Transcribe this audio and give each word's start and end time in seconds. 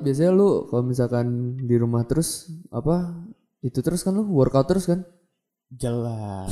Biasanya 0.00 0.32
lu 0.32 0.66
kalau 0.66 0.82
misalkan 0.82 1.26
di 1.60 1.76
rumah 1.76 2.02
terus 2.08 2.48
apa 2.72 3.12
itu 3.60 3.78
terus 3.84 4.00
kan 4.00 4.16
lu 4.16 4.24
workout 4.32 4.66
terus 4.66 4.88
kan? 4.88 5.04
Jelas. 5.70 6.50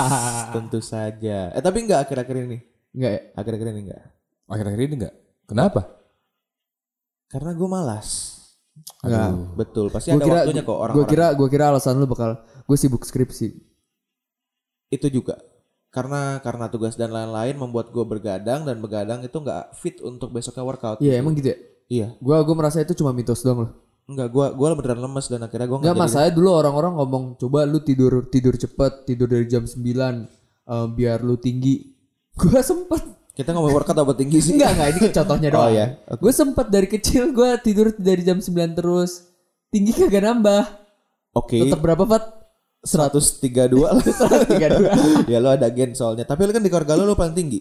Tentu 0.56 0.82
saja. 0.82 1.54
Eh 1.54 1.62
tapi 1.62 1.86
enggak 1.86 2.08
akhir-akhir 2.08 2.36
ini. 2.50 2.58
Enggak 2.96 3.10
ya? 3.12 3.20
Akhir-akhir 3.38 3.66
ini 3.70 3.80
enggak. 3.86 4.02
Akhir-akhir 4.50 4.80
ini 4.80 4.94
enggak. 5.04 5.14
Kenapa? 5.46 5.80
Karena 7.30 7.50
gue 7.54 7.68
malas. 7.70 8.08
Enggak. 9.06 9.30
Betul. 9.54 9.86
Pasti 9.94 10.10
Gue 10.10 10.18
ada 10.18 10.26
kira 10.26 10.38
waktunya 10.42 10.62
kok 10.64 10.70
gue 10.72 10.82
orang-orang. 10.82 11.08
kira 11.08 11.26
gue 11.38 11.48
kira 11.52 11.64
alasan 11.70 12.00
lu 12.02 12.10
bakal 12.10 12.42
gue 12.42 12.76
sibuk 12.76 13.06
skripsi. 13.06 13.54
Itu 14.90 15.06
juga. 15.12 15.38
Karena 15.94 16.42
karena 16.42 16.66
tugas 16.68 16.98
dan 16.98 17.14
lain-lain 17.14 17.56
membuat 17.56 17.94
gue 17.94 18.04
bergadang 18.04 18.66
dan 18.66 18.76
begadang 18.82 19.22
itu 19.22 19.38
nggak 19.38 19.72
fit 19.78 20.02
untuk 20.02 20.34
besoknya 20.34 20.66
workout. 20.66 20.98
Iya 20.98 21.22
emang 21.22 21.38
gitu 21.38 21.54
ya? 21.54 21.58
Iya. 21.86 22.18
Gue 22.18 22.36
gue 22.42 22.54
merasa 22.58 22.82
itu 22.82 22.94
cuma 22.98 23.14
mitos 23.14 23.42
doang 23.42 23.66
loh. 23.66 23.72
Enggak, 24.06 24.30
gue 24.30 24.46
gua 24.54 24.70
beneran 24.78 25.02
lemes 25.02 25.26
dan 25.26 25.42
akhirnya 25.42 25.66
gue 25.66 25.78
Enggak 25.82 25.98
masalahnya 25.98 26.30
dulu 26.38 26.54
orang-orang 26.54 26.94
ngomong 26.94 27.24
coba 27.42 27.66
lu 27.66 27.82
tidur 27.82 28.30
tidur 28.30 28.54
cepet 28.54 29.02
tidur 29.02 29.26
dari 29.26 29.50
jam 29.50 29.66
9 29.66 29.82
eh, 29.82 30.86
biar 30.94 31.26
lu 31.26 31.34
tinggi. 31.38 31.90
Gue 32.38 32.60
sempet 32.60 33.16
Kita 33.36 33.52
ngomong 33.52 33.68
workout 33.68 34.00
apa 34.00 34.16
tinggi 34.16 34.40
sih? 34.40 34.56
Enggak 34.56 34.70
enggak 34.78 34.88
ini 34.88 34.98
kan 35.08 35.12
contohnya 35.20 35.48
doang. 35.52 35.68
Oh, 35.68 35.70
iya. 35.72 35.86
Gue 36.16 36.32
sempet 36.32 36.66
dari 36.72 36.88
kecil 36.88 37.36
gue 37.36 37.50
tidur 37.60 37.92
dari 37.98 38.22
jam 38.24 38.40
9 38.40 38.78
terus. 38.78 39.28
Tinggi 39.68 39.92
kagak 39.92 40.24
nambah. 40.24 40.64
Oke. 41.36 41.60
Tetap 41.68 41.80
berapa 41.84 42.08
Fat? 42.08 42.24
132 42.86 43.76
lah. 43.76 43.98
132. 45.26 45.28
ya 45.32 45.38
lo 45.42 45.52
ada 45.52 45.68
gen 45.68 45.92
soalnya. 45.92 46.24
Tapi 46.24 46.48
lo 46.48 46.54
kan 46.54 46.64
di 46.64 46.70
keluarga 46.70 46.96
lo 46.96 47.04
lo 47.04 47.18
paling 47.18 47.36
tinggi. 47.36 47.60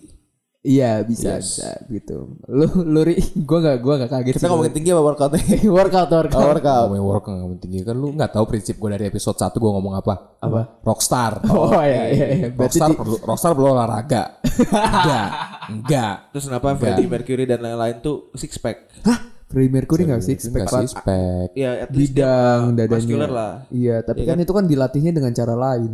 Iya 0.65 1.05
bisa 1.05 1.37
Yes. 1.37 1.61
bisa 1.61 1.69
gitu. 1.87 2.41
Lu 2.43 2.65
lu 2.81 3.01
ri 3.01 3.13
gue 3.49 3.59
gak 3.59 3.77
gue 3.77 3.93
gak 3.95 4.09
kaget 4.09 4.33
Kita 4.33 4.49
ngomongin 4.49 4.73
tinggi 4.73 4.89
apa 4.89 5.03
workoutnya? 5.03 5.41
workout 5.77 6.09
workout. 6.09 6.33
Oh, 6.35 6.49
workout. 6.49 6.83
Ngomongin 6.89 7.05
work 7.05 7.25
ngomongin 7.27 7.59
tinggi 7.59 7.79
kan 7.81 7.93
lu 7.93 8.09
nggak 8.11 8.31
tahu 8.31 8.45
prinsip 8.45 8.75
gue 8.75 8.89
dari 8.89 9.05
episode 9.05 9.37
1 9.37 9.53
gue 9.53 9.71
ngomong 9.71 9.93
apa? 9.93 10.13
Apa? 10.39 10.81
Rockstar. 10.81 11.45
Oh, 11.53 11.69
iya 11.77 12.09
iya 12.09 12.27
iya. 12.35 12.47
Berarti 12.49 12.75
Rockstar 12.75 12.89
di- 12.89 12.97
perlu 12.97 13.15
Rockstar 13.19 13.51
perlu 13.53 13.69
olahraga. 13.69 14.23
enggak. 14.65 15.27
Enggak. 15.67 16.15
Terus 16.29 16.43
kenapa 16.45 16.67
Freddie 16.75 17.07
Mercury 17.07 17.45
dan 17.45 17.59
lain-lain 17.59 17.95
tuh 17.99 18.33
six 18.33 18.57
pack? 18.57 18.77
Hah? 19.01 19.19
Freddie 19.45 19.69
Mercury 19.71 20.03
gak 20.03 20.19
six 20.19 20.49
pack 20.49 20.65
Enggak 20.65 20.73
Fat? 20.73 20.81
six 20.81 20.91
pack. 20.97 21.49
Ya 21.53 21.71
at 21.79 21.93
least 21.93 22.11
Bidang 22.11 22.59
uh, 22.65 22.75
dadanya. 22.75 22.97
muscular 22.97 23.29
lah. 23.29 23.53
Iya, 23.69 24.01
tapi 24.01 24.25
kan 24.25 24.35
itu 24.35 24.49
kan 24.49 24.65
dilatihnya 24.65 25.11
dengan 25.11 25.29
cara 25.31 25.53
lain. 25.53 25.91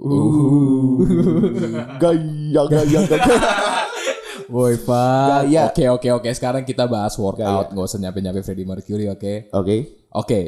Gaya 2.02 2.62
gaya 2.66 3.00
gaya. 3.04 3.36
Woi, 4.50 4.74
Pak. 4.82 5.46
Gaya. 5.46 5.70
Oke 5.70 5.84
oke 5.86 6.08
oke 6.10 6.30
sekarang 6.34 6.66
kita 6.66 6.90
bahas 6.90 7.14
workout 7.20 7.70
nggak 7.70 7.86
usah 7.86 8.00
nyampe 8.00 8.18
nyampe 8.18 8.40
Freddie 8.42 8.66
Mercury 8.66 9.06
oke 9.06 9.52
Oke. 9.54 9.76
oke 10.10 10.38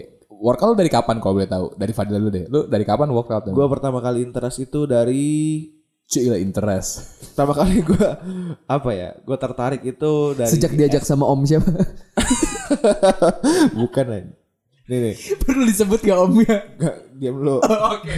workout 0.42 0.72
lu 0.72 0.74
dari 0.74 0.90
kapan 0.90 1.22
kalau 1.22 1.38
boleh 1.38 1.46
tahu 1.46 1.70
dari 1.78 1.92
Fadil 1.94 2.18
lu 2.18 2.32
deh 2.32 2.50
lu 2.50 2.66
dari 2.66 2.82
kapan 2.82 3.14
workout 3.14 3.46
Gue 3.46 3.66
pertama 3.70 4.02
kali 4.02 4.26
interest 4.26 4.58
itu 4.58 4.90
dari 4.90 5.22
Cila 6.02 6.36
interest 6.36 7.22
pertama 7.32 7.54
kali 7.54 7.78
gue 7.80 8.08
apa 8.66 8.90
ya? 8.90 9.14
Gue 9.22 9.38
tertarik 9.38 9.86
itu 9.86 10.12
dari 10.34 10.50
Sejak 10.50 10.74
diajak 10.74 11.06
sama 11.06 11.30
Om 11.30 11.46
siapa? 11.46 11.72
bukan 13.80 14.06
lain. 14.10 14.26
Nih 14.92 15.00
nih. 15.00 15.16
Perlu 15.48 15.64
disebut 15.64 16.00
gak 16.04 16.18
Om 16.20 16.32
ya? 16.44 16.58
Gak, 16.76 16.96
diam 17.16 17.40
lu. 17.40 17.56
Oke. 17.96 18.12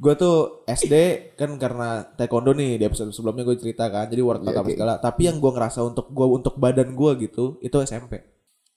Gue 0.00 0.14
tuh 0.16 0.64
SD 0.64 0.94
kan 1.36 1.52
karena 1.60 2.00
taekwondo 2.16 2.56
nih 2.56 2.80
di 2.80 2.84
episode 2.88 3.12
sebelumnya 3.12 3.44
gue 3.44 3.60
cerita 3.60 3.92
kan. 3.92 4.08
Jadi 4.08 4.24
workout 4.24 4.56
apa 4.56 4.68
segala. 4.72 4.94
Tapi 4.96 5.28
yang 5.28 5.36
gue 5.36 5.52
ngerasa 5.52 5.84
untuk 5.84 6.08
gue 6.08 6.24
untuk 6.24 6.56
badan 6.56 6.96
gue 6.96 7.28
gitu 7.28 7.60
itu 7.60 7.76
SMP. 7.84 8.24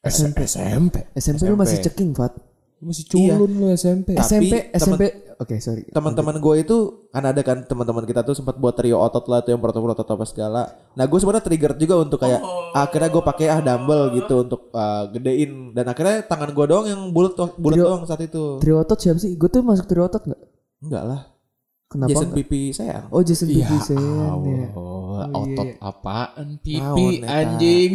SMP. 0.04 0.44
SMP 0.44 0.96
SMP 1.16 1.48
lu 1.48 1.56
masih 1.56 1.80
ceking, 1.80 2.12
Fat. 2.12 2.36
Masih 2.80 3.06
culun 3.06 3.50
lu 3.50 3.68
SMP 3.70 4.14
Tapi 4.14 4.22
SMP, 4.24 4.54
temen- 4.70 5.00
SMP. 5.00 5.04
Oke, 5.38 5.56
sorry. 5.58 5.86
Teman-teman 5.88 6.34
gue 6.36 6.56
itu 6.60 6.78
kan 7.08 7.22
ada 7.22 7.42
kan 7.42 7.62
teman-teman 7.62 8.02
kita 8.04 8.22
tuh 8.22 8.34
sempat 8.34 8.54
buat 8.56 8.74
trio 8.74 8.98
otot 8.98 9.26
lah 9.26 9.40
tuh 9.40 9.50
yang 9.50 9.60
proto-proto 9.60 10.02
apa 10.04 10.26
segala. 10.26 10.62
Nah 10.92 11.04
gue 11.04 11.14
sebenarnya 11.16 11.42
trigger 11.44 11.74
juga 11.76 11.96
untuk 11.98 12.18
kayak 12.18 12.42
akhirnya 12.74 13.10
gue 13.12 13.24
pakai 13.24 13.46
ah 13.48 13.60
dumbbell 13.60 14.10
gitu 14.12 14.34
untuk 14.40 14.70
uh, 14.72 15.06
gedein 15.08 15.72
dan 15.72 15.86
akhirnya 15.86 16.22
tangan 16.24 16.50
gue 16.50 16.66
doang 16.66 16.86
yang 16.86 17.02
bulat 17.12 17.34
bulat 17.54 17.78
doang 17.78 18.02
saat 18.04 18.22
itu. 18.24 18.58
Trio 18.58 18.78
otot 18.78 18.98
siapa 18.98 19.18
sih? 19.18 19.34
Gue 19.34 19.46
tuh 19.48 19.62
masuk 19.62 19.86
trio 19.86 20.04
otot 20.04 20.22
gak? 20.24 20.42
Enggak 20.80 21.04
lah. 21.04 21.22
Kenapa? 21.88 22.10
Jason 22.12 22.28
nggak? 22.28 22.38
pipi 22.44 22.62
sayang. 22.72 23.06
Oh, 23.08 23.22
Jason 23.22 23.48
Ya 23.48 23.64
Pipi 23.64 23.96
ya. 23.96 24.28
Allah, 24.28 24.68
Oh, 24.76 25.24
otot 25.40 25.66
iya. 25.66 25.80
apaan 25.80 26.34
Naon, 26.36 26.60
pipi 26.60 27.06
Neta? 27.16 27.30
anjing 27.32 27.92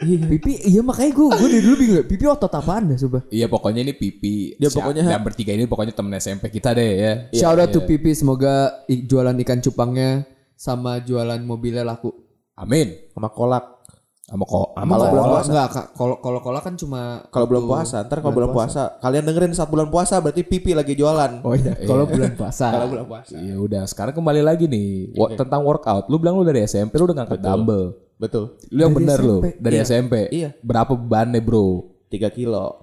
Pipi, 0.00 0.52
iya 0.64 0.78
makanya 0.78 1.10
gue 1.10 1.26
gue 1.28 1.48
dari 1.48 1.60
dulu 1.60 1.76
bingung. 1.76 2.06
Pipi 2.06 2.24
otot 2.24 2.48
apaan 2.48 2.86
dah, 2.86 2.98
coba? 2.98 3.18
Iya 3.28 3.46
pokoknya 3.46 3.82
ini 3.82 3.92
pipi 3.92 4.54
Dia 4.54 4.70
pokoknya- 4.70 5.02
yang 5.08 5.20
bertiga 5.20 5.50
ini 5.50 5.64
pokoknya 5.64 5.90
temen 5.90 6.14
SMP 6.14 6.48
kita 6.48 6.70
deh 6.70 6.90
ya 6.94 7.12
Shout 7.32 7.58
out 7.58 7.68
to 7.68 7.82
Pipi, 7.82 8.12
semoga 8.12 8.54
i- 8.86 9.02
jualan 9.02 9.34
ikan 9.36 9.58
cupangnya 9.58 10.22
sama 10.54 10.98
jualan 10.98 11.38
mobilnya 11.40 11.82
laku. 11.82 12.14
Amin 12.54 13.10
Sama 13.10 13.28
kolak. 13.28 13.64
sama 14.20 14.44
kok 14.44 14.76
sama 14.76 14.92
Kalau 14.92 15.06
belum 15.08 15.24
puasa 15.26 15.48
enggak 15.48 15.68
Kak. 15.72 15.86
Kalau 15.94 16.16
kalau 16.18 16.38
kola 16.38 16.60
kan 16.60 16.74
cuma 16.74 17.00
Kalau 17.26 17.46
belum 17.48 17.64
waktu- 17.64 17.72
puasa, 17.80 17.96
ntar 18.04 18.18
kalau 18.18 18.34
bulan 18.34 18.50
puasa. 18.52 18.82
kalian 19.00 19.24
dengerin 19.24 19.52
saat 19.52 19.66
bulan 19.66 19.88
puasa 19.88 20.20
berarti 20.20 20.44
pipi 20.44 20.76
lagi 20.76 20.92
jualan. 20.92 21.40
Oh 21.40 21.56
iya, 21.56 21.72
kalau 21.80 22.04
bulan 22.04 22.36
puasa. 22.36 22.68
Kalau 22.68 22.86
bulan 22.88 23.06
puasa. 23.08 23.34
Ya 23.34 23.56
udah, 23.56 23.82
sekarang 23.84 24.12
kembali 24.12 24.42
lagi 24.42 24.68
nih 24.68 25.16
wo- 25.16 25.32
tentang 25.32 25.64
workout. 25.64 26.06
Lu 26.06 26.20
bilang 26.20 26.36
lu 26.36 26.44
dari 26.44 26.60
SMP 26.62 26.92
lu 26.94 27.08
udah 27.08 27.24
ngangkat 27.24 27.40
dumbbell. 27.40 27.96
Betul. 28.18 28.58
Lu 28.68 28.80
yang 28.80 28.90
Dari 28.90 28.98
bener 28.98 29.18
lu 29.20 29.36
dari 29.56 29.76
Iya. 29.78 29.84
SMP. 29.84 30.14
Iya. 30.28 30.50
Berapa 30.58 30.92
bebannya, 30.92 31.38
Bro? 31.38 31.66
3 32.08 32.28
kilo. 32.28 32.82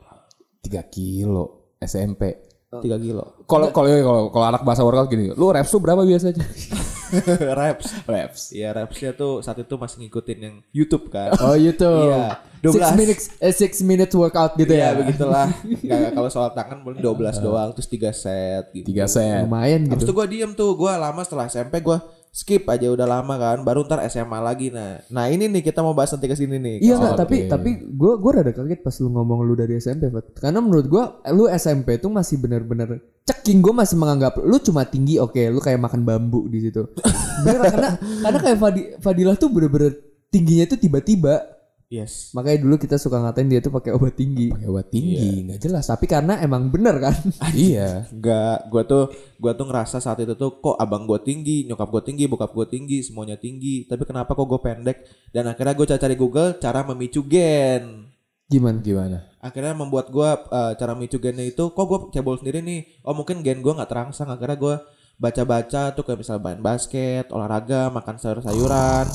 3 0.61 0.81
kilo 0.85 1.45
SMP. 1.77 2.39
3 2.71 2.81
kilo. 2.97 3.43
Kalau 3.43 3.69
kalau 3.69 3.87
kalau 3.89 4.21
kalau 4.29 4.45
anak 4.45 4.63
bahasa 4.63 4.81
workout 4.81 5.07
gini, 5.07 5.29
lu 5.29 5.47
reps 5.49 5.69
tuh 5.69 5.79
berapa 5.79 6.01
biasanya? 6.01 6.39
reps. 7.61 7.85
reps. 8.03 8.41
Iya, 8.51 8.73
repsnya 8.73 9.11
tuh 9.13 9.39
saat 9.39 9.55
itu 9.57 9.75
masih 9.75 9.97
ngikutin 10.01 10.37
yang 10.37 10.55
YouTube 10.71 11.07
kan. 11.07 11.31
Oh 11.37 11.55
YouTube. 11.55 12.09
Iya, 12.09 12.41
Six 12.65 12.81
12. 12.81 12.97
minutes, 12.97 13.23
eh, 13.37 13.53
six 13.53 13.71
minutes 13.79 14.13
workout 14.13 14.55
gitu 14.55 14.73
Iya, 14.73 14.91
ya. 14.91 14.97
begitulah. 14.97 15.47
Nggak, 15.63 16.11
kalau 16.17 16.29
soal 16.29 16.49
tangan 16.51 16.81
paling 16.81 16.97
12 16.97 17.37
doang, 17.37 17.69
terus 17.71 17.85
3 17.87 18.09
set 18.09 18.73
gitu. 18.73 18.89
3 18.89 19.05
set. 19.05 19.45
Lumayan 19.45 19.85
Habis 19.85 20.01
gitu. 20.01 20.05
itu 20.05 20.13
gue 20.13 20.25
diem 20.27 20.51
tuh, 20.51 20.73
gue 20.73 20.89
lama 20.89 21.21
setelah 21.21 21.45
SMP 21.45 21.79
gue 21.79 21.97
skip 22.35 22.67
aja 22.67 22.91
udah 22.91 23.07
lama 23.07 23.39
kan, 23.39 23.63
baru 23.63 23.87
ntar 23.87 24.03
SMA 24.11 24.43
lagi 24.43 24.67
nah. 24.67 24.99
Nah 25.07 25.31
ini 25.31 25.47
nih 25.47 25.63
kita 25.63 25.79
mau 25.79 25.95
bahas 25.95 26.11
nanti 26.11 26.27
ke 26.27 26.35
sini 26.35 26.59
nih. 26.59 26.83
Iya 26.83 26.99
nggak, 26.99 27.15
tapi 27.15 27.35
tapi 27.47 27.69
gue 27.79 28.13
gue 28.19 28.31
rada 28.35 28.51
kaget 28.51 28.83
pas 28.83 28.91
lu 28.99 29.07
ngomong 29.07 29.39
lu 29.47 29.55
dari 29.55 29.79
SMP, 29.79 30.11
Fat. 30.11 30.35
Karena 30.35 30.59
menurut 30.59 30.91
gue 30.91 31.03
lu 31.31 31.47
SMP 31.47 31.95
tuh 31.95 32.11
masih 32.11 32.35
bener-bener 32.35 32.99
ceking. 33.23 33.63
Gue 33.63 33.71
masih 33.71 33.95
menganggap 33.95 34.35
lu 34.43 34.59
cuma 34.59 34.83
tinggi, 34.83 35.15
oke, 35.15 35.39
lu 35.47 35.63
kayak 35.63 35.79
makan 35.79 36.03
bambu 36.03 36.51
di 36.51 36.59
situ. 36.59 36.83
Bener, 37.47 37.71
karena 37.71 37.89
karena 38.03 38.39
kayak 38.43 38.57
Fadi- 38.59 38.89
Fadilah 38.99 39.35
tuh 39.39 39.47
bener-bener 39.47 39.95
tingginya 40.27 40.67
tuh 40.67 40.75
tiba-tiba. 40.75 41.54
Yes. 41.85 42.33
Makanya 42.33 42.65
dulu 42.65 42.75
kita 42.81 42.97
suka 42.97 43.21
ngatain 43.21 43.45
dia 43.45 43.61
tuh 43.61 43.69
pakai 43.69 43.93
obat 43.93 44.17
tinggi. 44.17 44.49
Pakai 44.49 44.67
obat 44.69 44.89
tinggi, 44.89 45.45
nggak 45.45 45.61
jelas. 45.61 45.85
Tapi 45.85 46.09
karena 46.09 46.41
emang 46.41 46.73
bener 46.73 46.97
kan. 46.97 47.13
iya. 47.53 48.09
Enggak, 48.09 48.73
gue 48.73 48.83
tuh 48.89 49.03
gue 49.37 49.51
tuh 49.53 49.65
ngerasa 49.69 50.01
saat 50.01 50.17
itu 50.17 50.33
tuh 50.33 50.57
kok 50.57 50.75
abang 50.81 51.05
gue 51.05 51.21
tinggi, 51.21 51.69
nyokap 51.69 51.93
gue 51.93 52.03
tinggi, 52.09 52.25
bokap 52.25 52.51
gue 52.57 52.65
tinggi, 52.65 53.05
semuanya 53.05 53.37
tinggi. 53.37 53.85
Tapi 53.85 54.01
kenapa 54.01 54.33
kok 54.33 54.49
gue 54.49 54.59
pendek? 54.59 54.97
Dan 55.29 55.45
akhirnya 55.45 55.77
gue 55.77 55.85
cari 55.85 56.15
Google 56.17 56.57
cara 56.57 56.81
memicu 56.81 57.21
gen. 57.29 58.09
Gimana? 58.49 58.81
Gimana? 58.81 59.17
Akhirnya 59.45 59.77
membuat 59.77 60.09
gue 60.09 60.29
eh, 60.29 60.73
cara 60.81 60.97
memicu 60.97 61.21
gennya 61.21 61.45
itu 61.45 61.69
kok 61.69 61.85
gue 61.85 61.99
cebol 62.09 62.41
sendiri 62.41 62.65
nih. 62.65 63.05
Oh 63.05 63.13
mungkin 63.13 63.45
gen 63.45 63.61
gue 63.61 63.73
nggak 63.73 63.89
terangsang. 63.93 64.33
Akhirnya 64.33 64.57
gue 64.57 64.75
baca-baca 65.15 65.95
tuh 65.95 66.03
kayak 66.03 66.19
misalnya 66.25 66.41
main 66.43 66.59
basket, 66.59 67.31
olahraga, 67.31 67.87
makan 67.87 68.19
sayur-sayuran, 68.19 69.07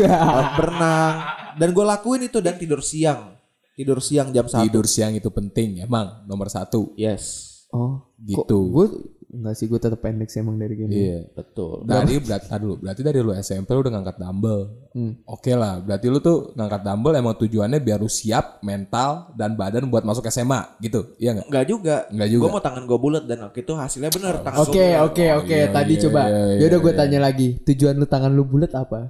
berenang. 0.56 1.41
Dan 1.54 1.68
gue 1.70 1.84
lakuin 1.84 2.22
itu 2.22 2.38
dan 2.38 2.56
tidur 2.56 2.80
siang. 2.80 3.36
Tidur 3.72 3.98
siang 3.98 4.28
jam 4.30 4.44
satu. 4.44 4.62
Tidur 4.62 4.84
siang 4.84 5.12
itu 5.12 5.28
penting, 5.28 5.80
emang 5.80 6.22
nomor 6.24 6.46
satu. 6.46 6.92
Yes, 6.94 7.48
Oh, 7.72 8.04
Gitu. 8.20 8.58
gue 8.68 8.86
enggak 9.32 9.56
sih 9.56 9.64
gue 9.64 9.80
tetap 9.80 10.04
pendek 10.04 10.28
sih 10.28 10.44
emang 10.44 10.60
dari 10.60 10.76
gini. 10.76 10.92
Iya. 10.92 11.24
betul. 11.32 11.88
Dari 11.88 12.20
berarti 12.20 12.52
dulu, 12.52 12.74
berarti 12.76 13.00
dari 13.00 13.18
lu 13.18 13.32
SMP 13.32 13.72
lu 13.72 13.80
udah 13.80 13.92
ngangkat 13.96 14.16
dumbbell. 14.20 14.62
Hmm. 14.92 15.24
Oke 15.24 15.56
lah, 15.56 15.80
berarti 15.80 16.12
lu 16.12 16.20
tuh 16.20 16.52
ngangkat 16.52 16.84
dumbbell 16.84 17.16
emang 17.16 17.32
tujuannya 17.32 17.80
biar 17.80 17.96
lu 17.96 18.12
siap 18.12 18.60
mental 18.60 19.32
dan 19.32 19.56
badan 19.56 19.88
buat 19.88 20.04
masuk 20.04 20.28
SMA 20.28 20.76
gitu. 20.84 21.16
Iya 21.16 21.32
enggak? 21.32 21.46
Enggak 21.48 21.64
juga. 21.64 21.96
Enggak 22.12 22.28
juga. 22.28 22.44
Gue 22.44 22.52
mau 22.52 22.60
tangan 22.60 22.84
gue 22.84 22.98
bulat 23.00 23.24
dan 23.24 23.38
waktu 23.40 23.58
itu 23.64 23.72
hasilnya 23.72 24.10
bener 24.12 24.34
Oke, 24.52 24.86
oke, 25.00 25.24
oke. 25.40 25.56
iya, 25.56 25.72
Tadi 25.72 25.92
iya, 25.96 26.02
coba. 26.04 26.20
iya, 26.28 26.40
iya, 26.44 26.56
Ya 26.60 26.66
udah 26.68 26.80
gue 26.84 26.92
iya. 26.92 27.00
tanya 27.00 27.18
lagi. 27.24 27.48
Tujuan 27.64 27.94
lu 27.96 28.04
tangan 28.04 28.30
lu 28.30 28.44
bulat 28.44 28.72
apa? 28.76 29.08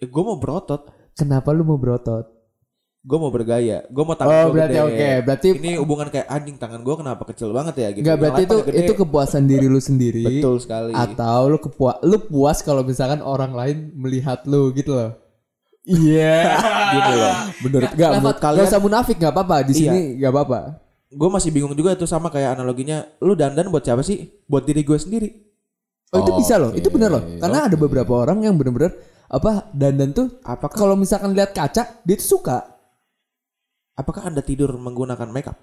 Ya, 0.00 0.08
gue 0.08 0.22
mau 0.24 0.40
berotot. 0.40 0.88
Kenapa 1.14 1.54
lu 1.54 1.62
mau 1.62 1.78
berotot? 1.78 2.26
Gue 3.04 3.18
mau 3.20 3.28
bergaya. 3.28 3.84
Gue 3.92 4.00
mau 4.00 4.16
tangan 4.16 4.32
Oh, 4.32 4.44
gua 4.48 4.54
berarti 4.56 4.78
gede. 4.80 4.88
oke. 4.88 5.08
Berarti 5.28 5.48
Ini 5.60 5.70
hubungan 5.76 6.08
kayak 6.08 6.24
anjing 6.26 6.56
tangan 6.56 6.80
gue 6.80 6.94
kenapa 6.96 7.22
kecil 7.28 7.52
banget 7.52 7.74
ya 7.76 7.88
gitu. 7.92 8.04
Yang 8.08 8.18
berarti 8.18 8.42
itu 8.42 8.56
gede. 8.64 8.76
itu 8.80 8.92
kepuasan 8.96 9.44
diri 9.44 9.66
lu 9.68 9.76
sendiri. 9.76 10.24
betul 10.24 10.56
sekali. 10.56 10.96
Atau 10.96 11.52
lu 11.52 11.58
kepua 11.60 12.00
lu 12.00 12.16
puas 12.16 12.64
kalau 12.64 12.80
misalkan 12.80 13.20
orang 13.20 13.52
lain 13.52 13.92
melihat 13.92 14.40
lu 14.48 14.72
gitu 14.72 14.96
loh. 14.96 15.12
Iya. 15.84 16.56
Gitu 16.96 17.12
loh. 17.12 17.34
Menurut 17.60 17.90
enggak 17.92 18.08
Gak, 18.08 18.20
menurut 18.24 18.38
gak 18.40 18.64
usah 18.72 18.80
munafik 18.80 19.16
gak 19.20 19.32
apa-apa 19.36 19.56
di 19.68 19.74
sini 19.76 20.16
gak 20.16 20.32
apa-apa. 20.32 20.60
Gue 21.12 21.28
masih 21.28 21.52
bingung 21.52 21.76
juga 21.76 21.92
tuh 21.92 22.08
sama 22.08 22.32
kayak 22.32 22.56
analoginya. 22.56 23.04
Lu 23.20 23.36
dandan 23.36 23.68
buat 23.68 23.84
siapa 23.84 24.00
sih? 24.00 24.32
Buat 24.48 24.64
diri 24.64 24.80
gue 24.80 24.96
sendiri. 24.96 25.28
Oh, 26.12 26.20
itu 26.20 26.30
bisa 26.36 26.54
loh, 26.60 26.70
Oke, 26.70 26.84
itu 26.84 26.88
bener 26.92 27.10
loh. 27.10 27.22
Karena 27.40 27.66
ada 27.66 27.76
beberapa 27.78 28.12
orang 28.14 28.44
yang 28.44 28.54
bener-bener 28.54 28.94
apa 29.24 29.72
dandan 29.74 30.14
tuh 30.14 30.26
Apakah 30.44 30.76
kalau 30.76 30.94
misalkan 30.94 31.32
lihat 31.34 31.56
kaca 31.56 32.04
dia 32.04 32.16
tuh 32.18 32.38
suka. 32.38 32.58
apakah 33.94 34.26
anda 34.26 34.42
tidur 34.42 34.74
menggunakan 34.74 35.30
makeup? 35.30 35.54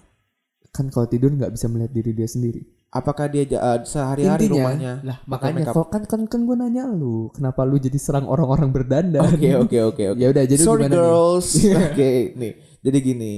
Kan 0.71 0.87
kalau 0.87 1.03
tidur 1.03 1.35
nggak 1.35 1.51
bisa 1.51 1.67
melihat 1.67 1.91
diri 1.91 2.11
dia 2.15 2.27
sendiri. 2.27 2.63
Apakah 2.91 3.27
dia 3.27 3.43
uh, 3.59 3.83
sehari-hari 3.83 4.51
rumahnya 4.51 4.99
lah 5.03 5.23
makanya 5.23 5.71
kok 5.71 5.87
kan 5.91 6.03
kan 6.03 6.27
kan 6.27 6.43
gue 6.43 6.55
nanya 6.59 6.87
lu, 6.91 7.31
kenapa 7.31 7.63
lu 7.63 7.79
jadi 7.79 7.95
serang 7.95 8.27
orang-orang 8.27 8.71
berdandan? 8.71 9.23
Oke 9.23 9.51
oke 9.55 9.77
oke 9.95 10.03
oke. 10.11 10.19
Ya 10.23 10.27
udah 10.31 10.43
jadi 10.43 10.59
Sorry 10.59 10.87
gimana 10.87 10.95
girls. 10.95 11.47
Oke 11.91 12.35
nih. 12.35 12.53
Jadi 12.83 12.97
gini, 12.99 13.33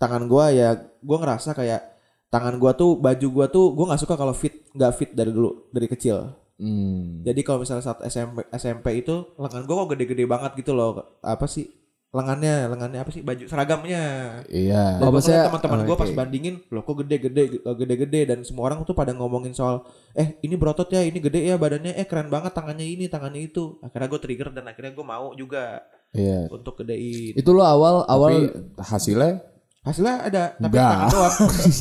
tangan 0.00 0.28
gua 0.28 0.52
ya 0.52 0.76
gua 1.00 1.16
ngerasa 1.24 1.56
kayak 1.56 1.80
tangan 2.28 2.56
gua 2.60 2.72
tuh 2.76 3.00
baju 3.00 3.26
gua 3.32 3.46
tuh 3.48 3.72
gua 3.72 3.92
nggak 3.92 4.00
suka 4.04 4.14
kalau 4.16 4.32
fit 4.36 4.64
nggak 4.76 4.92
fit 4.96 5.10
dari 5.12 5.32
dulu 5.32 5.68
dari 5.72 5.88
kecil. 5.88 6.47
Hmm. 6.58 7.22
Jadi 7.22 7.40
kalau 7.46 7.62
misalnya 7.62 7.86
saat 7.86 8.02
SMP 8.04 8.42
SMP 8.50 8.86
itu 8.98 9.14
lengan 9.38 9.62
gua 9.62 9.86
kok 9.86 9.94
gede-gede 9.94 10.26
banget 10.26 10.58
gitu 10.58 10.74
loh. 10.74 11.18
Apa 11.22 11.46
sih? 11.46 11.70
Lengannya, 12.08 12.72
lengannya 12.72 13.04
apa 13.04 13.12
sih? 13.12 13.20
Baju 13.20 13.44
seragamnya. 13.46 14.02
Iya. 14.48 14.98
Oh, 14.98 15.12
maksudnya- 15.12 15.44
ngeliat 15.44 15.60
teman-teman 15.60 15.80
gua 15.86 15.96
pas 15.96 16.10
bandingin, 16.10 16.56
loh 16.72 16.82
kok 16.82 17.04
gede-gede 17.04 17.62
eh, 17.62 17.74
gede-gede 17.78 18.20
dan 18.26 18.38
semua 18.42 18.72
orang 18.72 18.82
tuh 18.82 18.96
pada 18.96 19.12
ngomongin 19.12 19.52
soal 19.52 19.84
eh 20.16 20.40
ini 20.40 20.56
berotot 20.56 20.88
ya, 20.88 21.04
ini 21.04 21.20
gede 21.20 21.46
ya 21.46 21.54
badannya, 21.54 21.94
eh 21.94 22.08
keren 22.08 22.26
banget 22.26 22.56
tangannya 22.56 22.82
ini, 22.82 23.06
tangannya 23.06 23.44
itu. 23.44 23.76
Akhirnya 23.84 24.08
gue 24.08 24.20
trigger 24.24 24.48
dan 24.50 24.64
akhirnya 24.66 24.96
gue 24.96 25.06
mau 25.06 25.36
juga 25.36 25.84
Iya. 26.10 26.48
untuk 26.48 26.80
gedein. 26.80 27.36
Itu 27.36 27.52
lo 27.52 27.60
awal 27.62 28.08
awal 28.08 28.32
Tapi 28.48 28.82
hasilnya 28.82 29.44
Hasilnya 29.88 30.14
ada, 30.20 30.42
tapi 30.54 30.74
Enggak. 30.76 30.90
tangan 30.92 31.08
doang. 31.08 31.34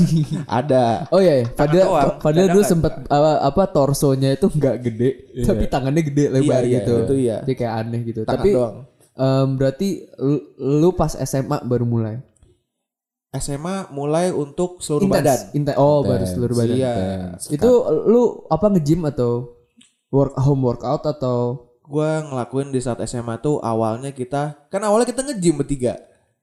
ada. 0.64 0.84
Oh 1.12 1.20
iya, 1.20 1.34
iya. 1.44 1.46
Padahal 1.52 1.88
doang, 1.92 2.10
padahal 2.24 2.48
dada 2.48 2.54
dulu 2.56 2.64
sempet 2.64 2.94
apa, 3.06 3.32
apa 3.44 3.64
torsonya 3.68 4.30
itu 4.32 4.48
nggak 4.48 4.76
gede, 4.80 5.10
tapi 5.44 5.64
tangannya 5.68 6.02
gede 6.02 6.24
lebar 6.32 6.64
Iya, 6.64 6.68
iya, 6.72 6.78
gitu. 6.80 6.94
itu 7.04 7.14
iya. 7.20 7.38
Jadi 7.44 7.54
kayak 7.54 7.74
aneh 7.76 8.02
gitu. 8.02 8.20
Tangan 8.24 8.32
tapi 8.32 8.50
doang. 8.56 8.76
em, 9.14 9.48
berarti 9.54 9.90
lu, 10.18 10.38
lu 10.56 10.90
pas 10.96 11.12
SMA 11.14 11.58
baru 11.62 11.84
mulai. 11.84 12.16
SMA 13.36 13.92
mulai 13.92 14.32
untuk 14.32 14.80
seluruh 14.80 15.04
Intens, 15.06 15.20
badan. 15.20 15.40
inten- 15.54 15.78
oh, 15.78 16.00
baru 16.00 16.24
Intens. 16.24 16.32
seluruh 16.32 16.56
badan. 16.56 16.78
Iya. 16.80 16.94
Itu 17.52 17.70
lu 18.08 18.22
apa 18.48 18.66
nge-gym 18.72 19.04
atau 19.04 19.52
work 20.08 20.34
home 20.40 20.64
workout 20.64 21.04
atau 21.04 21.68
Gua 21.84 22.20
ngelakuin 22.20 22.76
di 22.76 22.84
saat 22.84 23.00
SMA 23.08 23.40
tuh 23.40 23.64
awalnya 23.64 24.12
kita 24.12 24.68
kan 24.68 24.84
awalnya 24.84 25.08
kita 25.08 25.24
nge-gym 25.24 25.56
bertiga. 25.56 25.96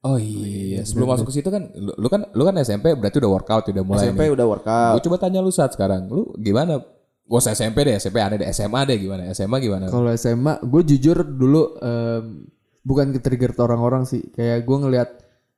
Oh 0.05 0.21
iya, 0.21 0.85
sebelum 0.85 1.09
masuk 1.09 1.33
ke 1.33 1.41
situ 1.41 1.49
kan 1.49 1.65
lu, 1.73 1.89
lu 1.97 2.07
kan 2.13 2.29
lu 2.29 2.45
kan 2.45 2.53
SMP 2.61 2.93
berarti 2.93 3.17
udah 3.17 3.31
workout 3.33 3.65
udah 3.73 3.81
mulai 3.81 4.05
SMP 4.05 4.21
nih. 4.29 4.37
udah 4.37 4.45
workout. 4.45 4.93
Gue 5.01 5.03
coba 5.09 5.17
tanya 5.17 5.41
lu 5.41 5.49
saat 5.49 5.73
sekarang, 5.73 6.05
lu 6.05 6.29
gimana? 6.37 6.77
Usah 7.25 7.57
SMP 7.57 7.81
deh, 7.81 7.97
SMP 7.97 8.21
aneh 8.21 8.37
deh, 8.37 8.45
SMA 8.53 8.85
deh 8.85 9.01
gimana? 9.01 9.33
SMA 9.33 9.57
gimana? 9.57 9.89
kalau 9.89 10.13
SMA 10.13 10.61
gue 10.61 10.81
jujur 10.93 11.25
dulu 11.25 11.81
em, 11.81 12.45
bukan 12.85 13.17
ke 13.17 13.19
trigger 13.25 13.57
orang-orang 13.65 14.05
sih. 14.05 14.21
Kayak 14.29 14.61
gue 14.69 14.77
ngelihat 14.77 15.09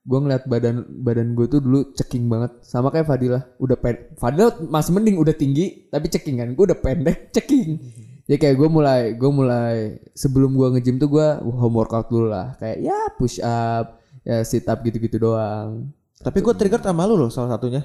gue 0.08 0.18
ngeliat 0.24 0.48
badan 0.48 0.88
badan 1.04 1.36
gue 1.36 1.44
tuh 1.52 1.60
dulu 1.60 1.92
ceking 1.92 2.32
banget 2.32 2.64
sama 2.64 2.88
kayak 2.88 3.04
Fadilah 3.04 3.44
udah 3.60 3.76
pen 3.76 4.16
Fadilah 4.16 4.56
masih 4.64 4.96
mending 4.96 5.20
udah 5.20 5.36
tinggi 5.36 5.92
tapi 5.92 6.08
ceking 6.08 6.40
kan 6.40 6.48
gue 6.56 6.64
udah 6.72 6.80
pendek 6.80 7.28
ceking 7.36 7.76
ya 8.24 8.40
kayak 8.40 8.56
gue 8.56 8.68
mulai 8.72 9.12
gue 9.12 9.28
mulai 9.28 10.00
sebelum 10.16 10.56
gue 10.56 10.80
nge-gym 10.80 10.96
tuh 10.96 11.12
gue 11.12 11.26
home 11.44 11.76
workout 11.76 12.08
dulu 12.08 12.32
lah 12.32 12.56
kayak 12.56 12.80
ya 12.80 12.96
push 13.20 13.36
up 13.44 13.97
ya 14.28 14.44
sit 14.44 14.62
up 14.62 14.76
gitu-gitu 14.78 15.16
doang 15.18 15.88
Tapi 16.18 16.38
gue 16.38 16.52
trigger 16.52 16.82
sama 16.82 17.06
lu 17.06 17.16
loh 17.16 17.30
salah 17.30 17.54
satunya. 17.54 17.80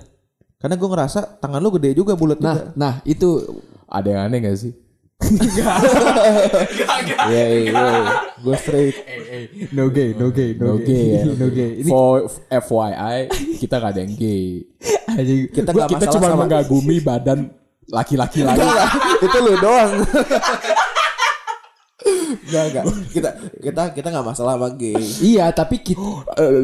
Karena 0.57 0.73
gue 0.73 0.89
ngerasa 0.89 1.37
tangan 1.37 1.59
lu 1.59 1.71
gede 1.71 1.93
juga 1.93 2.13
bulat 2.13 2.35
nah 2.37 2.51
juga. 2.51 2.71
nah 2.73 2.93
itu 3.03 3.29
Ada 3.85 4.07
yang 4.09 4.21
aneh 4.25 4.39
gak 4.41 4.57
sih? 4.57 4.73
Iya 7.23 7.43
iya. 7.61 7.83
Gue 8.39 8.55
straight. 8.57 8.95
no 9.71 9.87
gay 9.87 10.11
no 10.11 10.27
gay 10.29 10.51
No 10.53 10.75
gay 10.77 11.05
ya. 11.13 11.23
no 11.29 11.47
gay 11.47 11.69
ini 11.79 11.87
For 11.87 12.25
FYI, 12.49 13.17
kita 13.57 13.75
gak 13.77 13.91
ada 13.93 14.01
yang 14.01 14.13
gay. 14.13 14.65
Kita 15.47 15.69
Gua- 15.69 15.85
gak 15.85 15.89
kita 15.93 16.05
cuma 16.11 16.27
sama 16.27 16.43
mengagumi 16.43 16.97
badan 16.99 17.53
laki-laki 17.85 18.41
lagi. 18.41 18.65
itu 19.25 19.37
lu 19.39 19.53
doang. 19.57 19.91
Enggak 22.03 22.63
enggak. 22.69 22.83
Kita 23.11 23.29
kita 23.59 23.83
kita 23.95 24.07
nggak 24.11 24.27
masalah 24.27 24.53
sama 24.59 24.69
gay. 24.75 24.99
iya 25.23 25.45
tapi 25.55 25.79
kita, 25.79 26.03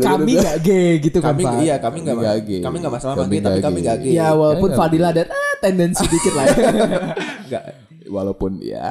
kami 0.03 0.35
nggak 0.39 0.57
gay 0.63 0.89
gitu 0.99 1.17
kan 1.23 1.33
Kami 1.35 1.43
Pak 1.43 1.53
iya 1.63 1.75
kami 1.79 1.97
nggak 2.03 2.15
Nggak 2.19 2.37
gay. 2.43 2.61
Kami 2.61 2.75
nggak 2.83 2.93
masalah 2.93 3.13
sama 3.15 3.27
gay 3.31 3.41
tapi 3.41 3.59
kami 3.59 3.79
gay. 3.79 3.85
nggak 3.87 3.97
gay. 4.03 4.13
Ya 4.15 4.27
walaupun 4.35 4.69
Enggak. 4.71 4.79
Fadila 4.83 5.07
ada 5.11 5.23
ah, 5.27 5.53
tendensi 5.63 6.03
dikit 6.07 6.33
lah 6.35 6.43
ya. 6.45 6.55
Enggak. 7.47 7.63
Walaupun 8.09 8.51
ya 8.59 8.89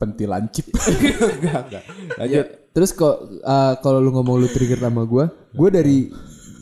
pentilan 0.00 0.44
cip. 0.48 0.66
Enggak 1.38 1.60
enggak. 1.68 1.84
Lanjut. 2.16 2.46
Terus 2.70 2.90
kok 2.94 3.16
uh, 3.44 3.74
kalau 3.82 3.98
lu 3.98 4.14
ngomong 4.14 4.40
lu 4.40 4.48
trigger 4.48 4.78
sama 4.78 5.02
gue, 5.04 5.26
gue 5.52 5.68
dari 5.74 5.98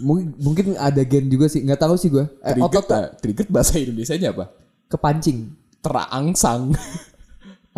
mungkin, 0.01 0.35
mungkin 0.41 0.65
ada 0.75 1.05
gen 1.05 1.29
juga 1.29 1.47
sih, 1.53 1.61
nggak 1.63 1.79
tahu 1.85 1.95
sih 2.01 2.09
gue. 2.09 2.25
Eh, 2.43 2.57
Trigger, 2.57 2.81
otot 2.83 3.21
trigger 3.21 3.47
bahasa 3.53 3.77
Indonesia-nya 3.77 4.33
apa? 4.33 4.49
kepancing. 4.89 5.53
Terangsang. 5.85 6.73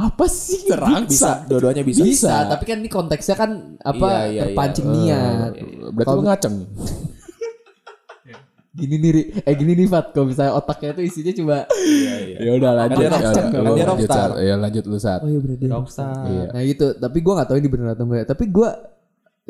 Apa 0.00 0.24
sih? 0.26 0.64
Terangsang. 0.64 1.04
Bisa, 1.12 1.30
dua-duanya 1.44 1.84
bisa. 1.84 2.00
Bisa, 2.00 2.34
tapi 2.48 2.64
kan 2.64 2.80
ini 2.80 2.88
konteksnya 2.88 3.36
kan 3.36 3.76
apa 3.84 4.08
Iya, 4.08 4.24
iya, 4.32 4.40
terpancing 4.48 4.86
iya. 4.88 4.96
niat. 4.96 5.52
Berarti 5.92 6.14
lu 6.16 6.22
ngaceng. 6.24 6.56
Gini 8.70 8.96
nih, 9.02 9.42
eh 9.42 9.54
gini 9.58 9.74
nih 9.74 9.90
Fat, 9.90 10.14
kalau 10.14 10.30
misalnya 10.30 10.54
otaknya 10.54 10.94
tuh 10.94 11.02
isinya 11.02 11.34
coba 11.34 11.56
Ya 12.38 12.50
udah 12.54 12.70
lanjut. 12.78 13.02
dia 13.02 13.02
Ya 13.02 13.10
rockstar, 13.10 13.34
udah, 13.34 13.42
kan 13.42 13.50
dia 13.50 13.66
lanjut, 13.66 13.88
rockstar. 13.90 14.28
Ya 14.38 14.54
lanjut 14.54 14.84
lu 14.86 14.98
saat. 15.02 15.20
Oh 15.20 15.28
iya 15.28 15.40
berarti 15.42 15.66
Rockstar. 15.66 16.22
Iya. 16.30 16.44
Nah 16.54 16.62
gitu, 16.62 16.86
tapi 16.94 17.18
gue 17.18 17.32
nggak 17.34 17.48
tahu 17.50 17.56
ini 17.58 17.68
bener 17.68 17.86
atau 17.92 18.04
enggak. 18.06 18.26
Tapi 18.30 18.44
gue 18.46 18.68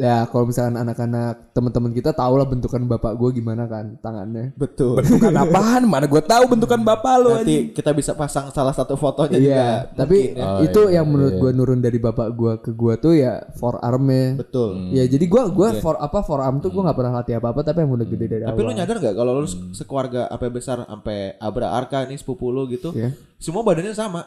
ya 0.00 0.25
kalau 0.25 0.49
misalkan 0.49 0.75
anak-anak 0.75 1.52
teman-teman 1.52 1.93
kita 1.93 2.11
tahu 2.11 2.34
lah 2.34 2.48
bentukan 2.48 2.81
bapak 2.82 3.13
gue 3.15 3.31
gimana 3.36 3.69
kan 3.69 4.01
tangannya. 4.01 4.56
Betul. 4.56 5.05
Bentukan 5.05 5.36
apaan? 5.36 5.84
Mana 5.84 6.08
gue 6.08 6.22
tahu 6.24 6.44
bentukan 6.48 6.81
bapak 6.81 7.13
anjing. 7.20 7.36
Nanti 7.36 7.56
kita 7.77 7.93
bisa 7.93 8.17
pasang 8.17 8.48
salah 8.48 8.72
satu 8.72 8.96
fotonya 8.96 9.36
juga. 9.36 9.53
Iya, 9.53 9.69
tapi 9.93 10.17
mungkin 10.32 10.41
ya. 10.41 10.46
Oh, 10.48 10.58
itu 10.65 10.81
iya, 10.89 10.94
yang 10.96 11.06
menurut 11.06 11.34
gue 11.36 11.51
nurun 11.53 11.79
dari 11.79 11.98
bapak 12.01 12.29
gue 12.32 12.53
ke 12.58 12.70
gue 12.72 12.94
tuh 12.96 13.13
ya 13.13 13.44
forearmnya. 13.55 14.41
Betul. 14.41 14.89
Ya 14.91 15.05
jadi 15.05 15.24
gue 15.29 15.43
gua 15.53 15.69
for 15.77 16.01
apa 16.01 16.24
forearm 16.24 16.58
tuh 16.58 16.72
gue 16.72 16.81
nggak 16.81 16.96
pernah 16.96 17.13
latih 17.20 17.36
apa 17.36 17.53
apa 17.53 17.60
tapi 17.60 17.84
yang 17.84 17.93
udah 17.93 18.08
gede 18.08 18.27
dari 18.27 18.43
Tapi 18.43 18.56
lu 18.56 18.72
awal. 18.72 18.79
nyadar 18.81 18.96
nggak 18.96 19.15
kalau 19.15 19.32
lu 19.36 19.44
se- 19.44 19.60
sekeluarga 19.77 20.24
apa 20.24 20.48
besar 20.48 20.82
sampai 20.82 21.36
Abra 21.36 21.77
Arka 21.77 22.08
nih 22.08 22.17
sepupu 22.17 22.48
lu 22.48 22.65
gitu, 22.67 22.96
Iya. 22.96 23.13
semua 23.36 23.60
badannya 23.60 23.93
sama. 23.93 24.24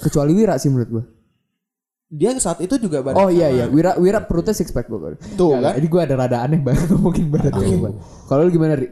Kecuali 0.00 0.32
Wira 0.32 0.56
sih 0.56 0.72
menurut 0.72 0.88
gue. 0.88 1.04
Dia 2.12 2.36
saat 2.36 2.60
itu 2.60 2.76
juga 2.76 3.00
badan. 3.00 3.16
Oh 3.16 3.32
iya 3.32 3.48
iya, 3.48 3.64
Wira 3.72 3.96
Wira 3.96 4.20
perutnya 4.20 4.52
six 4.52 4.68
pack 4.68 4.84
gue. 4.84 5.16
Tuh, 5.32 5.56
kan? 5.56 5.72
Jadi 5.80 5.86
gue 5.88 6.00
ada 6.04 6.14
rada 6.20 6.44
aneh 6.44 6.60
banget 6.60 6.84
ngomongin 6.92 7.32
badan 7.32 7.52
gue. 7.56 7.90
Kalau 8.28 8.44
lu 8.44 8.52
gimana 8.52 8.76
Ri? 8.76 8.88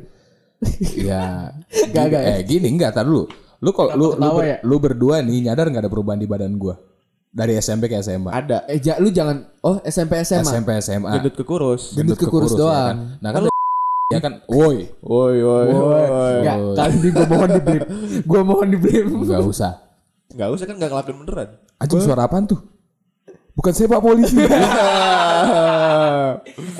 Ya. 1.08 1.52
Gak, 1.68 1.88
gini- 1.92 2.12
gak, 2.12 2.20
ya? 2.24 2.32
Eh 2.36 2.42
gini 2.48 2.66
enggak 2.72 2.96
tar 2.96 3.04
dulu. 3.04 3.28
Lu 3.60 3.70
kalau 3.76 3.92
lu 3.92 4.06
lu, 4.16 4.28
ber- 4.32 4.48
ya? 4.48 4.56
lu 4.64 4.76
berdua 4.80 5.20
nih 5.20 5.44
nyadar 5.44 5.68
nggak 5.68 5.84
ada 5.84 5.92
perubahan 5.92 6.16
di 6.16 6.24
badan 6.24 6.56
gua? 6.56 6.80
Dari 7.28 7.60
SMP 7.60 7.92
ke 7.92 8.00
SMA. 8.00 8.32
Ada. 8.32 8.64
Eh 8.66 8.80
ja, 8.80 8.96
lu 8.96 9.12
jangan 9.12 9.44
oh 9.60 9.84
SMP 9.84 10.16
SMA. 10.24 10.40
SMP 10.42 10.68
SMA. 10.80 11.12
Gendut 11.20 11.36
ke 11.36 11.44
kurus. 11.44 11.92
Gendut 11.92 12.16
ke 12.16 12.24
kurus 12.24 12.56
ya 12.56 12.58
doang. 12.58 12.88
kan? 12.88 12.96
Nah 13.20 13.30
kan 13.30 13.40
ya 14.10 14.18
kan, 14.18 14.32
woi, 14.48 14.90
Woi 15.04 15.36
woi 15.38 15.68
woi. 15.70 16.34
Enggak, 16.40 16.56
kali 16.74 17.08
gue 17.12 17.26
mohon 17.28 17.48
di 17.52 17.60
blip. 17.60 17.84
Gue 18.32 18.40
mohon 18.42 18.66
di 18.66 18.78
blip. 18.80 19.04
nggak 19.06 19.44
usah. 19.44 19.72
Enggak 20.32 20.48
usah 20.56 20.64
kan 20.66 20.74
enggak 20.80 20.90
ngelakuin 20.90 21.16
beneran. 21.20 21.48
Anjing 21.78 22.00
suara 22.00 22.24
apaan 22.26 22.48
tuh? 22.48 22.58
Bukan 23.60 23.76
saya 23.76 23.92
Pak 23.92 24.00
Polisi. 24.00 24.40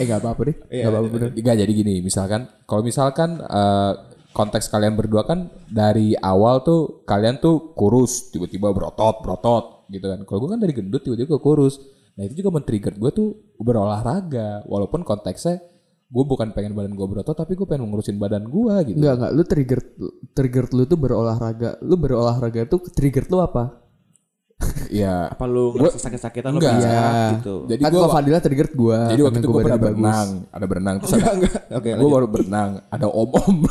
eh 0.01 0.05
gak 0.09 0.25
apa-apa 0.25 0.41
deh. 0.49 0.57
Iya, 0.73 0.89
Gak 0.89 0.93
apa-apa 0.97 1.09
bener. 1.13 1.29
Enggak 1.37 1.57
jadi 1.61 1.73
gini, 1.77 1.95
misalkan 2.01 2.49
kalau 2.65 2.81
misalkan 2.81 3.37
eh, 3.37 3.93
konteks 4.33 4.73
kalian 4.73 4.97
berdua 4.97 5.29
kan 5.29 5.53
dari 5.69 6.17
awal 6.17 6.65
tuh 6.65 7.05
kalian 7.05 7.37
tuh 7.37 7.77
kurus, 7.77 8.33
tiba-tiba 8.33 8.73
berotot, 8.73 9.21
berotot 9.21 9.85
gitu 9.93 10.09
kan. 10.09 10.25
Kalau 10.25 10.39
gue 10.41 10.57
kan 10.57 10.61
dari 10.65 10.73
gendut 10.73 11.05
tiba-tiba 11.05 11.37
kurus. 11.37 11.77
Nah 12.17 12.25
itu 12.25 12.41
juga 12.41 12.57
men-trigger 12.57 12.97
gue 12.97 13.11
tuh 13.13 13.29
berolahraga, 13.61 14.65
walaupun 14.65 15.05
konteksnya 15.05 15.61
gue 16.11 16.25
bukan 16.25 16.57
pengen 16.57 16.73
badan 16.73 16.97
gue 16.97 17.07
berotot, 17.07 17.37
tapi 17.37 17.61
gue 17.61 17.69
pengen 17.69 17.93
ngurusin 17.93 18.17
badan 18.17 18.49
gue 18.49 18.75
gitu. 18.89 18.97
Enggak 19.05 19.15
enggak, 19.21 19.33
lu 19.37 19.43
trigger 19.45 19.81
trigger 20.33 20.65
lu 20.73 20.89
tuh 20.89 20.97
berolahraga. 20.97 21.77
Lu 21.85 22.01
berolahraga 22.01 22.65
tuh 22.65 22.89
trigger 22.89 23.29
lu 23.29 23.45
apa? 23.45 23.89
Ya, 24.90 25.31
Apa 25.31 25.47
lu 25.47 25.71
ngerasa 25.73 26.02
sakit-sakitan 26.02 26.50
lu 26.50 26.59
Enggak. 26.59 26.83
sehat 26.83 27.12
Iya. 27.14 27.29
gitu. 27.38 27.55
jadi 27.64 27.81
kan 27.81 27.90
gue 27.90 28.00
kalau 28.00 28.12
Fadila 28.12 28.38
trigger 28.38 28.69
gua. 28.75 28.99
jadi 29.09 29.23
waktu 29.23 29.38
itu 29.38 29.47
gua 29.47 29.55
gue 29.55 29.62
pernah 29.62 29.79
bagus. 29.79 29.88
berenang, 29.95 30.29
ada 30.50 30.67
berenang 30.67 30.97
terus 30.99 31.12
Enggak 31.14 31.33
enggak. 31.33 31.55
Oke. 31.71 31.81
gue 31.81 31.95
lanjut. 31.97 32.11
baru 32.12 32.26
berenang, 32.29 32.71
ada 32.87 33.07
om-om. 33.09 33.57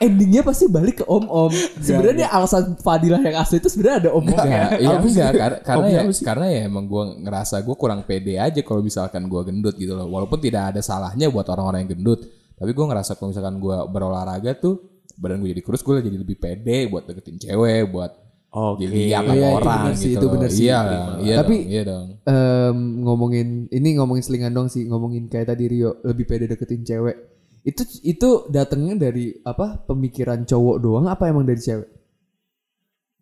endingnya 0.00 0.40
pasti 0.40 0.64
balik 0.66 0.96
ke 0.96 1.06
om 1.06 1.26
om 1.26 1.52
sebenarnya 1.78 2.32
alasan 2.32 2.72
Fadilah 2.74 3.20
yang 3.20 3.36
asli 3.36 3.60
itu 3.60 3.68
sebenarnya 3.68 4.08
ada 4.08 4.10
om 4.10 4.24
om 4.24 4.32
Enggak, 4.32 4.70
iya 4.74 4.94
enggak 4.96 5.30
karena 5.30 5.58
karena 5.68 5.86
ya 5.86 6.00
karena 6.24 6.46
ya 6.48 6.60
emang 6.64 6.84
gue 6.86 7.04
ngerasa 7.20 7.56
gue 7.60 7.76
kurang 7.76 8.00
pede 8.02 8.34
aja 8.36 8.60
kalau 8.60 8.80
misalkan 8.80 9.22
gue 9.26 9.40
gendut 9.44 9.76
gitu 9.76 9.92
loh. 9.92 10.08
Walaupun 10.08 10.40
tidak 10.40 10.72
ada 10.72 10.80
salahnya 10.80 11.28
buat 11.28 11.44
orang-orang 11.46 11.84
yang 11.84 11.92
gendut, 11.94 12.24
tapi 12.56 12.72
gue 12.72 12.84
ngerasa 12.84 13.14
kalau 13.14 13.30
misalkan 13.30 13.60
gue 13.60 13.76
berolahraga 13.86 14.56
tuh 14.56 14.80
badan 15.14 15.38
gue 15.38 15.52
jadi 15.52 15.60
kurus, 15.60 15.84
gue 15.84 16.00
jadi 16.00 16.16
lebih 16.16 16.40
pede 16.40 16.88
buat 16.88 17.04
deketin 17.04 17.36
cewek, 17.38 17.92
buat 17.92 18.29
Oke. 18.50 18.82
dilihat 18.82 19.30
Iya, 19.30 19.30
itu 19.30 19.46
orang 19.46 19.82
sih, 19.94 20.10
gitu. 20.10 20.18
itu 20.18 20.26
loh. 20.26 20.32
bener 20.34 20.50
sih. 20.50 20.64
Iya, 20.66 20.80
iya 21.22 21.34
Tapi- 21.38 21.60
dong, 21.62 21.70
iya 21.70 21.82
dong. 21.86 22.06
Em, 22.26 22.76
ngomongin 23.06 23.48
ini 23.70 23.88
ngomongin 23.94 24.24
selingan 24.26 24.50
dong 24.50 24.66
sih 24.66 24.82
ngomongin 24.90 25.30
kayak 25.30 25.54
tadi 25.54 25.70
Rio 25.70 26.02
lebih 26.02 26.26
pede 26.26 26.50
deketin 26.50 26.82
cewek 26.82 27.16
itu 27.60 27.82
itu 28.02 28.28
datangnya 28.48 29.06
dari 29.06 29.36
apa 29.44 29.84
pemikiran 29.84 30.42
cowok 30.42 30.76
doang 30.80 31.06
apa 31.06 31.28
emang 31.28 31.44
dari 31.44 31.60
cewek 31.60 31.88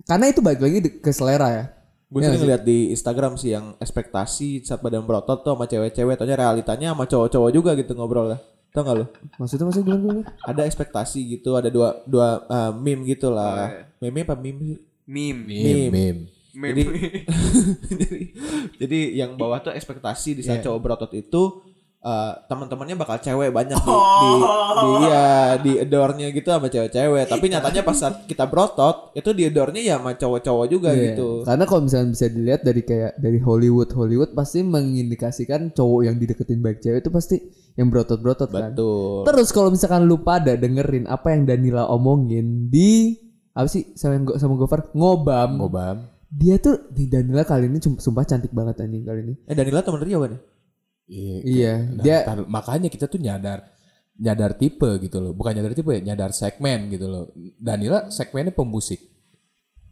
karena 0.07 0.31
itu 0.31 0.41
balik 0.41 0.63
lagi 0.63 0.79
ke 1.03 1.11
selera 1.11 1.49
ya 1.51 1.65
Gue 2.09 2.25
sering 2.25 2.41
ngeliat 2.41 2.65
di 2.65 2.89
Instagram 2.89 3.37
sih 3.37 3.53
yang 3.53 3.77
ekspektasi 3.77 4.65
saat 4.65 4.81
badan 4.81 5.05
berotot 5.05 5.45
tuh 5.45 5.53
sama 5.53 5.69
cewek-cewek, 5.69 6.17
taunya 6.17 6.41
realitanya 6.41 6.97
sama 6.97 7.05
cowok-cowok 7.05 7.51
juga 7.53 7.77
gitu 7.77 7.93
ngobrol 7.93 8.33
lah. 8.33 8.41
Tau 8.73 8.81
gak 8.81 8.97
lu? 8.97 9.05
maksudnya 9.37 9.69
maksudnya 9.69 9.93
gimana 9.93 10.21
Ada 10.41 10.65
ekspektasi 10.65 11.21
gitu, 11.37 11.53
ada 11.61 11.69
dua 11.69 12.01
dua 12.09 12.49
uh, 12.49 12.73
meme 12.73 13.05
gitu 13.13 13.29
lah. 13.29 13.93
Meme 14.01 14.25
apa 14.25 14.41
meme 14.41 14.61
sih? 14.73 14.79
Meme. 15.09 15.89
Meme, 15.89 15.89
meme. 15.89 16.23
Jadi, 16.59 16.83
jadi, 17.91 18.19
jadi 18.77 18.99
yang 19.15 19.35
bawah 19.35 19.63
tuh 19.63 19.73
ekspektasi 19.73 20.37
di 20.37 20.43
saat 20.43 20.59
cowok 20.61 20.81
berotot 20.83 21.13
itu 21.15 21.63
uh, 22.03 22.35
teman-temannya 22.51 22.99
bakal 22.99 23.17
cewek 23.17 23.55
banyak 23.55 23.79
di, 23.79 23.95
di, 23.95 24.33
di 24.75 24.91
ya 25.07 25.27
di 25.57 25.73
adore-nya 25.79 26.27
gitu 26.35 26.49
sama 26.51 26.67
cewek-cewek. 26.67 27.25
Tapi 27.25 27.45
nyatanya 27.47 27.83
pas 27.87 27.95
saat 27.95 28.27
kita 28.27 28.51
berotot 28.51 29.15
itu 29.15 29.31
di 29.33 29.47
adore-nya 29.47 29.81
ya 29.81 29.95
sama 30.03 30.19
cowok-cowok 30.19 30.67
juga 30.67 30.91
Iya. 30.93 31.15
gitu. 31.15 31.29
karena 31.47 31.65
kalau 31.65 31.81
misalnya 31.87 32.09
bisa 32.11 32.27
dilihat 32.27 32.61
dari 32.67 32.83
kayak 32.83 33.13
dari 33.17 33.39
Hollywood 33.39 33.91
Hollywood 33.95 34.31
pasti 34.35 34.59
mengindikasikan 34.61 35.71
cowok 35.71 36.01
yang 36.11 36.17
dideketin 36.19 36.59
baik 36.59 36.83
cewek 36.83 37.07
itu 37.07 37.11
pasti 37.15 37.37
yang 37.79 37.87
berotot 37.95 38.19
berotot 38.19 38.51
kan 38.51 38.75
terus 39.23 39.55
kalau 39.55 39.71
misalkan 39.71 40.11
lu 40.11 40.19
pada 40.27 40.59
dengerin 40.59 41.07
apa 41.07 41.31
yang 41.31 41.47
Danila 41.47 41.87
omongin 41.87 42.67
di 42.67 43.15
apa 43.59 43.67
sih 43.67 43.91
sama 43.93 44.15
yang 44.15 44.25
sama 44.39 44.55
Gofar 44.55 44.87
ngobam 44.95 45.59
Ngobam. 45.59 45.97
dia 46.31 46.55
tuh 46.57 46.87
di 46.89 47.11
Danila 47.11 47.43
kali 47.43 47.67
ini 47.67 47.83
sumpah 47.83 48.23
cantik 48.23 48.53
banget 48.53 48.79
anjing 48.79 49.03
kali 49.03 49.21
ini. 49.21 49.35
Eh 49.43 49.53
Danila 49.53 49.83
temen 49.83 49.99
Rio 49.99 50.19
kan 50.21 50.31
ya? 50.31 50.41
Iya. 51.09 51.37
Iya, 51.43 51.73
Nah, 51.91 52.03
dia 52.05 52.17
tar- 52.23 52.47
makanya 52.47 52.87
kita 52.87 53.09
tuh 53.09 53.19
nyadar 53.19 53.67
nyadar 54.15 54.55
tipe 54.55 54.87
gitu 55.01 55.19
loh. 55.19 55.33
Bukan 55.33 55.53
nyadar 55.53 55.73
tipe 55.73 55.89
ya, 55.89 56.01
nyadar 56.05 56.31
segmen 56.31 56.87
gitu 56.89 57.07
loh. 57.07 57.25
Danila 57.57 58.07
segmennya 58.09 58.53
pemusik. 58.53 59.01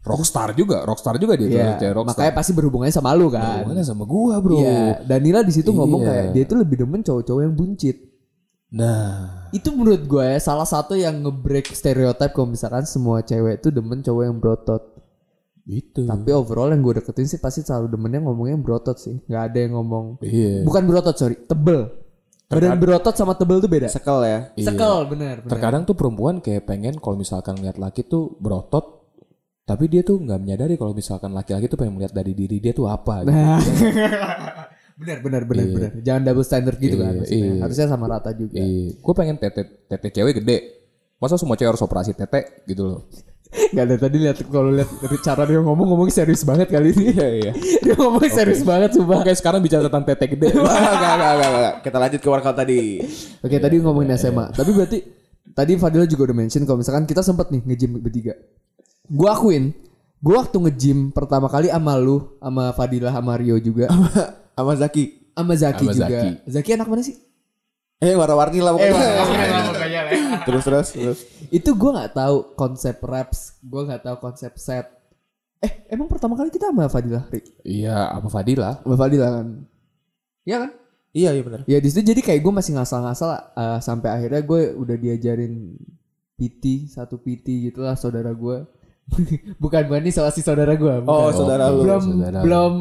Rockstar 0.02 0.54
juga, 0.54 0.86
rockstar 0.86 1.18
juga 1.18 1.34
dia 1.34 1.48
Iya, 1.48 1.64
tuh, 1.74 1.74
cewek 1.82 1.94
rockstar. 1.96 2.14
makanya 2.22 2.32
pasti 2.38 2.52
berhubungannya 2.54 2.94
sama 2.94 3.10
lu 3.10 3.26
kan. 3.26 3.66
Hubungannya 3.66 3.82
sama 3.82 4.04
gua, 4.06 4.38
Bro. 4.38 4.62
Iya, 4.62 5.02
Danila 5.02 5.42
di 5.42 5.50
situ 5.50 5.74
ngomong 5.74 6.00
Iya. 6.00 6.08
kayak 6.08 6.26
dia 6.30 6.44
tuh 6.46 6.56
lebih 6.62 6.76
demen 6.78 7.02
cowok-cowok 7.02 7.42
yang 7.42 7.54
buncit. 7.54 7.96
Nah, 8.68 9.46
Itu 9.50 9.70
menurut 9.70 10.02
gue 10.04 10.24
ya 10.26 10.38
salah 10.38 10.66
satu 10.66 10.98
yang 10.98 11.22
nge-break 11.22 11.70
stereotype 11.70 12.34
kalau 12.34 12.50
misalkan 12.50 12.82
semua 12.82 13.22
cewek 13.22 13.60
tuh 13.60 13.70
demen 13.70 14.02
cowok 14.02 14.22
yang 14.22 14.36
berotot. 14.36 14.82
itu. 15.64 16.06
Tapi 16.06 16.30
overall 16.30 16.70
yang 16.70 16.78
gue 16.78 17.02
deketin 17.02 17.26
sih 17.26 17.42
pasti 17.42 17.58
selalu 17.58 17.90
demennya 17.90 18.22
ngomongnya 18.22 18.54
yang 18.54 18.62
berotot 18.62 18.94
sih. 18.96 19.18
Nggak 19.26 19.42
ada 19.50 19.58
yang 19.58 19.72
ngomong 19.74 20.04
Iya. 20.22 20.62
bukan 20.62 20.82
berotot 20.86 21.14
sorry, 21.14 21.34
tebel. 21.42 21.90
Badan 22.46 22.78
berotot 22.78 23.10
sama 23.10 23.34
tebel 23.34 23.58
tuh 23.58 23.66
beda. 23.66 23.90
Sekel 23.90 24.18
ya. 24.22 24.38
Sekel 24.54 25.10
bener. 25.10 25.42
bener. 25.42 25.50
Terkadang 25.50 25.82
tuh 25.82 25.98
perempuan 25.98 26.38
kayak 26.38 26.70
pengen 26.70 27.02
kalau 27.02 27.18
misalkan 27.18 27.58
lihat 27.58 27.82
laki 27.82 28.06
tuh 28.06 28.38
berotot, 28.38 29.10
tapi 29.66 29.90
dia 29.90 30.06
tuh 30.06 30.22
nggak 30.22 30.38
menyadari 30.38 30.78
kalau 30.78 30.94
misalkan 30.94 31.34
laki-laki 31.34 31.66
tuh 31.66 31.74
pengen 31.74 31.98
melihat 31.98 32.14
dari 32.14 32.30
diri 32.30 32.62
dia 32.62 32.70
tuh 32.70 32.86
apa. 32.86 33.26
Gitu. 33.26 33.34
Nah. 33.34 33.58
bener 34.96 35.18
bener 35.20 35.42
bener 35.44 35.66
bener. 35.68 35.90
Jangan 36.00 36.22
double 36.24 36.46
standard 36.46 36.78
gitu 36.80 36.96
kan. 36.98 37.12
Iya, 37.12 37.20
maksudnya. 37.20 37.46
iya. 37.52 37.62
Harusnya 37.62 37.86
sama 37.86 38.04
rata 38.08 38.30
juga. 38.32 38.56
Gue 38.96 39.14
pengen 39.14 39.36
tete 39.36 39.62
tete 39.86 40.08
cewek 40.08 40.40
gede. 40.42 40.58
Masa 41.20 41.36
semua 41.36 41.56
cewek 41.56 41.76
harus 41.76 41.84
operasi 41.84 42.16
tete 42.16 42.64
gitu 42.64 42.82
loh. 42.84 43.00
Gak 43.76 43.84
ada 43.86 43.96
tadi 43.96 44.16
lihat 44.20 44.36
kalau 44.50 44.74
lihat 44.74 44.90
cara 45.22 45.46
dia 45.46 45.62
ngomong 45.62 45.86
ngomong 45.94 46.08
serius 46.10 46.42
banget 46.42 46.68
kali 46.72 46.92
ini. 46.92 47.04
Iya 47.14 47.28
iya. 47.28 47.52
dia 47.84 47.94
ngomong 47.94 48.24
serius 48.26 48.64
banget 48.66 48.96
sumpah. 48.96 49.22
Oke 49.22 49.32
sekarang 49.36 49.60
bicara 49.62 49.86
tentang 49.86 50.04
tete 50.04 50.26
gede. 50.32 50.48
Enggak, 50.56 51.12
enggak, 51.16 51.32
enggak. 51.36 51.74
Kita 51.84 51.96
lanjut 52.00 52.20
ke 52.20 52.28
workout 52.28 52.56
tadi. 52.56 52.80
Oke 53.44 53.56
tadi 53.60 53.74
ngomongin 53.80 54.16
SMA. 54.18 54.50
Tapi 54.52 54.70
berarti 54.74 54.98
tadi 55.52 55.72
Fadila 55.78 56.04
juga 56.08 56.32
udah 56.32 56.36
mention 56.36 56.62
kalau 56.64 56.78
misalkan 56.80 57.04
kita 57.06 57.22
sempet 57.22 57.52
nih 57.52 57.62
nge-gym 57.64 58.00
bertiga. 58.00 58.34
Gua 59.06 59.38
akuin, 59.38 59.70
gua 60.18 60.42
waktu 60.42 60.56
nge-gym 60.66 61.14
pertama 61.14 61.46
kali 61.46 61.70
sama 61.70 61.94
lu, 61.96 62.36
sama 62.42 62.74
Fadila, 62.74 63.14
sama 63.14 63.38
Rio 63.38 63.56
juga, 63.62 63.86
Sama 64.56 64.72
Zaki. 64.72 65.04
sama 65.36 65.52
Zaki 65.52 65.84
Sama 65.84 65.92
juga. 65.92 66.06
Zaki. 66.08 66.28
Zaki 66.48 66.70
anak 66.72 66.88
mana 66.88 67.02
sih? 67.04 67.16
Eh 68.00 68.12
warna-warni 68.16 68.60
lah 68.60 68.72
pokoknya. 68.76 69.04
terus 70.48 70.64
terus 70.64 70.88
terus. 70.92 71.18
Itu 71.48 71.76
gua 71.76 72.00
nggak 72.00 72.12
tahu 72.16 72.36
konsep 72.56 72.96
reps, 73.04 73.60
gua 73.64 73.88
nggak 73.88 74.02
tahu 74.04 74.16
konsep 74.20 74.52
set. 74.56 74.88
Eh, 75.64 75.88
emang 75.88 76.04
pertama 76.04 76.36
kali 76.36 76.52
kita 76.52 76.68
sama 76.68 76.88
Fadila, 76.92 77.24
Rik? 77.32 77.64
Iya, 77.64 78.12
apa 78.12 78.28
Fadila? 78.28 78.80
Sama 78.84 78.96
Fadila 79.00 79.28
kan? 79.40 79.64
Iya 80.44 80.56
kan? 80.68 80.70
Iya 81.16 81.30
iya 81.32 81.42
benar. 81.42 81.60
Ya 81.64 81.78
di 81.80 81.88
situ 81.88 82.04
jadi 82.04 82.20
kayak 82.20 82.44
gue 82.44 82.52
masih 82.52 82.76
ngasal-ngasal 82.76 83.56
uh, 83.56 83.80
sampai 83.80 84.12
akhirnya 84.12 84.44
gue 84.44 84.76
udah 84.76 84.96
diajarin 85.00 85.72
PT 86.36 86.92
satu 86.92 87.16
PT 87.16 87.72
gitulah 87.72 87.96
saudara 87.96 88.36
gue. 88.36 88.68
bukan 89.62 89.82
bukan 89.88 90.00
ini 90.04 90.12
salah 90.12 90.28
si 90.28 90.44
saudara 90.44 90.76
gue. 90.76 90.94
Oh, 91.08 91.32
saudara 91.32 91.72
lu. 91.72 91.88
belum 91.88 92.02
saudara 92.04 92.38
belum 92.44 92.72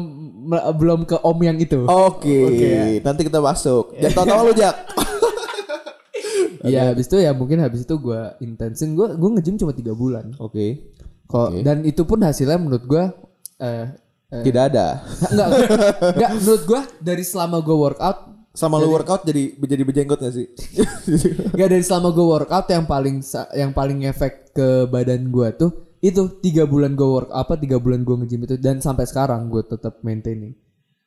belum 0.72 1.04
ke 1.04 1.16
om 1.20 1.38
yang 1.38 1.58
itu. 1.58 1.84
Oke, 1.84 2.36
Oke, 2.46 2.68
ya. 2.68 2.84
nanti 3.02 3.22
kita 3.22 3.38
masuk. 3.38 3.94
Jangan 3.98 4.14
tahu-tahu 4.14 4.42
lu 4.46 4.54
Jak. 4.54 4.76
Iya 6.66 6.80
habis 6.90 7.06
itu 7.06 7.16
ya 7.18 7.30
mungkin 7.30 7.62
habis 7.62 7.84
itu 7.84 7.94
gue 7.96 8.20
intensin 8.40 8.94
gue 8.94 9.14
gue 9.14 9.30
nge-gym 9.38 9.56
cuma 9.56 9.70
tiga 9.70 9.92
bulan. 9.92 10.34
Oke. 10.38 10.94
Kok 11.26 11.62
dan 11.62 11.82
itu 11.82 12.06
pun 12.06 12.22
hasilnya 12.22 12.58
menurut 12.58 12.84
gue 12.86 13.04
eh 13.58 13.86
eh, 14.30 14.42
Tidak 14.42 14.62
ada. 14.72 15.02
enggak 15.30 15.48
enggak 16.14 16.30
menurut 16.38 16.62
gue 16.64 16.80
dari 17.02 17.22
selama 17.22 17.58
gue 17.60 17.76
workout 17.76 18.18
Sama 18.56 18.80
lu 18.80 18.88
workout 18.88 19.20
jadi 19.20 19.52
jadi 19.52 19.84
berjenggot 19.84 20.16
gak 20.16 20.32
sih? 20.32 20.48
Gak 21.52 21.68
dari 21.68 21.84
selama 21.84 22.08
gue 22.08 22.24
workout 22.24 22.64
yang 22.72 22.88
paling 22.88 23.20
yang 23.52 23.68
paling 23.70 24.08
efek 24.08 24.56
ke 24.56 24.88
badan 24.88 25.28
gue 25.28 25.48
tuh 25.52 25.70
itu 26.04 26.22
tiga 26.44 26.68
bulan 26.68 26.92
gue 26.92 27.06
work 27.06 27.30
apa 27.32 27.56
tiga 27.56 27.80
bulan 27.80 28.04
gue 28.04 28.14
nge-gym 28.24 28.44
itu 28.44 28.56
dan 28.60 28.78
sampai 28.78 29.08
sekarang 29.08 29.48
gue 29.48 29.62
tetap 29.64 30.00
maintaining. 30.04 30.52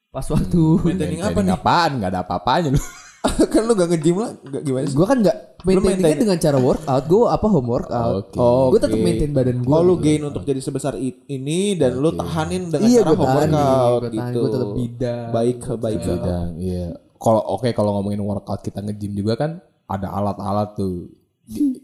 Pas 0.09 0.25
waktu 0.25 0.61
Maintaining 0.81 1.21
apa 1.21 1.39
nih? 1.45 1.53
Apaan? 1.53 1.91
Gak 2.01 2.09
ada 2.09 2.19
apa-apanya 2.25 2.73
lu. 2.73 2.81
kan 3.53 3.61
lu 3.67 3.73
gak 3.75 3.89
nge-gym 3.93 4.17
lah, 4.17 4.31
gak 4.47 4.63
gimana 4.63 4.85
sih? 4.87 4.95
gue 4.95 5.05
kan 5.05 5.17
nggak 5.19 5.37
maintainingnya 5.67 5.99
maintain- 6.07 6.21
dengan 6.23 6.37
cara 6.39 6.57
workout 6.57 7.03
gue 7.11 7.21
apa 7.27 7.45
home 7.51 7.69
workout. 7.69 8.23
Oke. 8.31 8.37
Oh, 8.39 8.71
Gue 8.71 8.79
tetap 8.79 8.95
maintain 8.95 9.31
badan 9.35 9.57
gue. 9.59 9.75
Oh 9.75 9.83
lu 9.83 9.95
gain 9.99 10.23
untuk 10.23 10.43
jadi 10.47 10.61
sebesar 10.63 10.95
ini 10.97 11.75
dan 11.75 11.99
lu 11.99 12.15
tahanin 12.15 12.71
dengan 12.71 12.87
iya 12.87 13.03
cara 13.03 13.09
gue 13.11 13.17
home 13.19 13.27
tahan, 13.27 13.49
workout 13.51 13.99
gue 13.99 14.09
tahan, 14.15 14.31
gitu. 14.31 14.39
gue 14.39 14.49
tetap 14.55 14.69
bidang. 14.71 15.27
Baik 15.35 15.57
baik. 15.77 15.99
Bidang, 15.99 16.49
iya. 16.63 16.85
Kalau 17.19 17.41
oke 17.59 17.69
kalau 17.75 17.91
ngomongin 17.99 18.23
workout 18.23 18.61
kita 18.63 18.79
nge-gym 18.79 19.11
juga 19.11 19.35
kan 19.35 19.51
ada 19.85 20.07
alat-alat 20.15 20.69
tuh. 20.79 21.11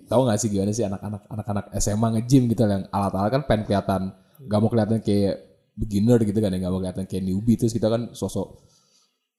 Tahu 0.06 0.22
gak 0.30 0.38
sih 0.38 0.54
gimana 0.54 0.70
sih 0.70 0.86
anak-anak 0.86 1.26
anak-anak 1.26 1.66
SMA 1.82 2.08
nge-gym 2.20 2.46
gitu 2.54 2.70
yang 2.70 2.86
alat-alat 2.94 3.34
kan 3.34 3.42
pengen 3.50 3.66
kelihatan 3.66 4.02
gak 4.46 4.60
mau 4.62 4.70
kelihatan 4.70 5.02
kayak 5.02 5.36
beginner 5.74 6.22
gitu 6.22 6.38
kan 6.38 6.54
ya 6.54 6.58
gak 6.62 6.72
mau 6.72 6.80
kelihatan 6.80 7.06
kayak 7.10 7.24
newbie 7.26 7.58
terus 7.58 7.74
kita 7.74 7.90
kan 7.90 8.14
sosok 8.14 8.62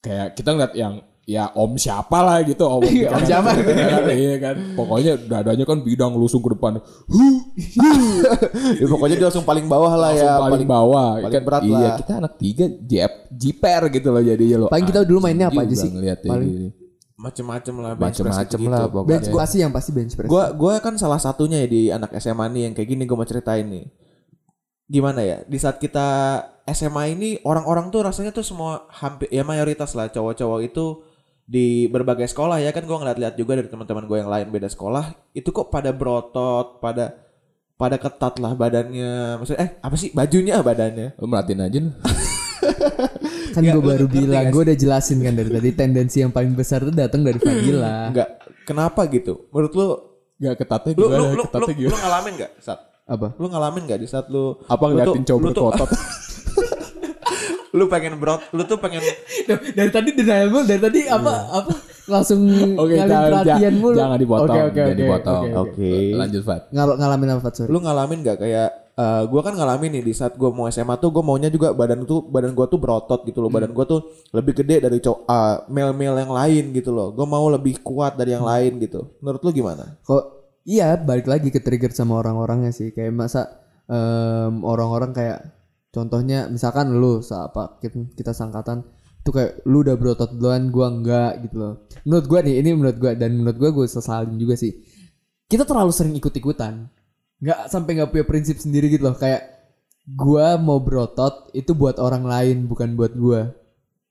kayak 0.03 0.35
kita 0.35 0.51
ngeliat 0.53 0.75
yang 0.75 0.95
ya 1.27 1.51
om 1.59 1.75
siapa 1.75 2.23
lah 2.23 2.39
gitu 2.47 2.63
om, 2.63 2.87
Om 2.87 3.23
siapa? 3.27 3.51
Iya 3.59 3.99
kan, 3.99 4.15
iya 4.15 4.37
kan 4.39 4.57
pokoknya 4.79 5.13
dadanya 5.27 5.67
kan 5.67 5.83
bidang 5.83 6.15
lusung 6.15 6.39
ke 6.39 6.55
depan 6.55 6.79
ya, 8.79 8.87
pokoknya 8.87 9.19
dia 9.19 9.27
langsung 9.27 9.43
paling 9.43 9.67
bawah 9.67 9.91
lah 9.99 10.15
langsung 10.15 10.31
ya. 10.31 10.39
paling, 10.39 10.69
bawah 10.71 11.11
paling 11.19 11.35
kan 11.35 11.43
berat 11.43 11.63
iya 11.67 11.75
lah. 11.75 11.97
kita 11.99 12.13
anak 12.23 12.33
tiga 12.39 12.65
jep 12.79 13.13
jiper 13.35 13.83
gitu 13.91 14.09
loh 14.15 14.23
jadinya 14.23 14.57
lo 14.63 14.67
Paling 14.71 14.87
kita 14.87 15.03
dulu 15.03 15.19
mainnya 15.27 15.51
apa 15.51 15.67
aja 15.67 15.75
sih? 15.75 15.91
ngeliat 15.91 16.23
ya, 16.23 16.31
Paling-. 16.31 16.86
Macem-macem 17.27 17.75
lah. 17.83 17.93
bench 17.99 18.23
press 18.23 18.39
macem-macem 18.39 18.59
gitu-gitu. 18.63 18.71
lah 18.71 18.87
Bench 18.87 19.27
pokoknya 19.27 19.35
gue 19.35 19.45
sih 19.51 19.61
yang 19.67 19.73
pasti 19.75 19.91
bench 19.91 20.15
press. 20.15 20.31
Gua 20.31 20.45
gua 20.55 20.79
kan 20.79 20.95
salah 20.95 21.19
satunya 21.19 21.67
ya 21.67 21.69
di 21.69 21.83
anak 21.91 22.15
SMA 22.23 22.47
nih 22.55 22.63
yang 22.71 22.75
kayak 22.79 22.89
gini 22.95 23.03
gue 23.03 23.17
mau 23.19 23.27
ceritain 23.27 23.67
nih. 23.67 23.87
Gimana 24.87 25.21
ya? 25.27 25.43
Di 25.43 25.59
saat 25.59 25.83
kita 25.83 26.07
SMA 26.71 27.19
ini 27.19 27.29
orang-orang 27.43 27.91
tuh 27.91 28.07
rasanya 28.07 28.31
tuh 28.31 28.47
semua 28.47 28.87
hampir 28.95 29.27
ya 29.35 29.43
mayoritas 29.43 29.99
lah 29.99 30.07
cowok-cowok 30.07 30.61
itu 30.63 31.03
di 31.47 31.87
berbagai 31.91 32.27
sekolah 32.31 32.59
ya 32.63 32.71
kan 32.71 32.87
gua 32.87 33.03
ngeliat-lihat 33.03 33.35
juga 33.35 33.59
dari 33.59 33.71
teman-teman 33.71 34.07
gue 34.07 34.19
yang 34.19 34.31
lain 34.31 34.51
beda 34.51 34.67
sekolah 34.67 35.15
itu 35.31 35.47
kok 35.51 35.71
pada 35.71 35.95
berotot, 35.95 36.83
pada 36.83 37.27
pada 37.77 37.97
ketat 38.01 38.41
lah 38.41 38.57
badannya. 38.57 39.43
Maksudnya 39.43 39.61
eh 39.63 39.71
apa 39.79 39.95
sih 39.95 40.11
bajunya 40.11 40.65
badannya? 40.65 41.15
Lu 41.21 41.29
merhatiin 41.29 41.61
aja. 41.63 41.79
kan 43.51 43.63
gue 43.63 43.83
baru 43.85 44.07
bilang, 44.07 44.45
gue 44.49 44.63
udah 44.65 44.77
jelasin 44.77 45.19
kan 45.19 45.33
dari 45.33 45.49
tadi 45.49 45.71
tendensi 45.73 46.19
yang 46.19 46.31
paling 46.31 46.53
besar 46.53 46.81
tuh 46.81 46.91
datang 46.91 47.21
dari 47.21 47.37
Fadila. 47.37 48.09
Enggak. 48.09 48.29
Kenapa 48.63 49.07
gitu? 49.07 49.47
Menurut 49.49 49.73
lu 49.73 49.87
Gak 50.37 50.53
ketatnya 50.59 50.93
Lu 50.93 51.01
lu 51.01 51.07
gimana? 51.07 51.23
lu, 51.23 51.33
lu, 51.33 51.43
ketatnya 51.45 51.65
lu, 51.65 51.79
gimana? 51.79 51.97
ngalamin 51.99 52.33
gak 52.37 52.51
saat 52.61 52.81
Apa? 53.07 53.27
lu 53.35 53.47
ngalamin 53.47 53.83
gak 53.85 53.99
di 53.99 54.07
saat 54.07 54.27
lu 54.29 54.45
Apa 54.63 54.85
ngeliatin 54.85 55.23
cowok 55.25 55.41
berkotot? 55.47 55.91
lu 57.73 57.85
pengen 57.87 58.17
brot 58.17 58.41
lu 58.51 58.63
tuh 58.65 58.77
pengen 58.77 59.01
dari 59.77 59.91
tadi 59.91 60.11
denial 60.11 60.49
mulu, 60.49 60.65
dari 60.65 60.77
tadi 60.77 61.01
apa 61.05 61.33
apa 61.53 61.73
langsung 62.07 62.41
Oke, 62.75 62.95
ngalih 62.95 63.05
jangan, 63.07 63.29
perhatian 63.35 63.75
mulu. 63.77 63.97
jangan 63.97 64.17
dipotong, 64.17 64.45
Oke, 64.47 64.61
oke, 64.63 64.73
jangan 64.73 64.89
oke, 64.89 65.01
dipotong. 65.03 65.37
oke, 65.37 65.49
oke. 65.51 65.71
Oke. 65.73 65.93
Lanjut 66.15 66.43
Fat. 66.43 66.63
Ngal- 66.71 66.97
ngalamin 66.97 67.29
apa, 67.29 67.41
Fat? 67.43 67.55
Sorry. 67.55 67.69
lu 67.69 67.79
ngalamin 67.81 68.19
gak 68.23 68.37
kayak 68.39 68.71
eh 68.97 69.23
gua 69.29 69.41
kan 69.45 69.53
ngalamin 69.53 70.01
nih 70.01 70.05
di 70.09 70.13
saat 70.17 70.41
gua 70.41 70.49
mau 70.49 70.65
SMA 70.73 70.97
tuh 70.97 71.13
gua 71.13 71.21
maunya 71.21 71.53
juga 71.53 71.77
badan 71.77 72.09
tuh 72.09 72.25
badan 72.33 72.57
gua 72.57 72.65
tuh 72.65 72.81
berotot 72.81 73.21
gitu 73.29 73.45
loh 73.45 73.53
badan 73.53 73.77
gua 73.77 73.85
tuh 73.85 74.01
lebih 74.33 74.57
gede 74.65 74.89
dari 74.89 74.99
cowok 75.05 75.21
eh, 75.29 75.57
male-male 75.69 76.25
yang 76.25 76.33
lain 76.33 76.65
gitu 76.73 76.91
loh 76.97 77.13
gua 77.13 77.29
mau 77.29 77.45
lebih 77.53 77.85
kuat 77.85 78.17
dari 78.17 78.33
yang 78.33 78.49
lain 78.49 78.81
gitu 78.81 79.21
menurut 79.21 79.45
lu 79.45 79.51
gimana 79.53 80.01
Kok 80.01 80.37
iya 80.67 80.99
balik 80.99 81.31
lagi 81.31 81.49
ke 81.55 81.63
trigger 81.63 81.95
sama 81.95 82.19
orang-orangnya 82.21 82.75
sih. 82.75 82.91
Kayak 82.93 83.15
masa 83.15 83.43
em, 83.87 84.61
orang-orang 84.67 85.15
kayak 85.15 85.41
contohnya 85.95 86.51
misalkan 86.51 86.93
lu 86.93 87.23
apa 87.33 87.79
kita, 87.81 87.97
kita 88.19 88.33
sangkatan 88.37 88.85
itu 89.23 89.31
kayak 89.33 89.63
lu 89.67 89.83
udah 89.87 89.97
berotot 89.97 90.31
duluan 90.37 90.69
gua 90.75 90.91
enggak 90.91 91.33
gitu 91.47 91.57
loh. 91.57 91.75
Menurut 92.05 92.27
gua 92.27 92.41
nih 92.43 92.55
ini 92.61 92.71
menurut 92.75 92.99
gua 92.99 93.13
dan 93.15 93.31
menurut 93.39 93.57
gua 93.57 93.71
gue 93.73 93.87
sesalin 93.89 94.35
juga 94.37 94.59
sih. 94.59 94.75
Kita 95.47 95.63
terlalu 95.63 95.95
sering 95.95 96.15
ikut-ikutan. 96.19 96.91
Nggak 97.39 97.59
sampai 97.69 97.91
nggak 97.95 98.11
punya 98.11 98.25
prinsip 98.25 98.57
sendiri 98.57 98.89
gitu 98.89 99.05
loh 99.05 99.15
kayak 99.15 99.45
gua 100.07 100.55
mau 100.57 100.79
berotot 100.79 101.51
itu 101.51 101.73
buat 101.73 101.99
orang 101.99 102.25
lain 102.25 102.65
bukan 102.65 102.95
buat 102.95 103.13
gua. 103.13 103.53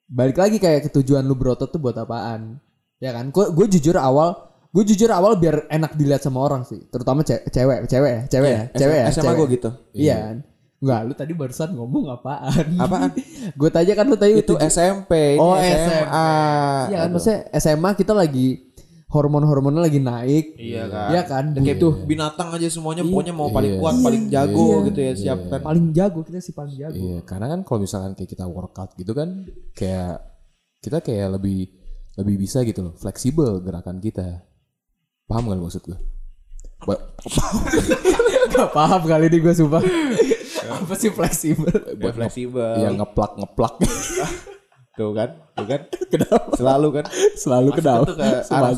Balik 0.06 0.38
lagi 0.38 0.58
kayak 0.58 0.86
ketujuan 0.86 1.24
lu 1.24 1.34
berotot 1.34 1.66
tuh 1.66 1.80
buat 1.80 1.96
apaan? 1.96 2.62
Ya 2.98 3.10
kan? 3.10 3.30
Gue 3.30 3.66
jujur 3.68 3.96
awal 3.96 4.38
gue 4.70 4.84
jujur 4.86 5.08
awal 5.08 5.40
biar 5.40 5.66
enak 5.68 5.96
dilihat 5.96 6.20
sama 6.20 6.44
orang 6.44 6.62
sih, 6.62 6.84
terutama 6.86 7.24
ce- 7.24 7.48
cewek, 7.48 7.88
cewek 7.88 8.12
ya, 8.12 8.22
cewek 8.28 8.52
ya, 8.52 8.64
cewek 8.70 8.98
ya, 8.98 9.06
SMA 9.08 9.24
cewek. 9.24 9.36
gua 9.36 9.48
gitu 9.48 9.70
Iya. 9.96 10.16
kan? 10.20 10.38
Enggak, 10.76 11.00
lu 11.02 11.14
tadi 11.16 11.32
barusan 11.32 11.70
ngomong 11.72 12.04
apaan? 12.12 12.66
apaan 12.76 13.10
gue 13.60 13.70
tanya 13.72 13.94
kan 13.96 14.06
lu 14.06 14.20
tadi 14.20 14.34
itu 14.36 14.52
SMP 14.60 15.40
Oh, 15.40 15.56
SMA. 15.56 16.32
Iya 16.92 16.98
kan, 17.00 17.10
maksudnya 17.10 17.40
SMA 17.56 17.90
kita 17.96 18.12
lagi 18.12 18.65
hormon-hormonnya 19.16 19.82
lagi 19.82 19.98
naik. 19.98 20.46
Iya 20.54 20.84
kan. 20.86 21.08
Iya 21.10 21.22
kan, 21.24 21.44
Dan 21.52 21.62
kayak 21.64 21.78
butuh 21.78 21.94
binatang 22.04 22.50
aja 22.52 22.68
semuanya 22.68 23.02
pokoknya 23.02 23.32
mau 23.32 23.48
paling 23.48 23.72
Iya. 23.72 23.80
kuat, 23.80 23.94
Iya. 23.94 24.04
paling 24.04 24.24
jago 24.28 24.68
Iya. 24.68 24.86
gitu 24.86 25.00
ya, 25.00 25.12
siap 25.16 25.40
kan. 25.48 25.60
paling 25.62 25.86
jago 25.90 26.20
kita 26.22 26.38
sih 26.38 26.52
paling 26.52 26.76
jago. 26.76 26.94
Iya, 26.94 27.18
karena 27.22 27.46
kan 27.48 27.60
kalau 27.62 27.80
misalkan 27.82 28.12
kayak 28.14 28.30
kita 28.30 28.46
workout 28.46 28.92
gitu 28.94 29.12
kan 29.12 29.30
kayak 29.72 30.20
kita 30.80 31.00
kayak 31.00 31.34
lebih 31.34 31.72
lebih 32.16 32.36
bisa 32.38 32.62
gitu 32.62 32.80
loh, 32.82 32.94
fleksibel 32.94 33.60
gerakan 33.60 33.98
kita. 33.98 34.44
Paham 35.26 35.48
gak 35.48 35.58
maksud 35.58 35.84
gue? 35.84 36.00
Ba- 36.86 37.02
Gak 38.54 38.70
paham 38.72 39.02
kali 39.04 39.28
ini 39.28 39.38
gue 39.40 39.52
sumpah. 39.52 39.82
Apa 40.76 40.94
sih 40.94 41.10
fleksibel? 41.10 41.72
Buat 41.98 42.14
fleksibel. 42.16 42.78
ya 42.78 42.90
ngeplak 42.90 43.36
ngeplak 43.36 43.74
Tuh 44.96 45.12
kan, 45.12 45.30
tuh 45.60 45.66
kan. 45.68 45.82
Selalu 46.60 46.88
kan. 46.96 47.06
selalu 47.36 47.70
kenal. 47.76 48.08
ke 48.08 48.24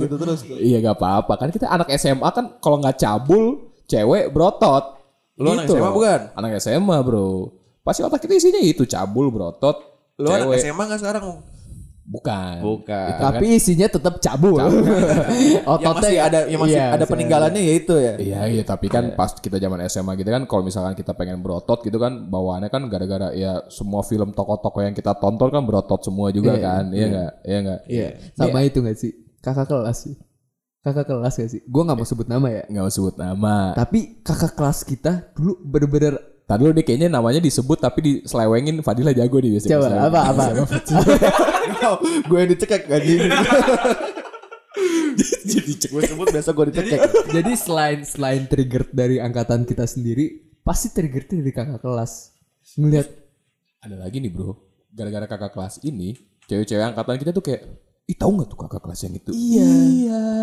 situ 0.02 0.16
terus. 0.18 0.40
tuh. 0.42 0.58
Iya 0.58 0.82
gak 0.82 0.98
apa-apa 0.98 1.34
kan 1.38 1.50
kita 1.54 1.70
anak 1.70 1.94
SMA 1.94 2.26
kan 2.34 2.58
kalau 2.58 2.82
nggak 2.82 2.98
cabul 2.98 3.70
cewek 3.86 4.34
berotot. 4.34 4.98
Lu 5.38 5.54
anak 5.54 5.70
Gitu 5.70 5.78
SMA 5.78 5.90
loh. 5.90 5.94
bukan? 5.94 6.20
Anak 6.34 6.52
SMA 6.58 6.98
bro. 7.06 7.30
Pasti 7.86 8.02
otak 8.02 8.20
kita 8.26 8.34
isinya 8.34 8.58
itu 8.58 8.84
cabul 8.90 9.30
berotot. 9.30 9.78
Lu 10.18 10.28
anak 10.34 10.50
cewek. 10.50 10.60
SMA 10.66 10.84
gak 10.90 11.00
sekarang? 11.06 11.24
Bukan. 12.08 12.64
Bukan. 12.64 12.88
Itu 12.88 13.20
kan- 13.20 13.36
Tapi 13.36 13.46
isinya 13.54 13.84
tetap 13.86 14.16
cabul. 14.18 14.56
Yang 14.56 14.80
Ototnya 15.76 15.92
masih 16.00 16.16
ada 16.18 16.40
yang 16.48 16.62
masih 16.62 16.74
iya, 16.74 16.86
ada 16.88 16.98
masih 16.98 17.12
peninggalannya 17.12 17.62
ya 17.62 17.74
itu 17.76 17.94
ya. 17.94 18.14
Iya 18.16 18.40
iya 18.50 18.64
tapi 18.64 18.88
kan 18.88 19.12
pas 19.12 19.36
kita 19.36 19.58
zaman 19.58 19.84
SMA 19.86 20.16
gitu 20.16 20.30
kan 20.30 20.44
kalau 20.44 20.64
misalkan 20.64 20.96
kita 20.96 21.12
pengen 21.12 21.44
berotot 21.44 21.84
gitu 21.84 21.98
kan 21.98 22.26
bawaannya 22.26 22.68
kan 22.68 22.88
gara-gara 22.88 23.32
ya 23.34 23.60
semua 23.68 24.02
film 24.02 24.32
tokoh-tokoh 24.32 24.82
yang 24.82 24.96
kita 24.96 25.14
tonton 25.14 25.50
kan 25.50 25.62
berotot 25.62 26.00
semua 26.00 26.32
juga 26.32 26.54
Iya, 26.54 26.64
kan 26.64 26.84
iya 26.90 27.06
nggak 27.06 27.32
iya 27.44 27.58
nggak 27.60 27.80
Iya. 27.86 28.08
Sama 28.34 28.60
itu 28.62 28.80
gak 28.80 28.96
sih? 28.96 29.12
Kakak 29.38 29.68
kelas 29.68 29.98
sih. 30.02 30.16
Kakak 30.80 31.06
kelas 31.06 31.34
gak 31.36 31.50
sih? 31.50 31.60
Gue 31.62 31.82
gak 31.84 31.94
mau 31.94 32.08
sebut 32.08 32.26
nama 32.26 32.48
ya. 32.48 32.64
nggak 32.66 32.82
mau 32.82 32.94
sebut 32.94 33.16
nama 33.16 33.76
Tapi 33.76 34.24
kakak 34.24 34.56
kelas 34.56 34.80
kita 34.82 35.12
dulu 35.34 35.60
bener-bener 35.62 36.16
tadi 36.48 36.62
lu 36.64 36.72
deh 36.72 36.82
kayaknya 36.82 37.12
namanya 37.12 37.44
disebut 37.44 37.78
tapi 37.78 38.00
diselewengin 38.00 38.80
Fadila 38.80 39.12
jago 39.12 39.38
nih 39.38 39.60
biasanya 39.60 39.72
coba 39.78 39.88
apa 40.08 40.20
apa. 40.32 40.44
gue 42.32 42.38
yang 42.40 42.50
dicekek 42.50 42.88
anjing. 42.88 43.20
Jadi 45.48 45.72
cek 45.76 45.90
gue 45.90 46.04
sebut 46.06 46.28
biasa 46.30 46.50
gue 46.54 46.66
dicekek. 46.72 47.00
Jadi 47.34 47.52
selain 47.58 48.00
selain 48.06 48.46
trigger 48.46 48.86
dari 48.94 49.18
angkatan 49.18 49.66
kita 49.66 49.84
sendiri, 49.84 50.56
pasti 50.62 50.94
trigger 50.94 51.26
dari 51.28 51.52
kakak 51.52 51.82
kelas. 51.82 52.32
Ngelihat 52.78 53.08
ada 53.82 53.96
lagi 53.98 54.18
nih 54.20 54.30
bro 54.30 54.54
gara-gara 54.90 55.30
kakak 55.30 55.54
kelas 55.54 55.80
ini 55.86 56.18
cewek-cewek 56.50 56.82
angkatan 56.82 57.22
kita 57.22 57.30
tuh 57.30 57.46
kayak 57.46 57.62
ih 58.08 58.18
tahu 58.18 58.40
nggak 58.40 58.50
tuh 58.50 58.60
kakak 58.66 58.82
kelas 58.82 59.00
yang 59.06 59.14
itu 59.14 59.32
iya. 59.36 59.72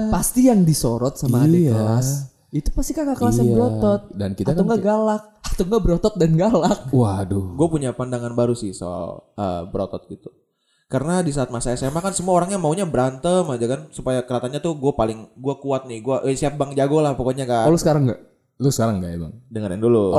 Pasti 0.08 0.40
yang 0.46 0.62
disorot 0.62 1.16
sama 1.16 1.42
adik 1.44 1.68
Iya. 1.68 1.74
kelas. 1.74 2.08
Itu 2.54 2.68
pasti 2.70 2.92
kakak 2.94 3.16
kelas 3.18 3.34
yang 3.40 3.48
Iya. 3.50 3.56
berotot. 3.56 4.02
Dan 4.14 4.30
kita 4.32 4.52
atau 4.52 4.62
kan 4.62 4.66
enggak 4.68 4.82
galak, 4.82 5.22
atau 5.54 5.64
enggak 5.70 5.82
berotot 5.86 6.14
dan 6.18 6.34
galak. 6.34 6.90
waduh 6.90 7.54
Gue 7.54 7.68
punya 7.70 7.94
pandangan 7.94 8.34
baru 8.34 8.52
sih 8.52 8.74
soal 8.74 9.22
eh, 9.38 9.62
berotot 9.70 10.02
gitu. 10.10 10.34
Karena 10.84 11.24
di 11.24 11.30
saat 11.30 11.48
masa 11.48 11.72
SMA 11.74 11.98
kan 11.98 12.12
semua 12.12 12.36
orangnya 12.38 12.58
maunya 12.60 12.84
berantem 12.84 13.46
aja 13.48 13.66
kan 13.66 13.80
supaya 13.90 14.20
kelihatannya 14.22 14.60
tuh 14.60 14.74
gue 14.76 14.92
paling 14.92 15.32
gue 15.32 15.54
kuat 15.62 15.86
nih 15.86 16.02
gue 16.02 16.16
eh, 16.28 16.36
siap 16.36 16.58
bang 16.58 16.74
jago 16.74 16.98
lah 17.00 17.14
pokoknya 17.14 17.46
kan 17.46 17.66
Oh 17.66 17.72
lu 17.72 17.78
sekarang 17.80 18.10
enggak? 18.10 18.20
lu 18.54 18.70
sekarang 18.70 19.02
nggak 19.02 19.12
emang 19.18 19.32
dengerin 19.50 19.82
dulu 19.82 20.14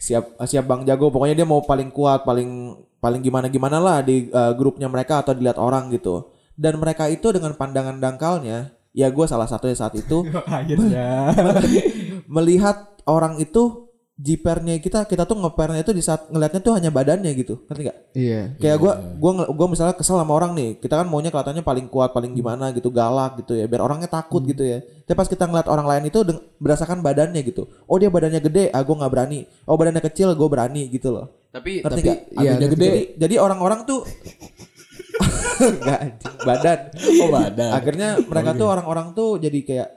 siap 0.00 0.40
siap 0.40 0.64
bang 0.64 0.88
jago 0.88 1.12
pokoknya 1.12 1.36
dia 1.36 1.44
mau 1.44 1.60
paling 1.60 1.92
kuat 1.92 2.24
paling 2.24 2.72
paling 2.96 3.20
gimana 3.20 3.52
gimana 3.52 3.76
lah 3.76 4.00
di 4.00 4.32
eh, 4.32 4.52
grupnya 4.56 4.88
mereka 4.88 5.20
atau 5.20 5.36
dilihat 5.36 5.60
orang 5.60 5.92
gitu 5.92 6.32
dan 6.56 6.80
mereka 6.80 7.12
itu 7.12 7.28
dengan 7.28 7.52
pandangan 7.60 8.00
dangkalnya 8.00 8.72
ya 8.96 9.12
gue 9.12 9.26
salah 9.28 9.44
satunya 9.44 9.76
saat 9.76 9.92
itu 9.94 10.24
Akhirnya. 10.48 11.34
melihat 12.34 12.96
orang 13.04 13.36
itu 13.36 13.87
jipernya 14.18 14.82
kita 14.82 15.06
kita 15.06 15.22
tuh 15.22 15.38
ngepernya 15.38 15.86
itu 15.86 15.94
di 15.94 16.02
saat 16.02 16.26
ngelihatnya 16.26 16.58
tuh 16.58 16.74
hanya 16.74 16.90
badannya 16.90 17.30
gitu 17.38 17.62
ngerti 17.70 17.82
gak? 17.86 17.96
iya. 18.18 18.50
Kayak 18.58 18.76
gua 18.82 18.92
gua 19.14 19.32
ngel- 19.38 19.50
gua 19.54 19.66
misalnya 19.70 19.94
kesel 19.94 20.18
sama 20.18 20.34
orang 20.34 20.58
nih, 20.58 20.82
kita 20.82 20.98
kan 20.98 21.06
maunya 21.06 21.30
kelihatannya 21.30 21.62
paling 21.62 21.86
kuat, 21.86 22.10
paling 22.10 22.34
gimana 22.34 22.74
gitu, 22.74 22.90
galak 22.90 23.38
gitu 23.38 23.54
ya, 23.54 23.70
biar 23.70 23.78
orangnya 23.78 24.10
takut 24.10 24.42
gitu 24.42 24.66
ya. 24.66 24.82
Tapi 25.06 25.14
pas 25.14 25.30
kita 25.30 25.46
ngeliat 25.46 25.70
orang 25.70 25.86
lain 25.86 26.10
itu 26.10 26.18
berdasarkan 26.58 26.98
badannya 26.98 27.46
gitu. 27.46 27.70
Oh 27.86 27.94
dia 27.94 28.10
badannya 28.10 28.42
gede, 28.42 28.74
ah 28.74 28.82
gua 28.82 29.06
nggak 29.06 29.12
berani. 29.14 29.46
Oh 29.70 29.78
badannya 29.78 30.02
kecil, 30.02 30.34
gua 30.34 30.50
berani 30.50 30.90
gitu 30.90 31.14
loh. 31.14 31.46
Tapi 31.54 31.86
Ngerti 31.86 32.02
tapi 32.02 32.02
nggak? 32.10 32.18
iya, 32.42 32.52
gede. 32.58 32.74
Jadi 32.74 33.00
jadi 33.22 33.34
orang-orang 33.38 33.86
tuh 33.86 34.02
Enggak 35.58 36.00
badan. 36.46 36.78
oh 37.22 37.28
badan 37.30 37.70
Akhirnya 37.74 38.08
mereka 38.22 38.54
tuh 38.54 38.66
orang-orang 38.70 39.06
tuh 39.14 39.42
jadi 39.42 39.58
kayak 39.66 39.88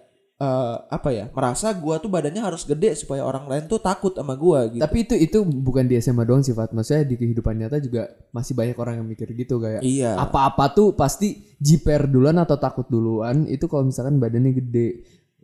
eh, 0.41 0.75
apa 0.89 1.09
ya? 1.09 1.25
Merasa 1.29 1.69
gua 1.71 1.95
tuh 1.95 2.09
badannya 2.09 2.41
harus 2.41 2.65
gede 2.65 2.97
supaya 2.97 3.21
orang 3.21 3.45
lain 3.45 3.63
tuh 3.65 3.77
takut 3.77 4.09
sama 4.11 4.33
gua 4.33 4.65
gitu. 4.65 4.81
Tapi 4.81 4.97
itu 5.01 5.13
itu 5.15 5.37
bukan 5.41 5.85
di 5.85 5.95
SMA 5.95 6.23
doang 6.23 6.41
sih 6.41 6.51
Fat. 6.51 6.73
Maksudnya 6.73 7.05
di 7.05 7.15
kehidupan 7.15 7.53
nyata 7.55 7.77
juga 7.77 8.09
masih 8.29 8.51
banyak 8.51 8.73
orang 8.75 8.97
yang 8.97 9.07
mikir 9.07 9.29
gitu 9.31 9.57
kayak 9.57 9.81
Iya. 9.81 10.17
apa-apa 10.17 10.73
tuh 10.73 10.87
pasti 10.91 11.53
jiper 11.55 12.05
duluan 12.05 12.35
atau 12.35 12.57
takut 12.57 12.85
duluan 12.85 13.45
itu 13.45 13.65
kalau 13.65 13.85
misalkan 13.85 14.17
badannya 14.17 14.57
gede. 14.57 14.87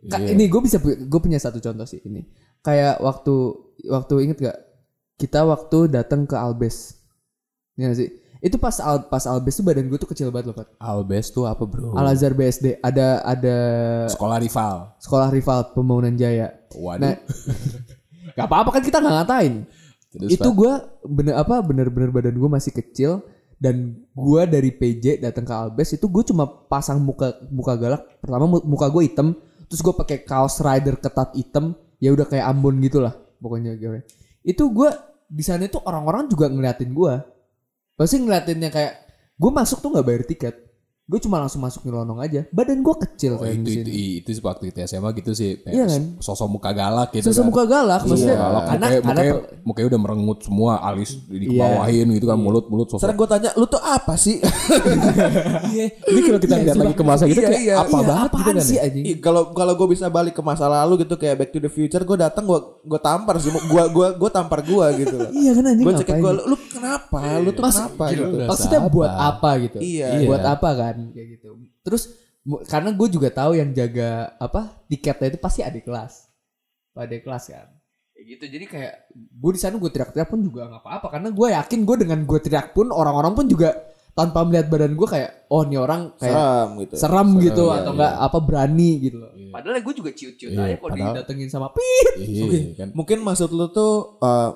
Ka- 0.04 0.18
Iya. 0.18 0.34
Ini 0.34 0.44
gue 0.46 0.60
bisa 0.60 0.78
gue 0.82 1.20
punya 1.20 1.38
satu 1.38 1.58
contoh 1.58 1.82
sih 1.82 2.02
ini. 2.02 2.26
Kayak 2.58 2.98
waktu 2.98 3.34
waktu 3.86 4.14
inget 4.20 4.38
gak 4.40 4.58
kita 5.16 5.42
waktu 5.42 5.88
datang 5.88 6.22
ke 6.22 6.34
Albes. 6.34 6.98
Gak 7.74 7.94
sih? 7.94 8.10
Itu 8.38 8.56
pas 8.56 8.76
Al, 8.78 9.10
pas 9.10 9.24
Albes 9.26 9.58
tuh 9.58 9.64
badan 9.66 9.86
gue 9.86 9.98
tuh 9.98 10.06
kecil 10.06 10.30
banget 10.30 10.50
loh 10.50 10.56
Fat. 10.56 10.68
Albes 10.78 11.30
tuh 11.30 11.44
apa 11.44 11.66
bro? 11.66 11.94
Al 11.98 12.14
Azhar 12.14 12.32
BSD 12.32 12.78
ada 12.78 13.22
ada 13.26 13.56
sekolah 14.06 14.38
rival. 14.38 14.94
Sekolah 15.02 15.28
rival 15.28 15.58
Pembangunan 15.74 16.14
Jaya. 16.14 16.54
waduh. 16.74 17.02
Nah, 17.02 17.14
gak 18.38 18.46
apa-apa 18.46 18.78
kan 18.78 18.82
kita 18.84 19.02
nggak 19.02 19.14
ngatain. 19.24 19.54
Terus, 20.08 20.30
itu 20.34 20.48
gue 20.54 20.72
bener 21.04 21.34
apa 21.36 21.60
bener-bener 21.60 22.08
badan 22.08 22.36
gue 22.38 22.50
masih 22.50 22.72
kecil 22.72 23.20
dan 23.58 23.98
gue 24.14 24.42
dari 24.46 24.70
PJ 24.70 25.18
datang 25.20 25.42
ke 25.42 25.52
Albes 25.52 25.92
itu 25.92 26.06
gue 26.06 26.22
cuma 26.30 26.46
pasang 26.46 27.02
muka 27.02 27.34
muka 27.50 27.74
galak. 27.74 28.02
Pertama 28.22 28.46
mu- 28.46 28.64
muka 28.64 28.86
gue 28.88 29.04
hitam 29.04 29.34
terus 29.68 29.84
gue 29.84 29.92
pakai 29.92 30.24
kaos 30.24 30.64
rider 30.64 30.96
ketat 30.96 31.36
hitam 31.36 31.76
ya 32.00 32.08
udah 32.10 32.24
kayak 32.24 32.48
Ambon 32.48 32.80
gitulah 32.80 33.12
pokoknya 33.38 33.76
gue 33.76 34.00
itu 34.40 34.64
gue 34.64 34.90
di 35.28 35.44
sana 35.44 35.68
itu 35.68 35.76
orang-orang 35.84 36.24
juga 36.24 36.48
ngeliatin 36.48 36.96
gue 36.96 37.14
pasti 37.98 38.22
ngeliatinnya 38.22 38.70
kayak 38.70 38.94
gue 39.34 39.50
masuk 39.50 39.82
tuh 39.82 39.90
nggak 39.90 40.06
bayar 40.06 40.22
tiket 40.22 40.54
gue 41.08 41.16
cuma 41.18 41.40
langsung 41.40 41.58
masuk 41.58 41.80
nyelonong 41.82 42.20
aja 42.20 42.44
badan 42.50 42.78
gue 42.78 42.96
kecil 43.00 43.32
Oh, 43.32 43.40
kayak 43.40 43.54
itu, 43.54 43.62
di 43.62 43.64
itu, 43.64 43.72
sini 43.72 43.90
itu, 44.20 44.28
itu 44.30 44.40
waktu 44.42 44.62
kita 44.68 44.84
SMA 44.84 45.08
gitu 45.14 45.32
sih. 45.32 45.56
Iya 45.62 45.84
kan? 45.86 46.02
Sosok 46.18 46.48
muka 46.50 46.70
galak 46.70 47.08
gitu 47.10 47.28
sosok 47.28 47.40
kan. 47.40 47.48
muka 47.48 47.64
galak 47.64 48.00
maksudnya 48.02 48.36
Galak, 48.36 48.62
karena 48.62 48.86
mukanya, 48.86 49.00
karena 49.00 49.20
mukanya, 49.24 49.32
mukanya 49.64 49.86
udah 49.88 50.00
merengut 50.00 50.38
semua, 50.42 50.72
alis 50.82 51.10
Iya. 51.24 51.38
dikebawahin 51.40 52.06
gitu 52.12 52.26
kan, 52.26 52.38
mulut-mulut 52.38 52.86
sosok. 52.86 53.00
Sekarang 53.00 53.16
gue 53.16 53.28
tanya, 53.30 53.50
lu 53.54 53.64
tuh 53.64 53.80
apa 53.80 54.14
sih? 54.14 54.36
Iya. 55.68 55.84
Ini 56.02 56.20
kalau 56.22 56.40
kita 56.40 56.54
lihat 56.58 56.76
lagi 56.76 56.94
ke 56.94 57.04
masa 57.04 57.24
gitu 57.24 57.40
Iya, 57.40 57.48
kayak 57.48 57.62
iya, 57.62 57.74
apa 57.78 57.88
iya, 57.94 58.06
banget 58.06 58.30
gitu 58.30 58.42
kan. 58.44 58.54
sih 58.58 58.76
ya? 58.76 58.82
anjing 58.82 59.04
Ih, 59.04 59.16
Kalau 59.18 59.42
kalau 59.52 59.72
gue 59.74 59.88
bisa 59.88 60.06
balik 60.08 60.34
ke 60.34 60.42
masa 60.42 60.64
lalu 60.66 61.02
gitu 61.02 61.14
kayak 61.14 61.36
Back 61.38 61.50
to 61.50 61.58
the 61.58 61.70
Future, 61.70 62.02
gue 62.02 62.16
datang 62.18 62.44
gue 62.44 62.58
gue 62.82 63.00
tampar 63.00 63.36
sih, 63.38 63.48
gue 63.48 63.62
gue 63.88 64.06
gue 64.14 64.30
tampar 64.30 64.60
gue 64.62 64.86
gitu 64.98 65.14
loh. 65.14 65.30
iya 65.32 65.50
kan 65.52 65.64
anjing 65.66 65.84
Gue 65.84 65.94
cekin 65.96 66.14
ngapain? 66.14 66.24
gue, 66.36 66.46
lu 66.46 66.56
kenapa? 66.68 67.18
Lu 67.38 67.50
tuh 67.50 67.62
kenapa 67.62 68.04
gitu? 68.10 68.36
Maksudnya 68.44 68.80
buat 68.86 69.12
apa 69.12 69.50
gitu 69.58 69.78
Iya. 69.78 70.08
buat 70.24 70.42
Iya. 70.42 70.52
apa 70.52 70.70
kan 70.74 70.96
kayak 71.14 71.28
gitu. 71.38 71.48
Terus 71.84 72.02
karena 72.68 72.90
gue 72.94 73.08
juga 73.12 73.28
tahu 73.28 73.58
yang 73.58 73.70
jaga 73.76 74.34
apa 74.40 74.80
tiketnya 74.88 75.36
itu 75.36 75.38
pasti 75.40 75.60
adik 75.60 75.84
kelas. 75.84 76.30
Adik 76.98 77.22
kelas 77.26 77.44
kan. 77.52 77.68
Kayak 78.14 78.24
gitu 78.34 78.44
jadi 78.50 78.64
kayak 78.66 78.94
gue 79.14 79.50
di 79.54 79.60
sana 79.60 79.78
gue 79.78 79.90
teriak-teriak 79.90 80.28
pun 80.28 80.40
juga 80.42 80.66
nggak 80.66 80.82
apa-apa. 80.82 81.06
Karena 81.12 81.28
gue 81.30 81.48
yakin 81.54 81.80
gue 81.86 81.96
dengan 82.02 82.18
gue 82.26 82.38
teriak 82.42 82.74
pun 82.74 82.90
orang-orang 82.90 83.32
pun 83.36 83.46
juga 83.46 83.76
tanpa 84.18 84.42
melihat 84.42 84.66
badan 84.66 84.98
gue 84.98 85.06
kayak 85.06 85.46
oh 85.46 85.62
nih 85.62 85.78
orang 85.78 86.10
kayak 86.18 86.34
Seram 86.34 86.68
gitu. 86.82 86.94
serem 86.98 87.28
gitu 87.38 87.64
iya, 87.70 87.74
atau 87.78 87.92
iya. 87.94 87.94
enggak 87.94 88.12
apa 88.18 88.38
berani 88.42 88.90
gitu 88.98 89.16
loh. 89.22 89.30
Padahal 89.54 89.78
gue 89.78 89.94
juga 89.94 90.10
ciut-ciut 90.10 90.50
Iya, 90.50 90.62
aja 90.66 90.76
kalau 90.82 90.96
didatengin 90.98 91.48
sama 91.48 91.68
pit. 91.70 92.14
Iya 92.18 92.42
Oke, 92.42 92.58
kan. 92.74 92.88
mungkin 92.98 93.18
maksud 93.22 93.54
lu 93.54 93.70
tuh 93.70 94.18
eh, 94.18 94.50